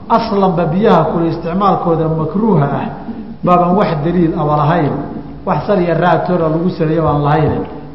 aslanba 0.09 0.65
biyaha 0.67 1.05
kule 1.13 1.29
isticmaalkooda 1.33 2.09
makruuha 2.09 2.67
ah. 2.67 2.87
Baaban 3.45 3.77
wax 3.79 3.91
daliil 4.05 4.35
aba 4.35 4.57
lahayn. 4.57 4.93
Wax 5.47 5.67
saliya 5.67 5.95
raatoona 5.95 6.49
lagu 6.49 6.69
saleeyo 6.71 7.03
baan 7.07 7.23
lahayn. 7.23 7.53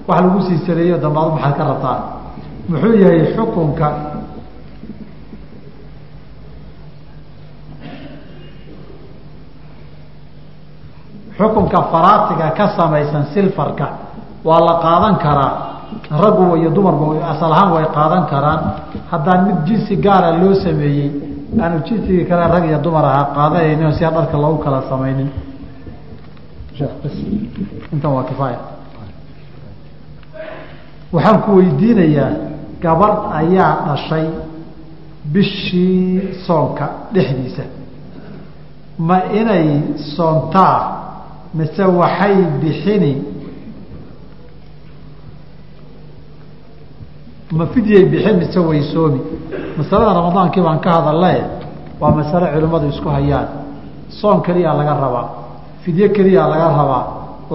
Wax 0.08 0.18
lagu 0.22 0.40
sii 0.48 0.60
saleeyo 0.66 0.98
dambaadu 0.98 1.32
maxaad 1.36 1.54
ka 1.58 1.64
rabtaa? 1.64 2.00
Muxuu 2.70 2.94
yahay 2.96 3.36
xukunka 3.36 3.88
xukunka 11.38 11.80
faraatiga 11.92 12.48
ka 12.58 12.66
samaysan 12.78 13.26
silfarka 13.34 13.88
waa 14.48 14.60
la 14.68 14.74
qaadan 14.86 15.16
karaa. 15.18 15.52
Raggu 16.24 16.58
iyo 16.58 16.70
dumarba 16.70 17.06
asal 17.32 17.52
ahaan 17.54 17.70
way 17.76 17.86
qaadan 17.98 18.26
karaan. 18.32 18.60
Haddaan 19.12 19.40
mid 19.48 19.58
jinsi 19.68 19.96
gaara 20.06 20.32
loo 20.42 20.54
sameeyey 20.66 21.10
aanu 21.62 21.78
jinsigii 21.88 22.26
kale 22.30 22.48
rag 22.54 22.66
iyo 22.70 22.78
dumar 22.86 23.06
ahaa 23.06 23.26
qaadanaynin 23.36 23.86
oo 23.88 23.92
siaa 23.98 24.12
dharka 24.12 24.38
loogu 24.38 24.58
kala 24.64 24.82
samaynin. 24.90 25.30
Intan 27.94 28.12
waa 28.16 28.24
kifaaya. 28.30 28.60
Waxaan 31.14 31.38
ku 31.46 31.52
weydiinayaa 31.62 32.30
gabadh 32.82 33.20
ayaa 33.40 33.74
dhashay 33.88 34.26
bishii 35.34 36.42
soonka 36.46 36.86
dhexdiisa. 37.14 37.64
Ma 38.98 39.18
inay 39.40 39.68
soontaa 40.18 41.03
mise 41.58 41.84
waxay 42.00 42.36
bixini 42.62 43.14
ma 47.58 47.66
fidyay 47.74 48.04
bixin 48.12 48.36
mise 48.42 48.58
waysoomi 48.70 49.20
masalada 49.78 50.12
ramadaankii 50.20 50.62
baan 50.68 50.80
ka 50.86 50.90
hadalnae 50.98 51.42
waa 52.02 52.12
masale 52.18 52.46
culimmadu 52.54 52.88
isku 52.94 53.10
hayaan. 53.16 53.48
Soon 54.20 54.42
keliyaa 54.46 54.74
laga 54.80 54.94
rabaa 55.04 55.26
fidye 55.84 56.08
keliyaa 56.16 56.48
laga 56.54 56.68
rabaa 56.80 57.04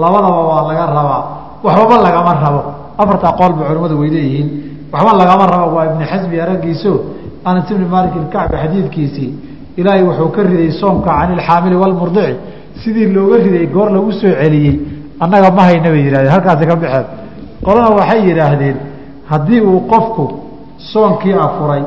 labadaba 0.03 0.40
waa 0.51 0.62
laga 0.70 0.84
rabaa 0.99 1.20
waxbaba 1.66 1.96
lagama 2.07 2.32
rabo. 2.44 2.61
Afartaa 3.03 3.32
qoolba 3.38 3.62
culimmadu 3.68 3.94
way 4.01 4.11
leeyihiin 4.14 4.49
waxba 4.92 5.12
lagama 5.20 5.44
rabo 5.53 5.66
waa 5.76 5.84
ibni 5.90 6.05
xasbi 6.11 6.36
araggiiso 6.44 6.92
anas 7.49 7.66
ibni 7.72 7.84
maalik 7.94 8.14
ilkacbi 8.20 8.57
xadiidkiisii 8.62 9.30
ilaahay 9.80 10.03
wuxuu 10.09 10.28
ka 10.34 10.40
riday 10.51 10.70
soomka 10.80 11.11
can 11.18 11.30
ilxaamili 11.36 11.76
walmurdici 11.82 12.34
sidii 12.82 13.08
looga 13.16 13.36
riday 13.44 13.66
goor 13.74 13.88
lagu 13.96 14.12
soo 14.20 14.32
celiyey 14.40 14.74
annaga 15.24 15.50
ma 15.56 15.62
hayna 15.68 15.88
bay 15.92 16.02
yihahdeen 16.06 16.32
halkaasi 16.34 16.64
ka 16.70 16.76
baxeen 16.82 17.06
qolana 17.66 17.88
waxay 17.98 18.20
yidhaahdeen 18.28 18.76
haddii 19.30 19.60
uu 19.70 19.80
qofku 19.92 20.24
soonkii 20.92 21.34
afuray 21.46 21.82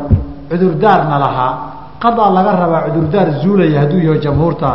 cudurdaarna 0.50 1.18
lahaa. 1.26 1.54
Qadaa 2.04 2.30
laga 2.38 2.52
rabaa 2.62 2.82
cudurdaar 2.88 3.28
zuulaya 3.42 3.80
hadduu 3.82 4.02
yaho 4.08 4.18
jamhuurta. 4.26 4.70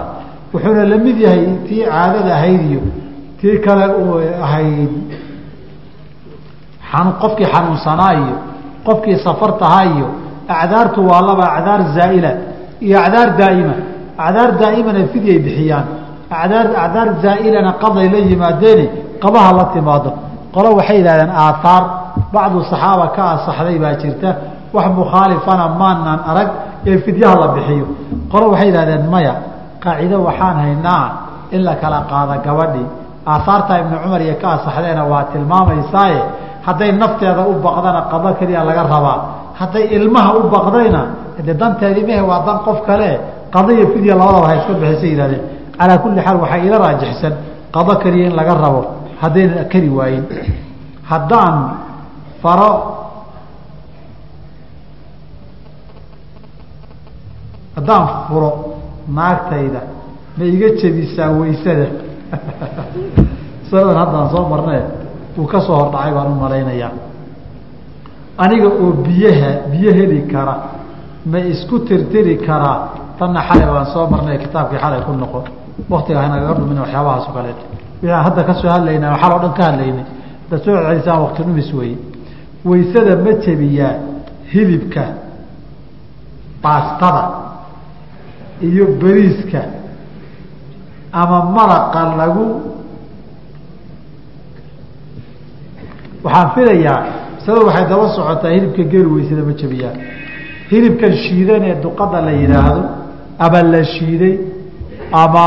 Wuxuuna 0.52 0.84
la 0.92 0.96
mid 1.06 1.16
yahay 1.24 1.42
tii 1.68 1.84
caadada 1.84 2.30
ahayd 2.38 2.62
iyo 2.70 2.80
tii 3.40 3.58
kale 3.64 3.84
ahayd 4.46 4.92
qofkii 7.20 7.46
xanuunsanaa 7.54 8.12
iyo 8.22 8.36
qofkii 8.86 9.16
safartahaa 9.26 9.84
iyo 9.94 10.06
acdaartu 10.48 11.00
waa 11.10 11.20
laba 11.28 11.44
acdaar 11.56 11.80
zaa'ila 11.96 12.30
iyo 12.86 12.96
acdaar 13.06 13.28
daa'ima. 13.40 13.74
Acdaar 14.26 14.50
daa'imana 14.62 15.00
fidyay 15.12 15.38
bixiyaan 15.46 15.86
acdaar 16.30 16.66
acdaar 16.84 17.08
zaa'ilana 17.24 17.72
qaday 17.82 18.08
la 18.14 18.18
yimaadeeni 18.18 18.86
qabaha 19.22 19.52
la 19.58 19.64
timaado. 19.74 20.10
Qolo 20.54 20.68
waxay 20.78 20.96
yidhahdeen 21.00 21.30
aaaar 21.30 21.84
bacdu 22.34 22.58
saxaaba 22.70 23.06
ka 23.16 23.22
asaxday 23.34 23.78
baa 23.78 23.94
jirta. 24.02 24.30
Wax 24.74 24.86
mukhaalifana 25.00 25.68
maanaan 25.80 26.20
arag 26.30 26.48
ee 26.86 26.98
fidyaha 27.04 27.34
la 27.42 27.48
bixiyo. 27.54 27.86
Qolo 28.32 28.44
waxay 28.52 28.68
yidhahdeen 28.70 29.04
maya 29.14 29.34
qaacido 29.84 30.16
waxaan 30.28 30.56
haynaa 30.64 31.04
in 31.54 31.62
la 31.64 31.74
kala 31.82 31.98
qaado 32.10 32.34
gabadhii 32.46 32.86
aahaarta 33.26 33.72
ibnu 33.82 33.96
cumar 34.02 34.20
iyo 34.26 34.34
ka 34.42 34.48
asaxdeena 34.56 35.04
waa 35.12 35.24
tilmaamaysaaye 35.32 36.20
hadday 36.66 36.92
nafteeda 36.92 37.42
u 37.50 37.52
baqdana 37.66 38.00
qado 38.12 38.28
keliya 38.38 38.64
laga 38.64 38.82
rabaa. 38.94 39.18
Hadday 39.60 39.84
ilmaha 39.96 40.30
u 40.38 40.42
baqdayna 40.54 41.02
de 41.46 41.54
danteedii 41.54 42.04
mehe 42.08 42.22
waa 42.30 42.40
dan 42.46 42.58
qof 42.66 42.78
kale 42.86 43.10
qado 43.54 43.70
fidya 43.92 44.14
labadaba 44.20 44.46
ha 44.48 44.54
iska 44.60 44.72
bixisa 44.80 45.06
yihahdeen 45.06 45.42
calaa 45.78 45.98
kulli 45.98 46.20
xaal 46.20 46.38
waxaa 46.40 46.64
ila 46.66 46.78
raajixsan. 46.78 47.34
Qado 47.72 47.96
keliya 48.02 48.26
in 48.30 48.36
laga 48.36 48.54
rabo 48.54 48.80
haddaynan 49.20 49.68
kari 49.68 49.88
waayin. 49.88 50.24
Haddaan 51.02 51.56
faro 52.42 52.70
haddaan 57.76 58.06
furo 58.28 58.50
naagtayda 59.08 59.80
ma 60.36 60.44
iga 60.44 60.68
jebisaa 60.80 61.30
waysada? 61.30 61.86
Sanadan 63.70 63.96
haddaan 63.96 64.30
soo 64.30 64.48
marnee 64.48 64.82
uu 65.38 65.46
ka 65.46 65.60
soo 65.60 65.76
hordhacay 65.76 66.12
baan 66.14 66.32
u 66.32 66.34
malaynayaa 66.40 66.92
aniga 68.38 68.68
oo 68.68 68.92
biyaha 69.04 69.50
biyo 69.70 69.92
heli 69.92 70.22
kara 70.32 70.54
ma 71.26 71.38
isku 71.38 71.78
tirtiri 71.80 72.36
karaa? 72.46 72.78
Tanna 73.18 73.40
xalay 73.48 73.66
baan 73.66 73.86
soo 73.92 74.06
marnay 74.10 74.38
kitaabkii 74.38 74.78
xalay 74.78 75.00
ku 75.04 75.12
noqon 75.12 75.44
waktiga 75.94 76.18
hanagaga 76.24 76.54
dhumin 76.58 76.78
waxyaabahaas 76.84 77.24
o 77.28 77.32
kaleeto 77.36 77.64
wixaan 78.02 78.22
hadda 78.26 78.42
ka 78.48 78.54
soo 78.60 78.68
hadlayna 78.74 79.06
xal 79.22 79.32
o 79.36 79.38
dhan 79.44 79.52
ka 79.58 79.62
hadlaynay. 79.68 80.04
Haddaad 80.50 80.60
soo 80.64 80.76
celisaan 80.86 81.20
wakti 81.24 81.42
dhumis 81.46 81.70
weye 81.78 81.96
waysada 82.68 83.12
ma 83.24 83.32
jebiyaa 83.44 83.92
hilibka 84.52 85.02
baastada 86.62 87.24
iyo 88.68 88.84
beriiska 89.00 89.60
ama 91.20 91.38
maraqa 91.56 92.00
lagu 92.20 92.46
waxaan 96.24 96.48
filayaa 96.54 96.98
masalada 97.38 97.64
waxay 97.68 97.86
daba 97.92 98.06
socotaa 98.16 98.50
hilibka 98.56 98.82
geel 98.92 99.06
weysada 99.14 99.42
ma 99.48 99.52
jebiyaa. 99.60 99.94
Hilibkan 100.70 101.12
shiidan 101.24 101.62
ee 101.70 101.74
duqada 101.84 102.18
la 102.26 102.32
yidhaahdo 102.40 102.82
ama 103.44 103.60
la 103.72 103.82
shiiday 103.94 104.34
ama 105.12 105.46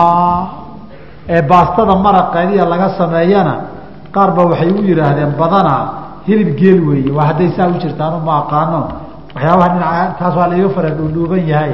baastada 1.49 1.95
maraqeediya 1.95 2.65
laga 2.65 2.89
sameeyana 2.97 3.55
qaar 4.15 4.31
ba 4.35 4.43
waxay 4.51 4.69
u 4.71 4.81
yidhaahdeen 4.89 5.31
badanaa 5.39 5.83
hilib 6.27 6.55
geel 6.57 6.79
weeye. 6.87 7.11
Waa 7.11 7.25
hadday 7.29 7.49
saa 7.57 7.67
u 7.67 7.73
jirtaanu 7.81 8.19
ma 8.25 8.33
aqaano. 8.41 8.81
Waxyaabaha 9.35 9.69
dhinaca 9.73 10.15
taas 10.19 10.35
waa 10.35 10.47
laiga 10.47 10.69
fara 10.69 10.89
dhuudhuuban 10.89 11.43
yahay. 11.47 11.73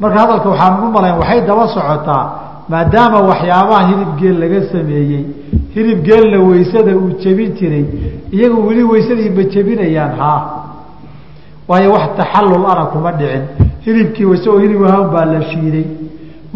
Marka 0.00 0.18
hadalka 0.22 0.48
waxaan 0.48 0.74
u 0.84 0.90
malayn 0.96 1.16
waxay 1.20 1.40
daba 1.46 1.66
socotaa 1.68 2.24
maadaama 2.68 3.18
waxyaabaha 3.30 3.82
hilib 3.90 4.10
geel 4.20 4.36
laga 4.42 4.60
sameeyey 4.72 5.24
hilib 5.74 5.98
geelna 6.06 6.38
weysada 6.48 6.92
uu 6.96 7.10
jebin 7.22 7.50
jiray 7.58 7.84
iyagu 8.32 8.66
weli 8.68 8.82
weysadii 8.82 9.30
ma 9.36 9.42
jebinayaan 9.52 10.12
haa. 10.20 10.40
Waayo 11.68 11.92
wax 11.92 12.04
taxallul 12.16 12.66
ana 12.72 12.84
kuma 12.92 13.12
dhicin. 13.12 13.42
Hilibkii 13.84 14.26
isagoo 14.34 14.58
hilib 14.64 14.80
ahaan 14.84 15.06
baa 15.12 15.24
la 15.24 15.40
shiiday 15.50 15.84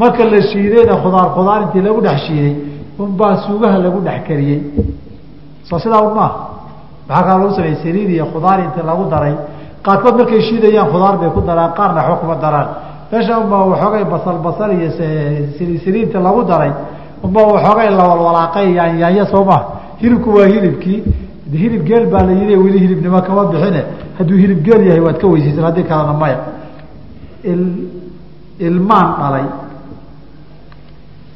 marka 0.01 0.25
la 0.33 0.41
shiidayna 0.51 0.95
khudaar 1.03 1.29
khudaar 1.37 1.61
intii 1.65 1.83
lagu 1.87 2.01
dhex 2.07 2.19
shiiday 2.27 2.55
unbaa 3.03 3.37
suugaha 3.47 3.79
lagu 3.85 3.99
dhex 4.07 4.21
kariyey. 4.29 4.61
Soo 5.69 5.79
sidaa 5.79 6.03
un 6.09 6.15
maaha 6.19 6.37
maxaa 7.09 7.25
kaa 7.27 7.39
lagu 7.39 7.51
sameeyey 7.57 7.79
saliid 7.85 8.11
iyo 8.11 8.25
khudaar 8.33 8.59
intii 8.67 8.85
lagu 8.91 9.05
daray. 9.13 9.35
Qaarkood 9.85 10.15
markay 10.19 10.41
shiidayaan 10.49 10.89
khudaar 10.93 11.15
bay 11.21 11.31
ku 11.37 11.41
daraan 11.49 11.71
qaarna 11.79 12.01
waxba 12.03 12.17
kuma 12.21 12.35
daraan. 12.45 12.69
Meesha 13.13 13.35
unbaa 13.43 13.65
waxoogay 13.71 14.05
basal 14.13 14.37
basal 14.47 14.71
iyo 14.79 14.91
saliid 15.59 15.81
saliidta 15.85 16.19
lagu 16.27 16.43
daray. 16.51 16.73
Unbaa 17.25 17.47
waxoogay 17.55 17.89
lawalwalaaqay 17.99 18.67
yaanyaanya 18.79 19.25
soo 19.33 19.45
maha 19.45 19.63
hilibku 20.01 20.29
waa 20.37 20.47
hilibkii. 20.53 21.03
Hilib 21.63 21.83
geel 21.89 22.05
baa 22.13 22.23
la 22.29 22.33
yidhi 22.33 22.55
weli 22.65 22.79
hilibnimo 22.85 23.21
kama 23.27 23.45
bixine. 23.51 23.83
Hadduu 24.19 24.37
hilib 24.43 24.61
geel 24.67 24.83
yahay 24.89 25.01
waad 25.07 25.17
ka 25.21 25.27
weysaysan 25.27 25.65
haddii 25.69 25.85
kalena 25.91 26.13
maya. 26.23 26.39
Ilmaan 28.61 29.09
dhalay 29.21 29.45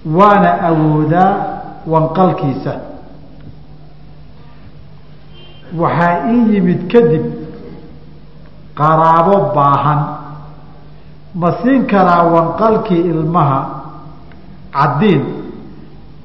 waana 0.06 0.50
awoodaa 0.68 1.36
wanqalkiisa. 1.86 2.72
Waxaa 5.80 6.28
ii 6.32 6.54
yimid 6.54 6.80
kadib 6.92 7.24
qaraabo 8.78 9.36
baahan. 9.54 10.00
Ma 11.34 11.52
siin 11.62 11.86
karaa 11.86 12.22
wanqalkii 12.34 13.00
ilmaha 13.12 13.60
caddiin 14.72 15.22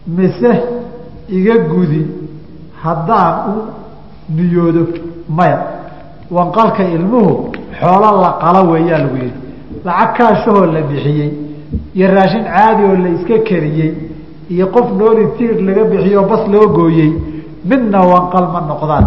mise 0.07 0.51
iga 1.29 1.55
gudi 1.71 2.01
haddaan 2.83 3.35
u 3.51 3.55
niyoodo 4.35 4.83
maya? 5.37 5.59
Wanqalka 6.31 6.83
ilmuhu 6.83 7.51
xoolo 7.79 8.21
la 8.21 8.31
qalo 8.41 8.61
weeyaa 8.71 8.97
lagu 9.03 9.15
yihi 9.15 9.33
lacag 9.85 10.13
kaashahoo 10.17 10.65
la 10.65 10.81
bixiyey 10.81 11.31
iyo 11.95 12.07
raashin 12.15 12.43
caadi 12.43 12.83
oo 12.89 12.95
la 13.03 13.09
iska 13.09 13.37
kariyey 13.49 13.91
iyo 14.53 14.65
qof 14.75 14.87
nooli 14.99 15.25
tiir 15.37 15.55
laga 15.67 15.83
bixiyey 15.91 16.17
oo 16.17 16.25
bas 16.31 16.43
loo 16.53 16.67
gooyey 16.77 17.11
midna 17.69 17.99
wanqal 18.11 18.47
ma 18.53 18.61
noqdaan. 18.69 19.05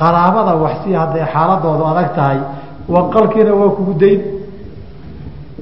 Qaraabada 0.00 0.54
waxsi 0.64 0.90
hadday 1.00 1.24
xaaladoodu 1.32 1.84
adag 1.92 2.08
tahay 2.16 2.38
wanqalkiina 2.94 3.52
waa 3.60 3.70
kugu 3.76 3.94
dayn 4.02 4.20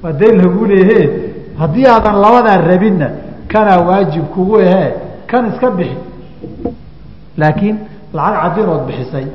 waa 0.03 0.13
dayn 0.21 0.37
lagu 0.43 0.65
leehe 0.71 1.01
haddii 1.61 1.87
aadan 1.87 2.17
labadaa 2.25 2.57
rabinna 2.71 3.09
kanaa 3.53 3.81
waajib 3.89 4.25
kugu 4.35 4.55
ahee 4.65 4.91
kan 5.31 5.47
iska 5.51 5.71
bixi. 5.71 5.97
Laakiin 7.41 7.77
lacag 8.15 8.41
cadinood 8.43 8.83
bixisay 8.87 9.27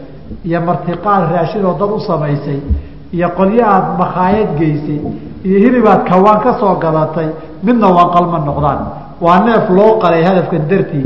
iyo 0.45 0.59
martiqaad 0.61 1.23
raashinoo 1.33 1.73
dad 1.79 1.91
u 1.97 1.99
samaysay 1.99 2.59
iyo 3.15 3.27
qolyo 3.37 3.63
aada 3.73 3.89
makhaayad 4.01 4.49
geysay 4.59 4.99
iyo 5.47 5.57
hilibaad 5.63 6.01
kawaan 6.09 6.39
ka 6.45 6.51
soo 6.59 6.75
gadatay 6.83 7.27
midna 7.63 7.87
wanqalma 7.97 8.37
noqdaan. 8.49 8.79
Waa 9.21 9.39
neef 9.45 9.69
loo 9.77 9.99
qalay 10.03 10.23
hadafkan 10.23 10.63
dartii 10.69 11.05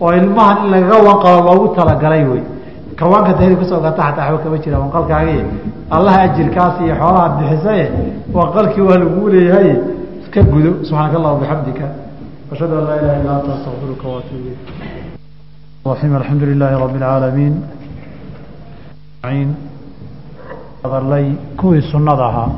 oo 0.00 0.12
ilmahan 0.12 0.56
in 0.64 0.70
lagaga 0.72 0.98
wanqalo 1.08 1.38
loogu 1.48 1.66
talagalay 1.76 2.24
wey. 2.30 2.42
Kawaanka 2.98 3.32
ta 3.34 3.42
hilib 3.44 3.58
ka 3.62 3.66
soo 3.70 3.80
gata 3.80 4.02
ataa 4.10 4.26
waba 4.32 4.38
kama 4.42 4.58
jira 4.64 4.76
wanqalkaagii 4.82 5.42
allaha 5.96 6.18
ajirkaas 6.26 6.74
iyo 6.84 6.94
xoolahaad 7.00 7.32
bixisaye 7.38 7.84
wanqalkii 8.34 8.84
waa 8.88 8.98
laguu 9.02 9.28
leeyahay. 9.34 9.70
Iska 10.22 10.40
gudo 10.42 10.70
subxaanaka 10.88 11.16
allah 11.20 11.32
bixamdika 11.40 11.86
ashhadu 12.52 12.72
an 12.78 12.84
laa 12.88 12.96
ilaha 13.00 13.16
ila 13.22 13.30
anta 13.38 13.50
astaqfiruka 13.56 14.06
waatuub 14.14 14.42
ilayk. 14.44 14.60
Alxamdu 16.20 16.44
lilaahi 16.52 16.76
rabbi 16.84 16.98
اlcaalamiin 16.98 17.54
kuwii 21.60 21.82
sunada 21.92 22.24
ahaa 22.30 22.50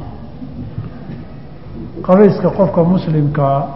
qabayska 2.07 2.49
qofka 2.51 2.83
muslimkaa 2.85 3.67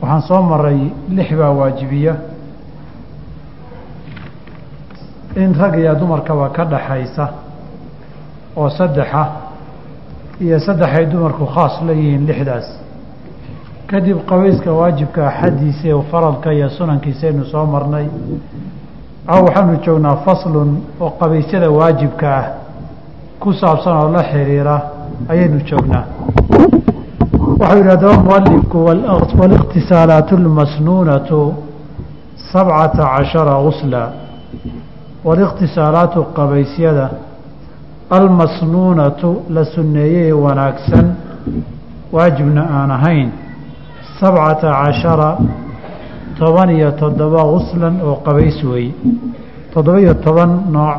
waxaan 0.00 0.22
soo 0.28 0.42
maray 0.42 0.80
lix 1.08 1.32
baa 1.38 1.50
waajibiya. 1.50 2.14
In 5.36 5.52
rag 5.54 5.74
iyo 5.78 5.94
dumarkaba 5.94 6.48
ka 6.50 6.64
dhaxaysa 6.64 7.28
oo 8.56 8.68
saddexa 8.70 9.22
iyo 10.40 10.58
saddexay 10.60 11.06
dumarku 11.06 11.46
khaas 11.46 11.80
leeyihiin 11.86 12.26
lixdaas. 12.26 12.66
Kadib 13.86 14.18
qabayska 14.28 14.72
waajibka 14.72 15.28
axaddiisa 15.28 15.88
ee 15.88 16.02
faradka 16.10 16.52
iyo 16.52 16.68
sunankiisaynu 16.70 17.44
soo 17.44 17.66
marnay. 17.66 18.06
A 19.26 19.40
waxaanu 19.42 19.76
joognaa 19.84 20.16
faslun 20.24 20.70
oo 21.00 21.10
qabaysyada 21.20 21.70
waajibka 21.70 22.28
ah 22.38 22.44
ku 23.40 23.52
saabsan 23.52 23.96
oo 23.96 24.08
la 24.12 24.22
xiriira 24.22 24.76
ayaynu 25.28 25.60
joognaa 25.68 26.04
waxau 27.60 27.76
yidhi 27.78 27.90
adaba 27.96 28.16
mualifku 28.28 28.76
wاliqtisaalaat 29.40 30.30
اlmasnuunatu 30.40 31.40
sabcata 32.52 33.02
cashara 33.14 33.54
gusla 33.66 34.02
waliqtisaalaatu 35.26 36.18
qabaysyada 36.36 37.06
almasnuunatu 38.18 39.28
la 39.54 39.64
sunneeyey 39.74 40.32
wanaagsan 40.44 41.06
waajibna 42.14 42.62
aan 42.78 42.90
ahayn 42.98 43.28
sabcata 44.20 44.68
cashara 44.82 45.30
toban 46.38 46.68
iyo 46.76 46.90
toddoba 47.00 47.40
guslan 47.52 47.94
oo 48.06 48.16
qabays 48.26 48.58
weeye 48.70 48.92
toddoba-iyo 49.74 50.14
toban 50.24 50.50
nooc 50.74 50.96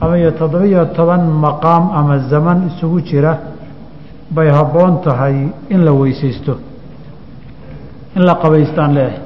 ama 0.00 0.14
iyo 0.18 0.30
toddoba-iyo 0.40 0.84
toban 0.96 1.22
maqaam 1.44 1.84
ama 1.98 2.14
zaman 2.32 2.58
isugu 2.70 3.00
jira 3.10 3.32
bay 4.34 4.48
habboon 4.50 5.00
tahay 5.04 5.36
in 5.70 5.84
la 5.84 5.92
weysaysto 5.92 6.54
in 8.16 8.22
la 8.26 8.34
qabaystaan 8.34 8.94
leehay 8.94 9.18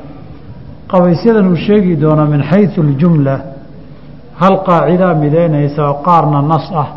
qabaysyadan 0.92 1.48
uu 1.48 1.56
sheegi 1.56 1.96
doono 2.00 2.24
min 2.26 2.42
xaysu 2.50 2.80
اljumla 2.82 3.34
hal 4.40 4.56
qaacidaa 4.66 5.14
midaynaysa 5.14 5.82
oo 5.88 5.94
qaarna 6.06 6.42
nas 6.42 6.66
ah 6.82 6.88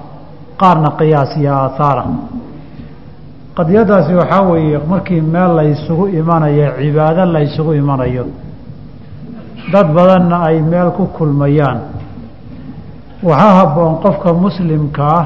qaarna 0.62 0.90
qiyaas 1.00 1.32
iyo 1.38 1.54
aahaara 1.54 2.06
qadiyadaasi 3.58 4.14
waxaa 4.16 4.42
weeye 4.52 4.78
markii 4.92 5.22
meel 5.22 5.52
la 5.56 5.64
ysugu 5.64 6.08
imanayo 6.08 6.72
cibaado 6.82 7.26
la 7.26 7.40
ysugu 7.48 7.74
imanayo 7.74 8.26
dad 9.72 9.88
badanna 9.94 10.38
ay 10.48 10.62
meel 10.62 10.90
ku 10.98 11.06
kulmayaan. 11.18 11.80
Waxaa 13.24 13.54
habboon 13.60 13.94
qofka 14.04 14.34
muslimka 14.34 15.04
ah 15.20 15.26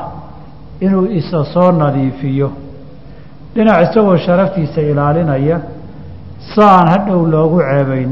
inuu 0.82 1.06
isa 1.20 1.44
soo 1.54 1.72
nadiifiyo 1.72 2.52
dhinac 3.60 3.80
isagoo 3.92 4.18
sharaftiisa 4.26 4.82
ilaalinaya 4.92 5.58
si 6.52 6.62
aan 6.62 6.88
hadhow 6.94 7.22
loogu 7.34 7.60
ceebayn. 7.70 8.12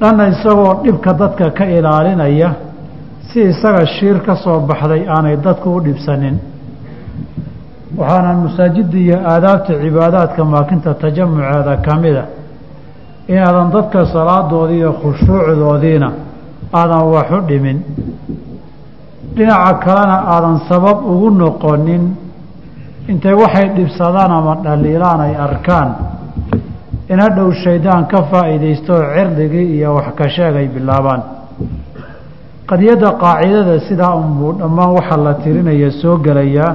Dhanna 0.00 0.24
isagoo 0.34 0.72
dhibka 0.84 1.12
dadka 1.20 1.50
ka 1.58 1.64
ilaalinaya 1.66 2.50
si 3.28 3.40
isaga 3.50 3.84
shiir 3.96 4.16
ka 4.26 4.34
soo 4.36 4.60
baxday 4.68 5.02
aanay 5.14 5.36
dadku 5.46 5.68
u 5.76 5.80
dhibsanin. 5.86 6.36
Waxaana 7.98 8.32
masaajidda 8.44 8.98
iyo 8.98 9.16
aadaabta 9.32 9.72
cibaadaadka 9.82 10.44
maakinta 10.44 10.94
tajamuceeda 11.02 11.74
ka 11.86 11.94
mida 12.02 12.24
inaadan 13.28 13.68
dadka 13.76 14.06
salaadoodii 14.14 14.76
iyo 14.82 14.92
khushuucdoodiina 15.02 16.08
aadan 16.78 17.02
waxu 17.14 17.38
dhimin. 17.48 17.78
Dhinaca 19.36 19.72
kalena 19.84 20.16
aadan 20.34 20.56
sabab 20.68 20.98
ugu 21.12 21.30
noqonin 21.30 22.04
intay 23.10 23.34
waxay 23.42 23.66
dhibsadaan 23.76 24.30
ama 24.38 24.54
dhaliilaan 24.64 25.20
ay 25.26 25.34
arkaan 25.46 25.88
in 27.12 27.18
hadhow 27.24 27.48
shaydaan 27.64 28.02
ka 28.12 28.18
faa'iidaysto 28.30 28.92
oo 28.94 29.06
cirdigii 29.16 29.66
iyo 29.76 29.88
wax 29.96 30.08
ka 30.18 30.26
sheeg 30.36 30.54
ay 30.60 30.68
bilaabaan. 30.74 31.22
Qadiyadda 32.70 33.08
qaacidada 33.22 33.74
sidaa 33.88 34.14
unbuu 34.22 34.52
dhammaan 34.60 34.90
waxa 34.98 35.16
la 35.26 35.32
tirinaya 35.42 35.90
soo 36.00 36.16
gelayaa 36.26 36.70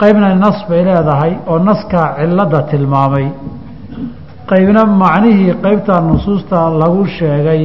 qaybna 0.00 0.28
nas 0.44 0.58
bay 0.68 0.82
leedahay 0.88 1.32
oo 1.50 1.58
naskaa 1.68 2.08
cilladda 2.18 2.60
tilmaamay. 2.70 3.26
Qaybna 4.50 4.82
macnihii 5.02 5.54
qaybtaa 5.64 6.00
nusuusta 6.08 6.58
lagu 6.82 7.02
sheegay 7.18 7.62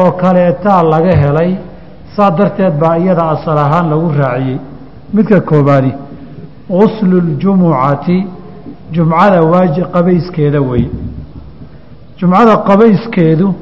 oo 0.00 0.10
kaleetaa 0.22 0.80
laga 0.92 1.14
helay 1.22 1.50
saa 2.16 2.30
darteed 2.38 2.74
baa 2.82 2.96
iyada 3.02 3.24
asal 3.34 3.58
ahaan 3.64 3.86
lagu 3.92 4.08
raaciyey. 4.20 4.58
Midka 5.14 5.38
koobaadi 5.50 5.90
guslu 6.70 7.20
ljumucati 7.20 8.26
jumcada 8.92 9.42
waaji 9.42 9.82
qabayskeeda 9.92 10.60
wey 10.60 10.88
jumcada 12.18 12.56
qabayskeedu 12.56 13.54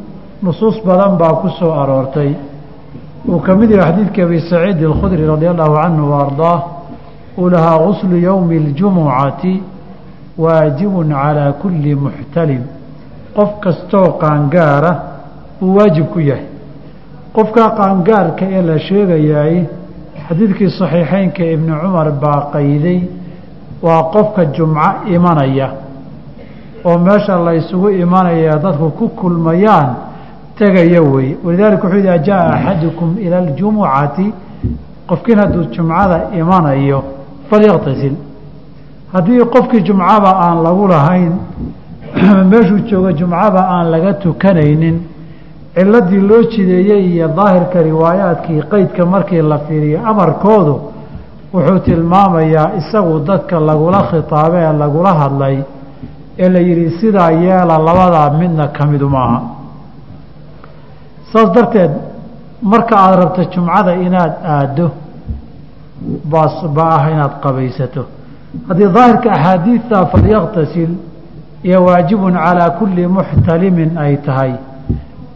nusuus 0.42 0.76
badan 0.86 1.18
baa 1.18 1.34
ku 1.40 1.48
soo 1.58 1.72
aroortay 1.72 2.34
uu 3.28 3.40
ka 3.40 3.54
mid 3.54 3.70
yahay 3.70 3.92
xadiidkii 3.92 4.22
abi 4.22 4.40
saciid 4.40 4.84
alkhudri 4.84 5.26
radi 5.26 5.46
allahu 5.46 5.74
canhu 5.82 6.10
wa 6.10 6.76
uu 7.38 7.48
lahaa 7.50 7.78
guslu 7.78 8.16
yowmi 8.16 8.56
اljumucati 8.56 9.62
waajibun 10.38 11.08
calaa 11.08 11.52
kulli 11.52 11.94
muxtalim 11.94 12.62
qof 13.36 13.50
kastoo 13.60 14.18
qaangaara 14.20 14.92
uu 15.62 15.76
waajib 15.76 16.06
ku 16.12 16.20
yahay 16.20 16.46
qofkaa 17.32 17.70
qaangaarka 17.70 18.44
ee 18.50 18.62
la 18.62 18.78
sheegayaay 18.78 19.64
xadiidkii 20.28 20.70
saxiixeynka 20.78 21.44
ibni 21.44 21.72
cumar 21.82 22.10
baa 22.22 22.40
qayday 22.52 23.00
waa 23.82 24.02
qofka 24.14 24.44
jumco 24.56 24.88
imanaya 25.14 25.68
oo 26.84 26.98
meesha 26.98 27.36
la 27.38 27.54
ysugu 27.54 27.90
imanaya 27.90 28.58
dadku 28.58 28.90
ku 28.90 29.08
kulmayaan 29.08 29.96
tegaya 30.58 31.02
weeye 31.02 31.36
walidaalika 31.44 31.84
wuxuu 31.86 31.98
idaa 31.98 32.18
jaa 32.18 32.44
axadukum 32.54 33.16
ila 33.18 33.38
aljumucati? 33.38 34.32
Qofkiin 35.06 35.38
hadduu 35.38 35.64
jumcada 35.64 36.20
imanayo 36.38 37.04
falyaqtasil 37.50 38.14
haddii 39.12 39.44
qofkii 39.54 39.82
jumcaba 39.82 40.30
aan 40.44 40.62
lagu 40.62 40.88
lahayn 40.88 41.32
meeshuu 42.50 42.78
jooga 42.90 43.12
jumcaba 43.12 43.60
aan 43.74 43.90
laga 43.90 44.14
tukanaynin 44.14 44.96
ciladii 45.76 46.20
loo 46.28 46.42
jideeyey 46.52 47.02
iyo 47.14 47.28
daahirka 47.38 47.82
riwaayaadkii 47.82 48.62
qeydka 48.72 49.06
markii 49.06 49.42
la 49.42 49.58
fiiriyo 49.58 49.98
amarkoodu 50.10 50.74
wuxuu 51.54 51.78
tilmaamayaa 51.86 52.68
isagu 52.80 53.14
dadka 53.28 53.60
lagula 53.68 54.00
khitaabay 54.10 54.62
ee 54.68 54.72
lagula 54.82 55.12
hadlay 55.22 55.56
ee 56.38 56.48
la 56.54 56.60
yidhi 56.68 56.90
sidaa 57.00 57.30
yeela 57.30 57.78
labadaa 57.88 58.30
midna 58.40 58.64
ka 58.76 58.86
midu 58.86 59.08
maaha. 59.08 59.38
Saas 61.32 61.48
darteed 61.54 61.90
marka 62.62 62.94
aada 62.98 63.16
rabto 63.22 63.42
jumcada 63.52 63.92
inaad 64.06 64.32
aaddo 64.54 64.86
baas 66.32 66.54
baa 66.76 66.90
ah 66.98 67.10
inaad 67.14 67.34
qabaysato. 67.44 68.02
Haddii 68.68 68.88
daahirka 68.96 69.28
axaadiidta 69.36 70.06
falyaqtasil 70.12 70.90
iyo 71.68 71.78
waajibun 71.86 72.34
calaa 72.44 72.70
kulli 72.78 73.06
muxtalimin 73.16 73.90
ay 74.04 74.16
tahay 74.26 74.52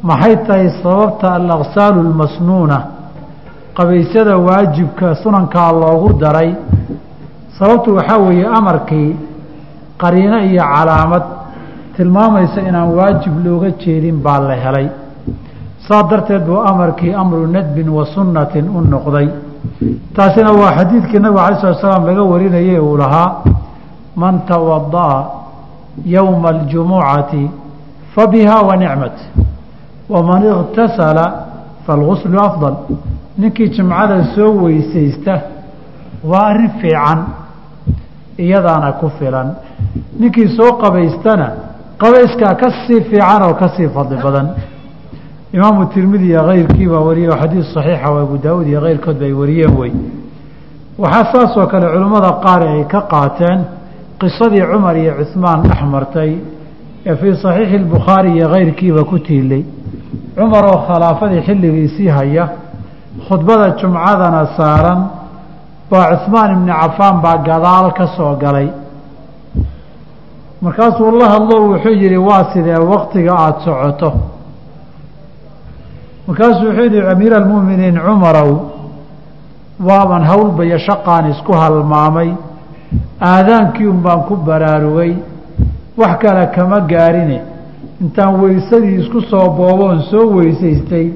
maxay 0.03 0.36
tahay 0.46 0.68
sababta 0.82 1.34
alaqsaalu 1.38 2.01
lmasnuuna 2.11 2.78
qabaysyada 3.76 4.36
waajibka 4.38 5.14
sunankaa 5.22 5.72
loogu 5.72 6.12
daray. 6.22 6.55
Sababtu 7.59 7.94
waxaa 7.96 8.18
weeye 8.18 8.46
amarkii 8.46 9.16
qariino 10.03 10.38
iyo 10.44 10.62
calaamad. 10.74 11.22
Tilmaamaysa 11.96 12.61
inaan 12.68 12.88
waajib 12.98 13.34
looga 13.44 13.70
jeedin 13.82 14.16
baa 14.24 14.38
la 14.40 14.55
helay. 14.64 14.88
Saa 15.88 16.03
darteed 16.03 16.42
buu 16.46 16.61
amarkii 16.70 17.12
amru 17.14 17.46
nadbin 17.46 17.88
wa 17.88 18.07
sunnatin 18.14 18.68
u 18.68 18.80
noqday. 18.80 19.28
Taasina 20.16 20.53
waa 20.53 20.72
xadiidkii 20.76 21.18
nabiga 21.20 21.42
alay 21.46 21.61
slat 21.61 21.80
slaam 21.80 22.07
laga 22.07 22.22
warinayay 22.22 22.78
uu 22.80 22.96
lahaa 22.96 23.42
man 24.16 24.40
tawada'a 24.48 25.24
yowma 26.07 26.48
aljumucati 26.48 27.51
fabiha 28.14 28.57
wa 28.68 28.76
nicmat 28.76 29.16
waman 30.12 30.42
iktasala 30.62 31.24
falguslu 31.86 32.38
afdal. 32.48 32.74
Ninkii 33.38 33.68
jimcada 33.76 34.16
soo 34.34 34.50
weysaysta 34.64 35.34
waa 36.30 36.46
arrin 36.50 36.70
fiican 36.80 37.18
iyadaana 38.38 38.92
ku 39.00 39.11
filan. 39.18 39.48
Ninkii 40.20 40.48
soo 40.56 40.72
qabaystana 40.82 41.48
qabayskaa 42.02 42.54
ka 42.61 42.68
sii 42.86 43.00
fiican 43.11 43.42
oo 43.48 43.54
ka 43.61 43.68
sii 43.76 43.88
fadli 43.94 44.16
badan. 44.24 44.48
Imaamu 45.52 45.86
tirmidi 45.92 46.26
iyo 46.30 46.42
keyrkii 46.48 46.88
baa 46.92 47.00
wariyey 47.08 47.30
oo 47.30 47.36
xadiis 47.42 47.72
saxiixa 47.74 48.08
oo 48.12 48.18
abu 48.26 48.36
daawuud 48.44 48.66
iyo 48.66 48.80
keyrkood 48.80 49.18
bay 49.22 49.32
wariyeen 49.40 49.74
wey. 49.80 49.92
Waxaa 50.98 51.32
saas 51.32 51.56
oo 51.56 51.66
kale 51.66 51.86
culimmada 51.94 52.30
qaar 52.44 52.62
ay 52.68 52.84
ka 52.92 53.00
qaateen 53.12 53.58
qisadii 54.20 54.64
cumar 54.72 54.96
iyo 54.96 55.12
cuhmaan 55.32 55.62
dhex 55.62 55.80
martay 55.94 56.30
ee 57.06 57.14
fii 57.20 57.34
saxiixi 57.42 57.76
albukhaari 57.76 58.30
iyo 58.36 58.46
keyrkiiba 58.54 59.02
ku 59.11 59.18
tiilay 59.18 59.62
cumar 60.36 60.64
oo 60.72 60.78
khilaafadii 60.86 61.42
xilligiisii 61.46 62.08
haya 62.16 62.44
khudbada 63.28 63.66
jumcadana 63.80 64.42
saaran 64.56 65.00
baa 65.90 66.06
cuhmaan 66.22 66.50
ibni 66.56 66.72
cafaan 66.80 67.16
baa 67.24 67.36
gadaal 67.48 67.86
ka 67.98 68.06
soo 68.16 68.34
galay. 68.42 68.68
Markaasuu 70.62 71.11
la 71.20 71.26
hadlo 71.34 71.54
wuxuu 71.70 71.94
yihi 72.02 72.16
waa 72.28 72.44
sidee 72.52 72.78
waktiga 72.92 73.32
aada 73.44 73.61
socoto? 73.64 74.11
Markaasuu 76.26 76.66
wuxuu 76.68 76.84
yihi 76.84 77.06
amiir 77.12 77.34
almu'miniin 77.34 77.96
cumarow 78.06 78.50
waaban 79.88 80.24
howlbaya 80.30 80.78
shaqaan 80.78 81.24
isku 81.32 81.52
halmaamay. 81.52 82.30
Aadaankii 83.20 83.86
un 83.86 84.00
baan 84.04 84.20
ku 84.28 84.36
baraarugay 84.36 85.12
wax 85.98 86.12
kale 86.22 86.46
kama 86.54 86.80
gaarine 86.80 87.38
intaan 88.01 88.40
weysadii 88.42 88.94
isku 89.03 89.20
soo 89.30 89.48
booboon 89.59 90.03
soo 90.11 90.26
weysaystay 90.36 91.07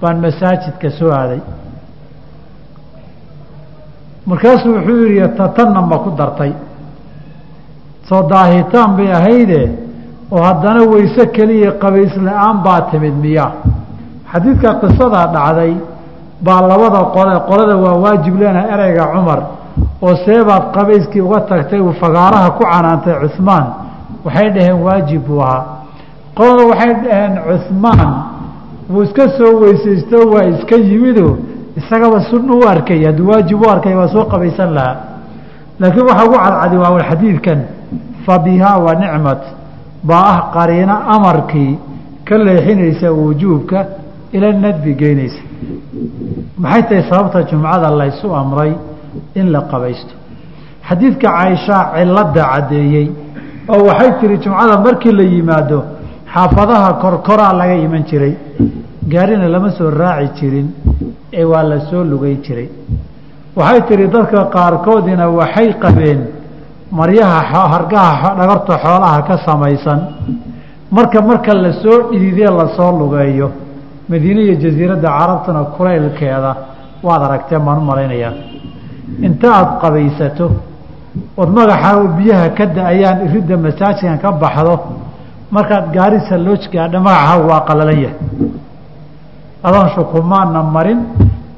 baan 0.00 0.16
masaajidka 0.24 0.90
soo 0.98 1.10
aaday. 1.20 1.40
Markaasuu 4.26 4.72
wuxuu 4.74 5.04
yihi 5.06 5.28
tatanna 5.36 5.80
ma 5.82 5.98
ku 5.98 6.10
dartay. 6.18 6.52
Soo 8.08 8.22
daahitaan 8.30 8.96
bay 8.96 9.12
ahayde 9.12 9.60
oo 10.30 10.42
haddana 10.42 10.82
weyse 10.92 11.26
keliya 11.36 11.72
qabays 11.82 12.16
la'aan 12.16 12.62
baa 12.64 12.80
timid 12.90 13.14
miya. 13.14 13.46
Xadiidka 14.32 14.74
qisadaa 14.80 15.26
dhacday 15.34 15.74
baa 16.44 16.60
labada 16.70 17.00
qole 17.16 17.34
qolada 17.48 17.76
waa 17.76 17.96
waajib 18.04 18.34
leena 18.40 18.62
ereyga 18.74 19.04
cumar 19.14 19.40
oo 20.02 20.14
seebaad 20.24 20.64
qabayskii 20.76 21.20
uga 21.20 21.40
tagtay 21.40 21.80
uu 21.80 21.92
fagaaraha 22.00 22.50
ku 22.50 22.62
canaantay 22.72 23.14
cuhmaan 23.28 23.66
waxay 24.24 24.50
dhaheen 24.54 24.78
waajib 24.86 25.22
buu 25.26 25.40
ahaa 25.42 25.64
qolada 26.38 26.64
waxay 26.70 26.94
dhaheen 27.04 27.34
cuhmaan 27.48 28.12
wuu 28.92 29.02
iska 29.02 29.28
soo 29.38 29.52
weysaysto 29.62 30.18
waa 30.32 30.44
iska 30.44 30.76
yimido 30.76 31.38
isagaba 31.76 32.20
sunna 32.30 32.54
u 32.54 32.62
arkay 32.68 33.04
hadduu 33.04 33.28
waajib 33.30 33.62
u 33.62 33.70
arkay 33.70 33.94
waa 33.94 34.08
soo 34.08 34.24
qabaysan 34.24 34.74
lahaa 34.74 34.96
laakiin 35.80 36.04
waxaa 36.06 36.24
ugu 36.26 36.38
cadcadi 36.44 36.76
waa 36.76 37.02
xadiidkan 37.10 37.60
fa 38.26 38.38
bihaa 38.38 38.78
wa 38.86 38.94
nicmat 38.94 39.42
baa 40.02 40.24
ah 40.32 40.38
qariino 40.56 40.96
amarkii 41.16 41.78
ka 42.24 42.38
leexinaysa 42.38 43.12
wujuubka 43.12 43.86
ila 44.32 44.52
nadbi 44.52 44.94
geynaysa 44.94 45.42
maxay 46.58 46.82
tahay 46.82 47.02
sababta 47.10 47.42
jumcada 47.50 47.90
laysu 47.90 48.34
amray 48.34 48.72
in 49.34 49.46
la 49.52 49.60
qabaysto 49.72 50.14
xadiidka 50.88 51.28
caaishaa 51.28 51.82
cilada 51.96 52.42
caddeeyey 52.52 53.08
oo 53.68 53.80
waxay 53.88 54.10
tihi 54.20 54.36
jumcada 54.44 54.74
markii 54.86 55.12
la 55.12 55.22
yimaado 55.22 55.78
xaafadaha 56.34 56.90
korkoraa 57.02 57.52
laga 57.60 57.74
iman 57.86 58.02
jiray 58.10 58.34
gaarina 59.12 59.48
lama 59.48 59.70
soo 59.78 59.90
raaci 59.90 60.30
jirin 60.38 60.68
ee 61.32 61.44
waa 61.44 61.62
la 61.62 61.78
soo 61.90 62.04
lugay 62.04 62.36
jiray. 62.44 62.68
Waxay 63.56 63.80
tihi 63.88 64.06
dadka 64.14 64.40
qaarkoodina 64.54 65.24
waxay 65.38 65.68
qabeen 65.82 66.20
maryaha 66.98 67.62
hargaha 67.72 68.28
dhagarta 68.38 68.74
xoolaha 68.84 69.22
ka 69.28 69.36
samaysan. 69.46 70.00
Marka 70.90 71.20
marka 71.22 71.52
la 71.54 71.72
soo 71.82 72.10
dhididee 72.10 72.50
la 72.58 72.66
soo 72.76 72.90
lugeeyo 73.00 73.48
madiine 74.08 74.40
iyo 74.42 74.54
jasiiradda 74.62 75.08
carabtuna 75.18 75.62
kulaylkeeda 75.76 76.52
waad 77.06 77.22
aragteen 77.26 77.62
baan 77.66 77.78
u 77.78 77.84
malaynayaa 77.90 78.32
inta 79.26 79.48
aada 79.56 79.72
qabaysato 79.82 80.46
ood 81.40 81.48
magaxa 81.58 81.90
biyaha 82.18 82.48
ka 82.58 82.64
da'ayaan 82.76 83.18
iridda 83.26 83.56
masaajidkan 83.66 84.18
ka 84.22 84.30
baxdo 84.42 84.74
markaad 85.54 85.84
gaari 85.96 86.18
sallooj 86.30 86.62
gaadha 86.74 86.98
magacaha 87.06 87.34
waa 87.48 87.60
qalalan 87.68 87.98
yahay. 88.04 88.18
Adoon 89.66 89.88
shukumaanna 89.94 90.60
marin 90.76 91.00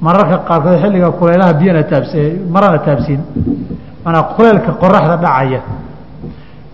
mararka 0.06 0.36
qaarkood 0.48 0.76
xilliga 0.82 1.10
kulaylaha 1.18 1.52
biyana 1.60 1.82
taabs 1.90 2.12
marana 2.54 2.78
taabsiin. 2.86 3.20
Manaa 4.04 4.22
kulaylka 4.36 4.72
qoraxda 4.82 5.16
dhacaya. 5.24 5.60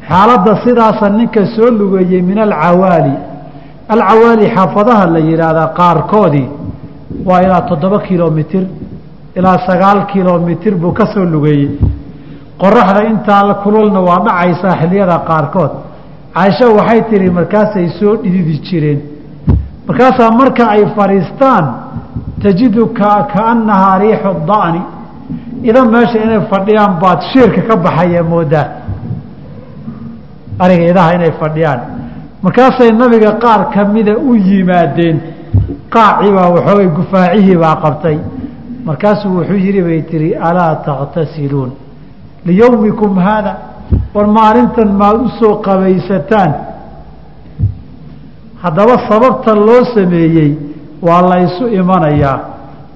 Xaaladda 0.09 0.53
sidaasa 0.65 1.07
ninka 1.19 1.43
soo 1.55 1.71
lugeeyey 1.79 2.23
min 2.23 2.39
alcawaali. 2.47 3.15
Alcawaali 3.95 4.45
xaafadaha 4.55 5.05
la 5.15 5.21
yidhaahdaa 5.29 5.69
qaarkoodii 5.81 6.49
waa 7.29 7.41
ilaa 7.47 7.61
toddoba 7.71 7.99
kilomitir 8.09 8.65
ilaa 9.39 9.59
sagaal 9.69 10.07
kilomitir 10.13 10.75
buu 10.83 10.93
ka 10.99 11.05
soo 11.15 11.25
lugeeyey. 11.35 11.71
Qoraxda 12.63 13.01
intaa 13.11 13.55
kululna 13.65 14.01
waa 14.09 14.19
dhacaysaa 14.27 14.75
xilliyada 14.81 15.17
qaarkood 15.29 15.73
caaisho 16.35 16.67
waxay 16.79 17.01
tihi 17.11 17.31
markaasay 17.39 17.89
soo 17.99 18.15
dhididi 18.23 18.59
jireen. 18.67 19.01
Markaasaa 19.89 20.31
marka 20.41 20.65
ay 20.75 20.83
fadhiistaan 20.97 21.65
tajidu 22.43 22.83
kaannahaa 23.35 23.99
riixu 24.05 24.33
da'ni. 24.51 24.81
Idan 25.69 25.87
meesha 25.95 26.19
inay 26.25 26.41
fadhiyaan 26.53 26.93
baad 27.03 27.21
shiirka 27.33 27.61
ka 27.69 27.75
baxaya 27.85 28.23
moodaa. 28.33 28.67
Ariga 30.63 30.85
idaha 30.93 31.15
inay 31.17 31.33
fadhiyaan. 31.41 31.81
Markaasay 32.43 32.91
nabiga 32.93 33.33
qaar 33.43 33.61
kamida 33.75 34.13
u 34.29 34.35
yimaadeen. 34.49 35.17
Qaacii 35.95 36.33
baa 36.37 36.49
waxoogay 36.55 36.89
gufaacihii 36.99 37.57
baa 37.65 37.77
qabtay. 37.85 38.19
Markaasuu 38.89 39.31
wuxuu 39.37 39.59
yihi 39.67 39.83
bay 39.83 40.01
tihi 40.11 40.35
alaa 40.49 40.75
takhtasiluun 40.87 41.71
liyowmikum 42.47 43.17
haada 43.27 43.53
war 44.15 44.27
maalintan 44.27 44.91
maad 45.01 45.17
u 45.27 45.29
soo 45.41 45.55
qabaysataan. 45.67 46.53
Haddaba 48.63 48.97
sababta 49.09 49.55
loo 49.55 49.85
sameeyey 49.95 50.51
waa 51.03 51.23
la 51.23 51.37
ysu 51.47 51.69
imanayaa 51.69 52.39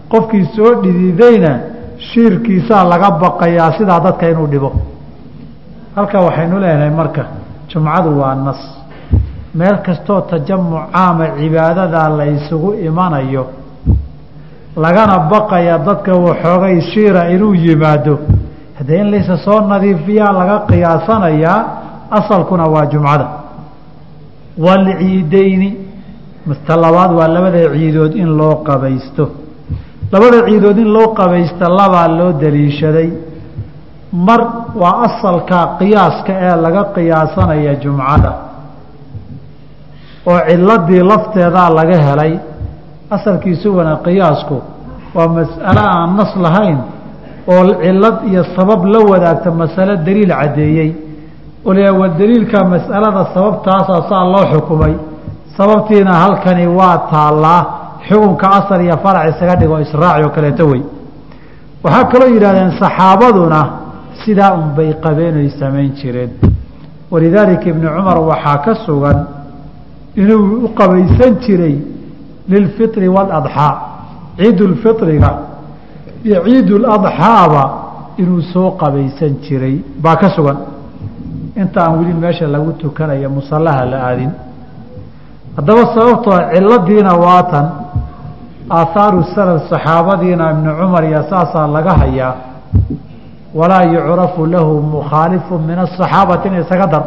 qofkii 0.09 0.47
soo 0.57 0.75
dhididayna 0.83 1.53
shiirkiisaa 2.09 2.85
laga 2.85 3.11
baqayaa 3.11 3.73
sidaa 3.79 4.01
dadka 4.01 4.29
inuu 4.31 4.47
dhibo. 4.47 4.71
Halkaa 5.97 6.21
waxaynu 6.27 6.59
leenahay 6.61 6.91
marka 6.91 7.25
jumcadu 7.69 8.19
waa 8.21 8.35
nas. 8.35 8.61
Meel 9.55 9.77
kastoo 9.87 10.21
tajamuc 10.21 10.91
caama 10.93 11.27
cibaadadaa 11.39 12.09
la 12.09 12.25
ysugu 12.27 12.75
imanayo 12.75 13.47
lagana 14.77 15.19
baqaya 15.19 15.79
dadka 15.79 16.13
waxoogay 16.17 16.81
shiira 16.81 17.29
inuu 17.31 17.55
yimaado 17.55 18.19
haddee 18.83 19.01
in 19.01 19.11
laysa 19.11 19.37
soo 19.45 19.61
nadiifiyaa 19.73 20.33
laga 20.33 20.57
qiyaasanayaa 20.71 21.59
asalkuna 22.11 22.65
waa 22.75 22.87
jumcada. 22.93 23.27
Walciideyni 24.59 25.77
masta 26.47 26.77
labaad 26.77 27.13
waa 27.19 27.29
labada 27.29 27.59
ciidood 27.75 28.15
in 28.15 28.37
loo 28.39 28.55
qabaysto. 28.69 29.25
Labada 30.13 30.39
ciidood 30.49 30.79
in 30.79 30.93
loo 30.93 31.09
qabaysto 31.15 31.65
labaa 31.79 32.09
loo 32.19 32.33
daliishaday 32.33 33.11
mar 34.13 34.41
waa 34.75 35.03
asalka 35.07 35.59
qiyaaska 35.79 36.33
ee 36.33 36.57
laga 36.65 36.83
qiyaasanaya 36.95 37.75
jumcada. 37.83 38.33
Oo 40.27 40.39
ciladii 40.49 41.03
lafteedaa 41.11 41.71
laga 41.79 41.97
helay. 42.09 42.33
Asalkiisugana 43.11 43.97
qiyaasku 44.07 44.57
waa 45.15 45.29
mas'alo 45.29 45.83
aan 45.97 46.17
nas 46.17 46.33
lahayn 46.45 46.79
oo 47.49 47.65
cilad 47.83 48.17
iyo 48.31 48.43
sabab 48.57 48.85
la 48.87 48.99
wadaagta 49.11 49.51
masalo 49.51 49.97
daliil 49.97 50.29
caddeeyey. 50.41 50.91
Ole 51.65 51.91
wa 51.91 52.09
daliilka 52.09 52.65
mas'alada 52.65 53.23
sababtaasa 53.35 54.09
saa 54.09 54.25
loo 54.35 54.45
xukumay. 54.53 54.95
Sababtiina 55.57 56.13
halkani 56.23 56.67
waa 56.67 56.97
taallaa 57.11 57.63
xukunka 58.09 58.47
asal 58.59 58.81
iyo 58.85 58.97
farac 59.05 59.25
isaga 59.35 59.55
dhigo 59.61 59.81
israaci 59.81 60.23
oo 60.25 60.31
kaleeto 60.37 60.67
wey. 60.71 60.83
Waxaa 61.85 62.05
kaloo 62.05 62.29
yidhahdeen 62.35 62.73
saxaabaduna 62.81 63.61
sidaa 64.25 64.53
unbay 64.55 64.91
qabeen 65.05 65.37
oy 65.37 65.51
samayn 65.61 65.91
jireen. 65.99 66.31
Walidaalika 67.11 67.67
ibnu 67.71 67.89
cumar 67.97 68.19
waxaa 68.31 68.59
ka 68.65 68.75
sugan 68.87 69.19
inuu 70.17 70.65
u 70.67 70.69
qabaysan 70.79 71.33
jiray 71.45 71.77
lilfitri 72.49 73.09
waaladxaa 73.09 73.73
ciidulfitriga 74.39 75.31
iyo 76.25 76.39
ciiduladxaaba 76.45 77.63
inuu 78.19 78.43
soo 78.53 78.71
qabaysan 78.81 79.33
jiray 79.43 79.77
baa 80.03 80.17
ka 80.17 80.29
sugan. 80.37 80.59
Inta 81.57 81.85
aan 81.85 81.99
weli 81.99 82.15
meesha 82.15 82.47
lagu 82.47 82.73
tukanayo 82.73 83.31
musallaha 83.31 83.85
la 83.85 83.99
aadin. 84.09 84.31
Haddaba 85.57 85.83
sababtoo 85.95 86.39
ciladiina 86.53 87.13
waatan 87.25 87.67
aahaaru 88.71 89.25
salaf 89.35 89.69
saxaabadiina 89.71 90.51
ibnu 90.53 90.71
cumar 90.81 91.05
iyo 91.05 91.23
saasaa 91.31 91.67
laga 91.67 91.93
hayaa. 91.93 92.35
Walaa 93.55 93.85
yucrafu 93.85 94.47
lahu 94.47 94.83
mukhaalifu 94.83 95.59
min 95.59 95.79
asaxaabati 95.79 96.49
in 96.49 96.55
isaga 96.63 96.87
dar. 96.87 97.05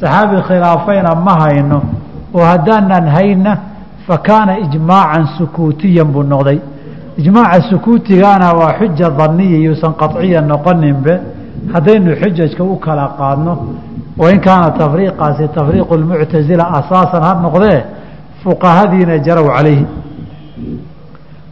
Saxaabi 0.00 0.42
khilaafayna 0.48 1.14
ma 1.14 1.34
hayno. 1.42 1.82
Oo 2.34 2.44
haddaanan 2.44 3.08
hayna 3.08 3.58
fa 4.06 4.18
kaana 4.18 4.58
ijmaacan 4.58 5.26
sukuutiyan 5.38 6.08
buu 6.12 6.22
noqday 6.22 6.58
ijmaaca 7.18 7.62
sukuutigana 7.70 8.52
waa 8.52 8.74
xuja 8.78 9.10
daniya 9.10 9.58
yuusan 9.66 9.92
qaciya 9.94 10.40
noqoninbe 10.40 11.20
haddaynu 11.72 12.16
xujajka 12.20 12.62
u 12.64 12.76
kala 12.76 13.06
qaadno 13.18 13.52
wain 14.18 14.40
kaana 14.40 14.70
tafriiqaasi 14.70 15.48
tafriiqu 15.56 15.94
lmuctasila 15.96 16.64
asaasan 16.78 17.22
ha 17.22 17.34
noqdee 17.44 17.84
fuqahadiina 18.42 19.18
jarow 19.26 19.46
calayhi. 19.56 19.86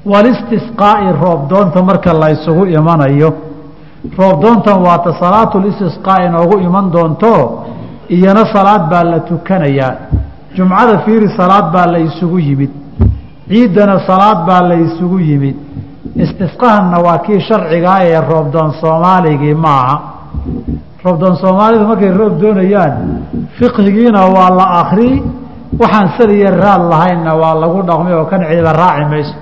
Walistisqaa'i 0.05 1.13
roobdoonta 1.23 1.83
marka 1.83 2.13
la 2.13 2.29
ysugu 2.31 2.67
imanayo. 2.67 3.31
Roobdoontan 4.19 4.83
waata 4.87 5.13
salaatulistisqaa 5.21 6.25
inoogu 6.27 6.59
iman 6.61 6.91
doonto 6.91 7.65
iyana 8.09 8.45
salaad 8.55 8.91
baa 8.91 9.05
la 9.05 9.21
tukanayaa. 9.21 9.95
Jumcada 10.57 10.99
fiiri 11.05 11.29
salaad 11.39 11.73
baa 11.73 11.87
la 11.87 11.99
isugu 11.99 12.39
yimid 12.39 12.71
ciiddana 13.51 13.97
salaad 14.09 14.39
baa 14.49 14.63
la 14.71 14.75
isugu 14.87 15.19
yimid. 15.21 15.57
Istisqahanna 16.25 16.97
waa 17.07 17.19
kii 17.27 17.41
sharcigaa 17.49 17.99
ee 18.05 18.21
roobdoon 18.31 18.71
soomaaligii 18.81 19.55
maaha 19.55 19.97
roobdoon 21.05 21.37
soomaalidu 21.43 21.85
markay 21.91 22.13
roob 22.21 22.35
doonayaan 22.43 22.93
fiqhigiina 23.59 24.21
waa 24.35 24.51
la 24.59 24.67
akri 24.83 25.11
waxaan 25.81 26.09
saliya 26.19 26.51
raad 26.63 26.83
lahaynna 26.93 27.33
waa 27.43 27.55
lagu 27.63 27.79
dhaqmay 27.89 28.15
oo 28.21 28.25
kan 28.33 28.43
ciiba 28.51 28.73
raaci 28.83 29.05
mayso. 29.13 29.35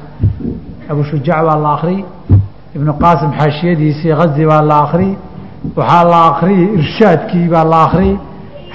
Abushujaac 0.91 1.43
baa 1.49 1.59
la 1.65 1.71
akri 1.77 1.97
ibnu 2.77 2.93
qaasim 3.03 3.31
xaashiyadiisii 3.39 4.15
kazi 4.21 4.45
baa 4.51 4.63
la 4.71 4.77
akri 4.85 5.11
waxaa 5.77 6.05
la 6.13 6.21
akriyi 6.31 6.65
irshaadkii 6.79 7.47
baa 7.55 7.65
la 7.73 7.79
akri 7.87 8.11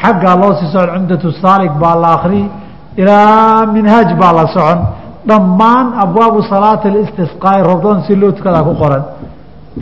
xaggaa 0.01 0.36
loo 0.41 0.53
sii 0.59 0.69
socon 0.73 0.89
cumdatu 0.99 1.28
saalig 1.41 1.71
baa 1.84 1.95
la 2.03 2.09
akri 2.17 2.41
ilaa 3.01 3.65
minhaaj 3.76 4.09
baa 4.21 4.34
la 4.39 4.45
socon 4.55 4.80
dhammaan 5.28 5.88
abwaabu 6.03 6.43
salaati 6.49 6.89
listisqaai 6.89 7.63
roobdoon 7.63 8.03
si 8.07 8.15
loo 8.15 8.32
tukadaa 8.32 8.63
ku 8.63 8.73
qoran. 8.82 9.03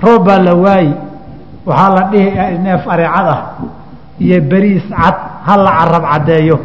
Roob 0.03 0.25
baa 0.25 0.39
la 0.39 0.53
waayi 0.55 0.93
waxaa 1.65 1.89
la 1.95 2.01
dhihi 2.11 2.57
neef 2.63 2.83
aricad 2.87 3.27
ah 3.35 3.41
iyo 4.19 4.41
beriis 4.41 4.83
cad 4.89 5.15
ha 5.45 5.57
la 5.57 5.71
carab 5.79 6.03
caddeeyo. 6.11 6.57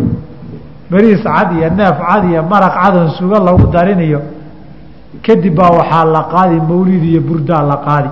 Beriis 0.90 1.22
cad 1.22 1.52
iyo 1.56 1.68
neef 1.70 1.96
cad 2.08 2.22
iyo 2.30 2.42
maraq 2.42 2.74
cadon 2.82 3.08
suga 3.18 3.38
lagu 3.40 3.66
dariniyo 3.74 4.20
kadib 5.26 5.54
baa 5.58 5.70
waxaa 5.78 6.04
la 6.04 6.22
qaadi 6.32 6.56
mawlid 6.70 7.02
iyo 7.04 7.20
burdaa 7.20 7.62
la 7.62 7.76
qaadi. 7.86 8.10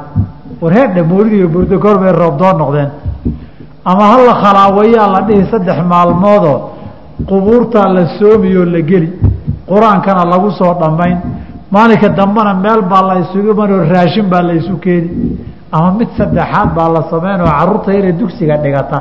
War 0.60 0.72
heerdhe 0.72 1.02
mawlid 1.02 1.32
iyo 1.32 1.48
burdo 1.48 1.78
goor 1.78 1.98
bay 1.98 2.12
roobdoon 2.12 2.56
noqdeen. 2.58 2.90
Ama 3.84 4.04
ha 4.10 4.16
la 4.26 4.34
khalaawayaa 4.42 5.06
la 5.14 5.20
dhihi 5.28 5.46
saddex 5.50 5.78
maalmoodoo 5.92 6.58
qubuurtaa 7.28 7.88
la 7.96 8.02
soomiyoo 8.18 8.64
la 8.64 8.80
geli 8.80 9.10
qur'aankana 9.68 10.24
lagu 10.24 10.50
soo 10.58 10.74
dhammayn. 10.80 11.18
Maalinka 11.70 12.08
dambena 12.08 12.54
meel 12.54 12.82
baa 12.90 13.02
la 13.02 13.14
isugu 13.20 13.50
imanoo 13.52 13.84
raashin 13.92 14.26
baa 14.28 14.42
la 14.42 14.52
isu 14.54 14.76
keeni. 14.78 15.10
Ama 15.72 15.90
mid 15.98 16.08
saddexaad 16.16 16.74
baa 16.74 16.88
la 16.88 17.02
sameyn 17.10 17.40
oo 17.40 17.46
carruurta 17.58 17.92
yare 17.92 18.12
dugsiga 18.12 18.56
dhigata. 18.56 18.98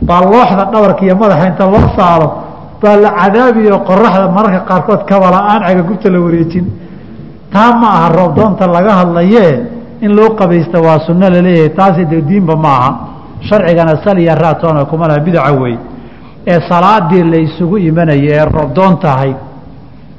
Baa 0.00 0.20
looxda 0.20 0.64
dhabarka 0.72 1.02
iyo 1.04 1.16
madaxa 1.16 1.46
inta 1.48 1.64
loo 1.66 1.88
saaro 1.96 2.28
baa 2.82 2.96
la 2.96 3.10
cadaabiyo 3.20 3.78
qoraxda 3.88 4.28
mararka 4.36 4.60
qaarkood 4.68 5.02
kabala-aan 5.10 5.62
cagagubta 5.66 6.08
la 6.10 6.20
wareejin. 6.20 6.66
Taa 7.52 7.72
ma 7.80 7.88
aha 7.96 8.08
roobdoonta 8.18 8.66
laga 8.66 8.92
hadlayee 9.00 9.52
in 10.00 10.10
loo 10.14 10.30
qabaysta 10.38 10.78
waa 10.80 10.98
sunno 11.06 11.28
la 11.28 11.40
leeyahay 11.42 11.70
taasi 11.74 12.04
de 12.06 12.22
diinba 12.22 12.54
ma 12.56 12.68
aha. 12.78 12.90
Sharcigana 13.48 14.00
saliya 14.04 14.34
raatoona 14.34 14.84
kuma 14.84 15.06
laha 15.08 15.20
bidaca 15.20 15.52
wey 15.52 15.76
ee 16.46 16.60
salaadii 16.68 17.22
la 17.24 17.36
isugu 17.46 17.76
imanayay 17.78 18.28
ee 18.32 18.44
roobdoon 18.44 18.98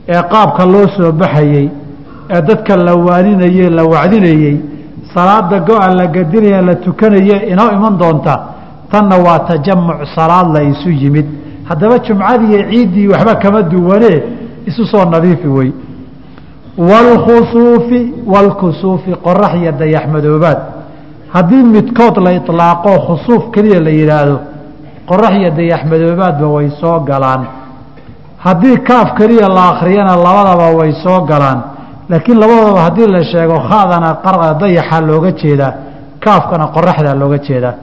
ee 0.07 0.21
qaabka 0.31 0.65
loo 0.65 0.87
soo 0.97 1.11
baxayey 1.11 1.69
ee 2.29 2.41
dadka 2.41 2.75
la 2.77 2.95
waaninayey 2.95 3.69
la 3.69 3.83
wacdinayey 3.83 4.57
salaada 5.13 5.59
go-a 5.59 5.93
la 5.93 6.07
gadinaya 6.07 6.61
la 6.61 6.75
tukanaye 6.75 7.47
inoo 7.51 7.71
iman 7.73 7.97
doonta 7.97 8.35
tanna 8.91 9.17
waa 9.17 9.39
tajamuc 9.39 9.99
salaad 10.15 10.47
la 10.53 10.61
isu 10.63 10.89
yimid. 10.89 11.25
Haddaba 11.69 11.99
jumcadiiyo 11.99 12.59
ciiddii 12.69 13.07
waxba 13.07 13.35
kama 13.35 13.61
duwanee 13.63 14.23
isu 14.67 14.85
soo 14.85 15.05
nadiifi 15.05 15.47
wey. 15.47 15.71
Waalkhusuufi 16.77 18.13
waalkusuufi 18.27 19.11
qorax 19.23 19.53
iyo 19.61 19.71
dayaxmadoobaad 19.71 20.57
haddii 21.33 21.63
midkood 21.63 22.17
la 22.25 22.31
iطlaaqo 22.33 22.89
khusuuf 23.07 23.43
keliya 23.51 23.79
la 23.79 23.89
yidhaahdo 23.89 24.39
qorax 25.09 25.33
iyo 25.39 25.49
dayaxmadoobaadba 25.51 26.47
way 26.47 26.69
soo 26.81 26.99
galaan 26.99 27.41
haddii 28.45 28.77
kaaf 28.87 29.09
keliya 29.17 29.47
la 29.49 29.63
akriyana 29.73 30.15
labadaba 30.15 30.67
way 30.77 30.91
soo 31.03 31.21
galaan. 31.29 31.59
Laakiin 32.09 32.37
labadaba 32.39 32.81
haddii 32.81 33.07
la 33.07 33.23
sheego 33.23 33.57
khadana 33.69 34.09
dayaxa 34.61 35.01
looga 35.01 35.31
jeedaa. 35.31 35.73
Kaafkana 36.19 36.65
qoraxda 36.75 37.13
looga 37.21 37.37
jeedaa. 37.47 37.73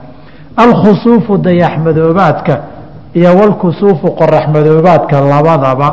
Alkhusuufu 0.57 1.37
dayaxmadoobaadka 1.37 2.53
iyo 3.13 3.29
walkusuufu 3.39 4.07
qoraxmadoobaadka 4.19 5.21
labadaba. 5.21 5.89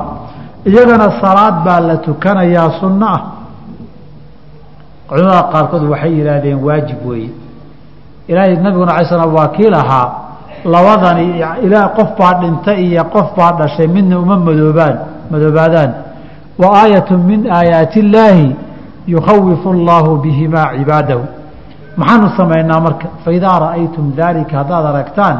Iyagana 0.66 1.07
salaad 1.21 1.55
baa 1.64 1.81
la 1.81 1.97
tukanayaa 1.97 2.71
sunno 2.81 3.07
ah. 3.07 3.21
Culimada 5.09 5.43
qaarkood 5.53 5.83
waxay 5.91 6.12
yidhaahdeen 6.18 6.59
waajib 6.66 7.07
weeye. 7.07 7.31
Ilaahay 8.29 8.57
nabiguna 8.57 8.93
alay 8.95 9.07
slam 9.09 9.35
waa 9.35 9.49
kii 9.49 9.71
lahaa 9.71 10.30
labadani 10.65 11.27
ilaa 11.67 11.89
qof 11.89 12.09
baa 12.19 12.35
dhinta 12.41 12.75
iyo 12.75 13.05
qof 13.05 13.29
baa 13.37 13.53
dhashay 13.59 13.87
midna 13.87 14.19
uma 14.19 14.37
madoobaan 14.37 14.97
madoobaadaan 15.31 15.91
wa 16.59 16.69
aayatu 16.83 17.19
min 17.19 17.41
aayaati 17.59 17.99
illaahi 18.01 18.57
yukhawifu 19.07 19.69
allaahu 19.77 20.17
bihimaa 20.25 20.69
cibaadahu. 20.79 21.23
Maxaanu 21.97 22.29
samaynaa 22.37 22.81
marka 22.81 23.07
faidaa 23.25 23.59
ra'aytum 23.67 24.05
daalika 24.17 24.57
haddaad 24.61 24.85
aragtaan 24.93 25.37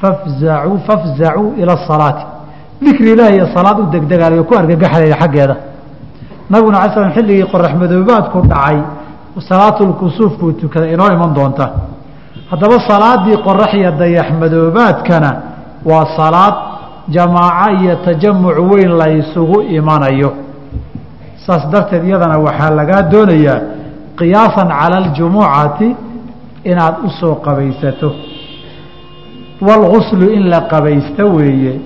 fafzacuu 0.00 0.78
fafzacuu 0.86 1.48
ila 1.60 1.72
asalaati 1.78 2.24
dikri 2.84 3.12
ilahi 3.12 3.34
iyo 3.36 3.46
salaad 3.54 3.78
u 3.82 3.84
degdegaalayo 3.94 4.44
ku 4.44 4.54
argagaxlaya 4.60 5.16
xaggeeda. 5.22 5.56
Nabiguna 6.50 6.78
alay 6.80 6.90
slam 6.94 7.12
xilligii 7.16 7.46
qorax 7.52 7.72
madoobaadku 7.82 8.38
dhacay 8.52 8.78
salaatulkusuuf 9.48 10.32
buu 10.40 10.52
tukaday 10.52 10.92
inoo 10.94 11.10
iman 11.16 11.34
doonta 11.34 11.66
haddaba 12.50 12.76
salaadii 12.88 13.36
qorax 13.46 13.74
iyo 13.74 13.90
dayax 13.92 14.28
madoobaadkana 14.40 15.30
waa 15.84 16.06
salaad 16.16 16.54
jamaaco 17.08 17.70
iyo 17.80 17.94
tajamuc 18.04 18.56
weyn 18.70 18.92
la 18.98 19.08
isugu 19.10 19.62
imanayo. 19.62 20.32
Saas 21.46 21.70
darteed 21.70 22.04
iyadana 22.04 22.38
waxaa 22.38 22.70
lagaa 22.70 23.02
doonayaa 23.02 23.60
qiyaasan 24.18 24.68
cala 24.68 24.96
aljumucati 24.96 25.96
inaad 26.64 26.94
u 27.06 27.10
soo 27.20 27.34
qabaysato. 27.34 28.12
Waalguslu 29.60 30.30
in 30.32 30.50
la 30.50 30.60
qabaysto 30.60 31.24
weeye. 31.36 31.80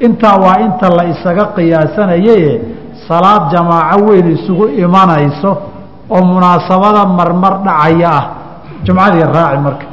Intaa 0.00 0.36
waa 0.36 0.60
inta 0.60 0.88
la 0.96 1.04
isaga 1.04 1.44
qiyaasanayaye 1.56 2.60
salaad 3.08 3.50
jamaaco 3.52 4.04
weyn 4.04 4.26
isugu 4.36 4.68
imanayso 4.68 5.56
oo 6.10 6.24
munaasabada 6.24 7.06
marmar 7.06 7.62
dhacaya 7.64 8.10
ah. 8.12 8.24
Jumcadii 8.84 9.24
raaci 9.34 9.58
marka 9.62 9.91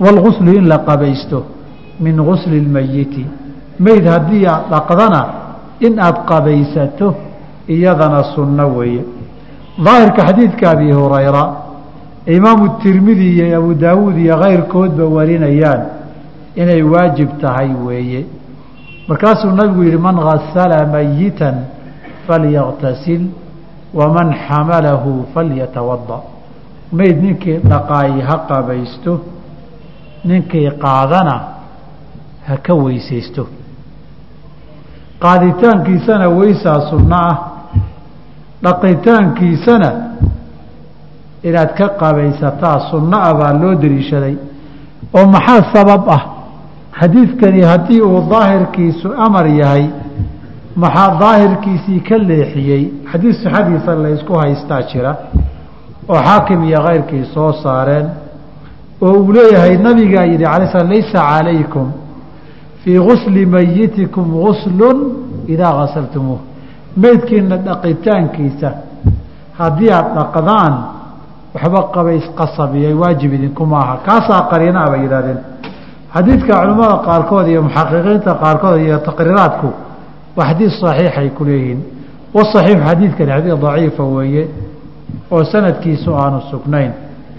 waalguslu 0.00 0.54
in 0.56 0.68
la 0.68 0.78
qabaysto 0.78 1.44
min 2.00 2.16
gusli 2.16 2.60
lmeyiti 2.60 3.26
meyd 3.78 4.06
haddii 4.06 4.46
aad 4.46 4.70
dhaqdana 4.70 5.26
in 5.80 5.98
aad 5.98 6.24
qabaysato 6.26 7.14
iyadana 7.68 8.22
sunno 8.34 8.66
weeye 8.76 9.04
daahirka 9.84 10.26
xadiidka 10.26 10.70
abi 10.70 10.92
hurayra 10.92 11.44
imaamu 12.26 12.68
tirmidi 12.82 13.28
iyo 13.38 13.56
abu 13.58 13.74
daawuud 13.74 14.16
iyo 14.18 14.36
kayrkoodba 14.38 15.04
warinayaan 15.04 15.82
inay 16.56 16.82
waajib 16.82 17.28
tahay 17.40 17.70
weeye 17.86 18.26
markaasuu 19.08 19.50
nabigu 19.50 19.84
yihi 19.84 19.96
man 19.98 20.16
gasala 20.16 20.86
mayitan 20.86 21.54
falyaktasil 22.26 23.22
waman 23.94 24.34
xamalahu 24.48 25.24
falyatawada 25.34 26.18
meyd 26.92 27.22
ninkii 27.22 27.58
dhaqaayi 27.64 28.20
ha 28.20 28.36
qabaysto 28.48 29.20
ninkii 30.24 30.70
qaadana 30.84 31.34
ha 32.46 32.56
ka 32.66 32.74
weysaysto. 32.74 33.46
Qaaditaankiisana 35.22 36.28
weysaa 36.28 36.80
sunno 36.90 37.16
ah. 37.16 37.36
Dhaqitaankiisana 38.62 39.90
inaad 41.42 41.70
ka 41.78 41.88
qabaysataa 42.00 42.78
sunno 42.90 43.16
ah 43.28 43.34
baa 43.40 43.52
loo 43.62 43.74
dariishaday 43.74 44.36
oo 45.14 45.26
maxaa 45.26 45.62
sabab 45.74 46.08
ah? 46.08 46.22
Xadiidkani 47.00 47.62
haddii 47.62 48.00
uu 48.00 48.20
daahirkiisu 48.30 49.08
amar 49.26 49.46
yahay 49.46 49.86
maxaa 50.76 51.18
daahirkiisii 51.20 52.00
ka 52.08 52.16
leexiyey? 52.18 52.84
Xadiid 53.12 53.34
sixadiisa 53.42 53.94
laysku 54.02 54.32
haystaa 54.38 54.82
jira. 54.92 55.12
Oo 56.08 56.20
xaakim 56.26 56.64
iyo 56.64 56.80
keyrkii 56.86 57.24
soo 57.34 57.52
saareen 57.62 58.06
oo 59.02 59.12
uu 59.22 59.32
leeyahay 59.32 59.76
nabigaa 59.86 60.24
yidhi 60.32 60.44
alay 60.54 60.68
sl 60.74 60.86
laysa 60.94 61.18
calaykum 61.30 61.86
fii 62.82 62.98
gusli 63.08 63.46
mayitikum 63.54 64.26
guslun 64.44 64.98
idaa 65.54 65.72
gasaltumuuh 65.80 66.40
meydkiina 67.02 67.56
dhaqitaankiisa 67.66 68.68
haddii 69.60 69.90
aada 69.96 70.10
dhaqdaan 70.18 70.74
waxba 71.54 71.80
qabays 71.94 72.26
qasabiyay 72.38 72.94
waajib 73.02 73.32
idinkuma 73.38 73.76
aha 73.84 73.94
kaasaa 74.06 74.40
qariinaa 74.50 74.86
bay 74.92 75.00
yidhahdeen 75.04 75.40
xadiidka 76.14 76.52
culimmada 76.60 76.96
qaarkood 77.08 77.46
iyo 77.52 77.60
muxaqiqiinta 77.68 78.32
qaarkood 78.42 78.76
iyo 78.86 78.98
taqriiraadku 79.08 79.68
waa 80.36 80.46
xadiid 80.50 80.70
saxiixay 80.82 81.28
ku 81.36 81.42
leeyihiin. 81.48 81.80
Wasaxiixu 82.36 82.82
xadiidkani 82.88 83.30
xadiid 83.36 83.56
daciifa 83.64 84.02
weeye 84.16 84.44
oo 85.34 85.44
sanadkiisu 85.52 86.10
aanu 86.22 86.38
sugnayn 86.50 86.92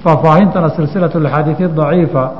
faahfaahintana 0.03 0.69
silsilatu 0.75 1.17
axaadiidi 1.17 1.67
daciifa 1.79 2.31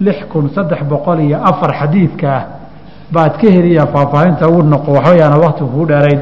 lix 0.00 0.18
kun 0.32 0.50
saddex 0.54 0.80
boqol 0.92 1.18
iyo 1.20 1.38
afar 1.50 1.72
xadiidka 1.80 2.28
ah. 2.36 2.44
Baad 3.12 3.32
ka 3.40 3.46
heliyaa 3.56 3.86
faahfaahinta 3.86 4.48
ugu 4.48 4.62
noqo 4.62 4.92
waxayaana 4.92 5.36
wakti 5.44 5.64
kuu 5.64 5.86
dheerayn 5.86 6.20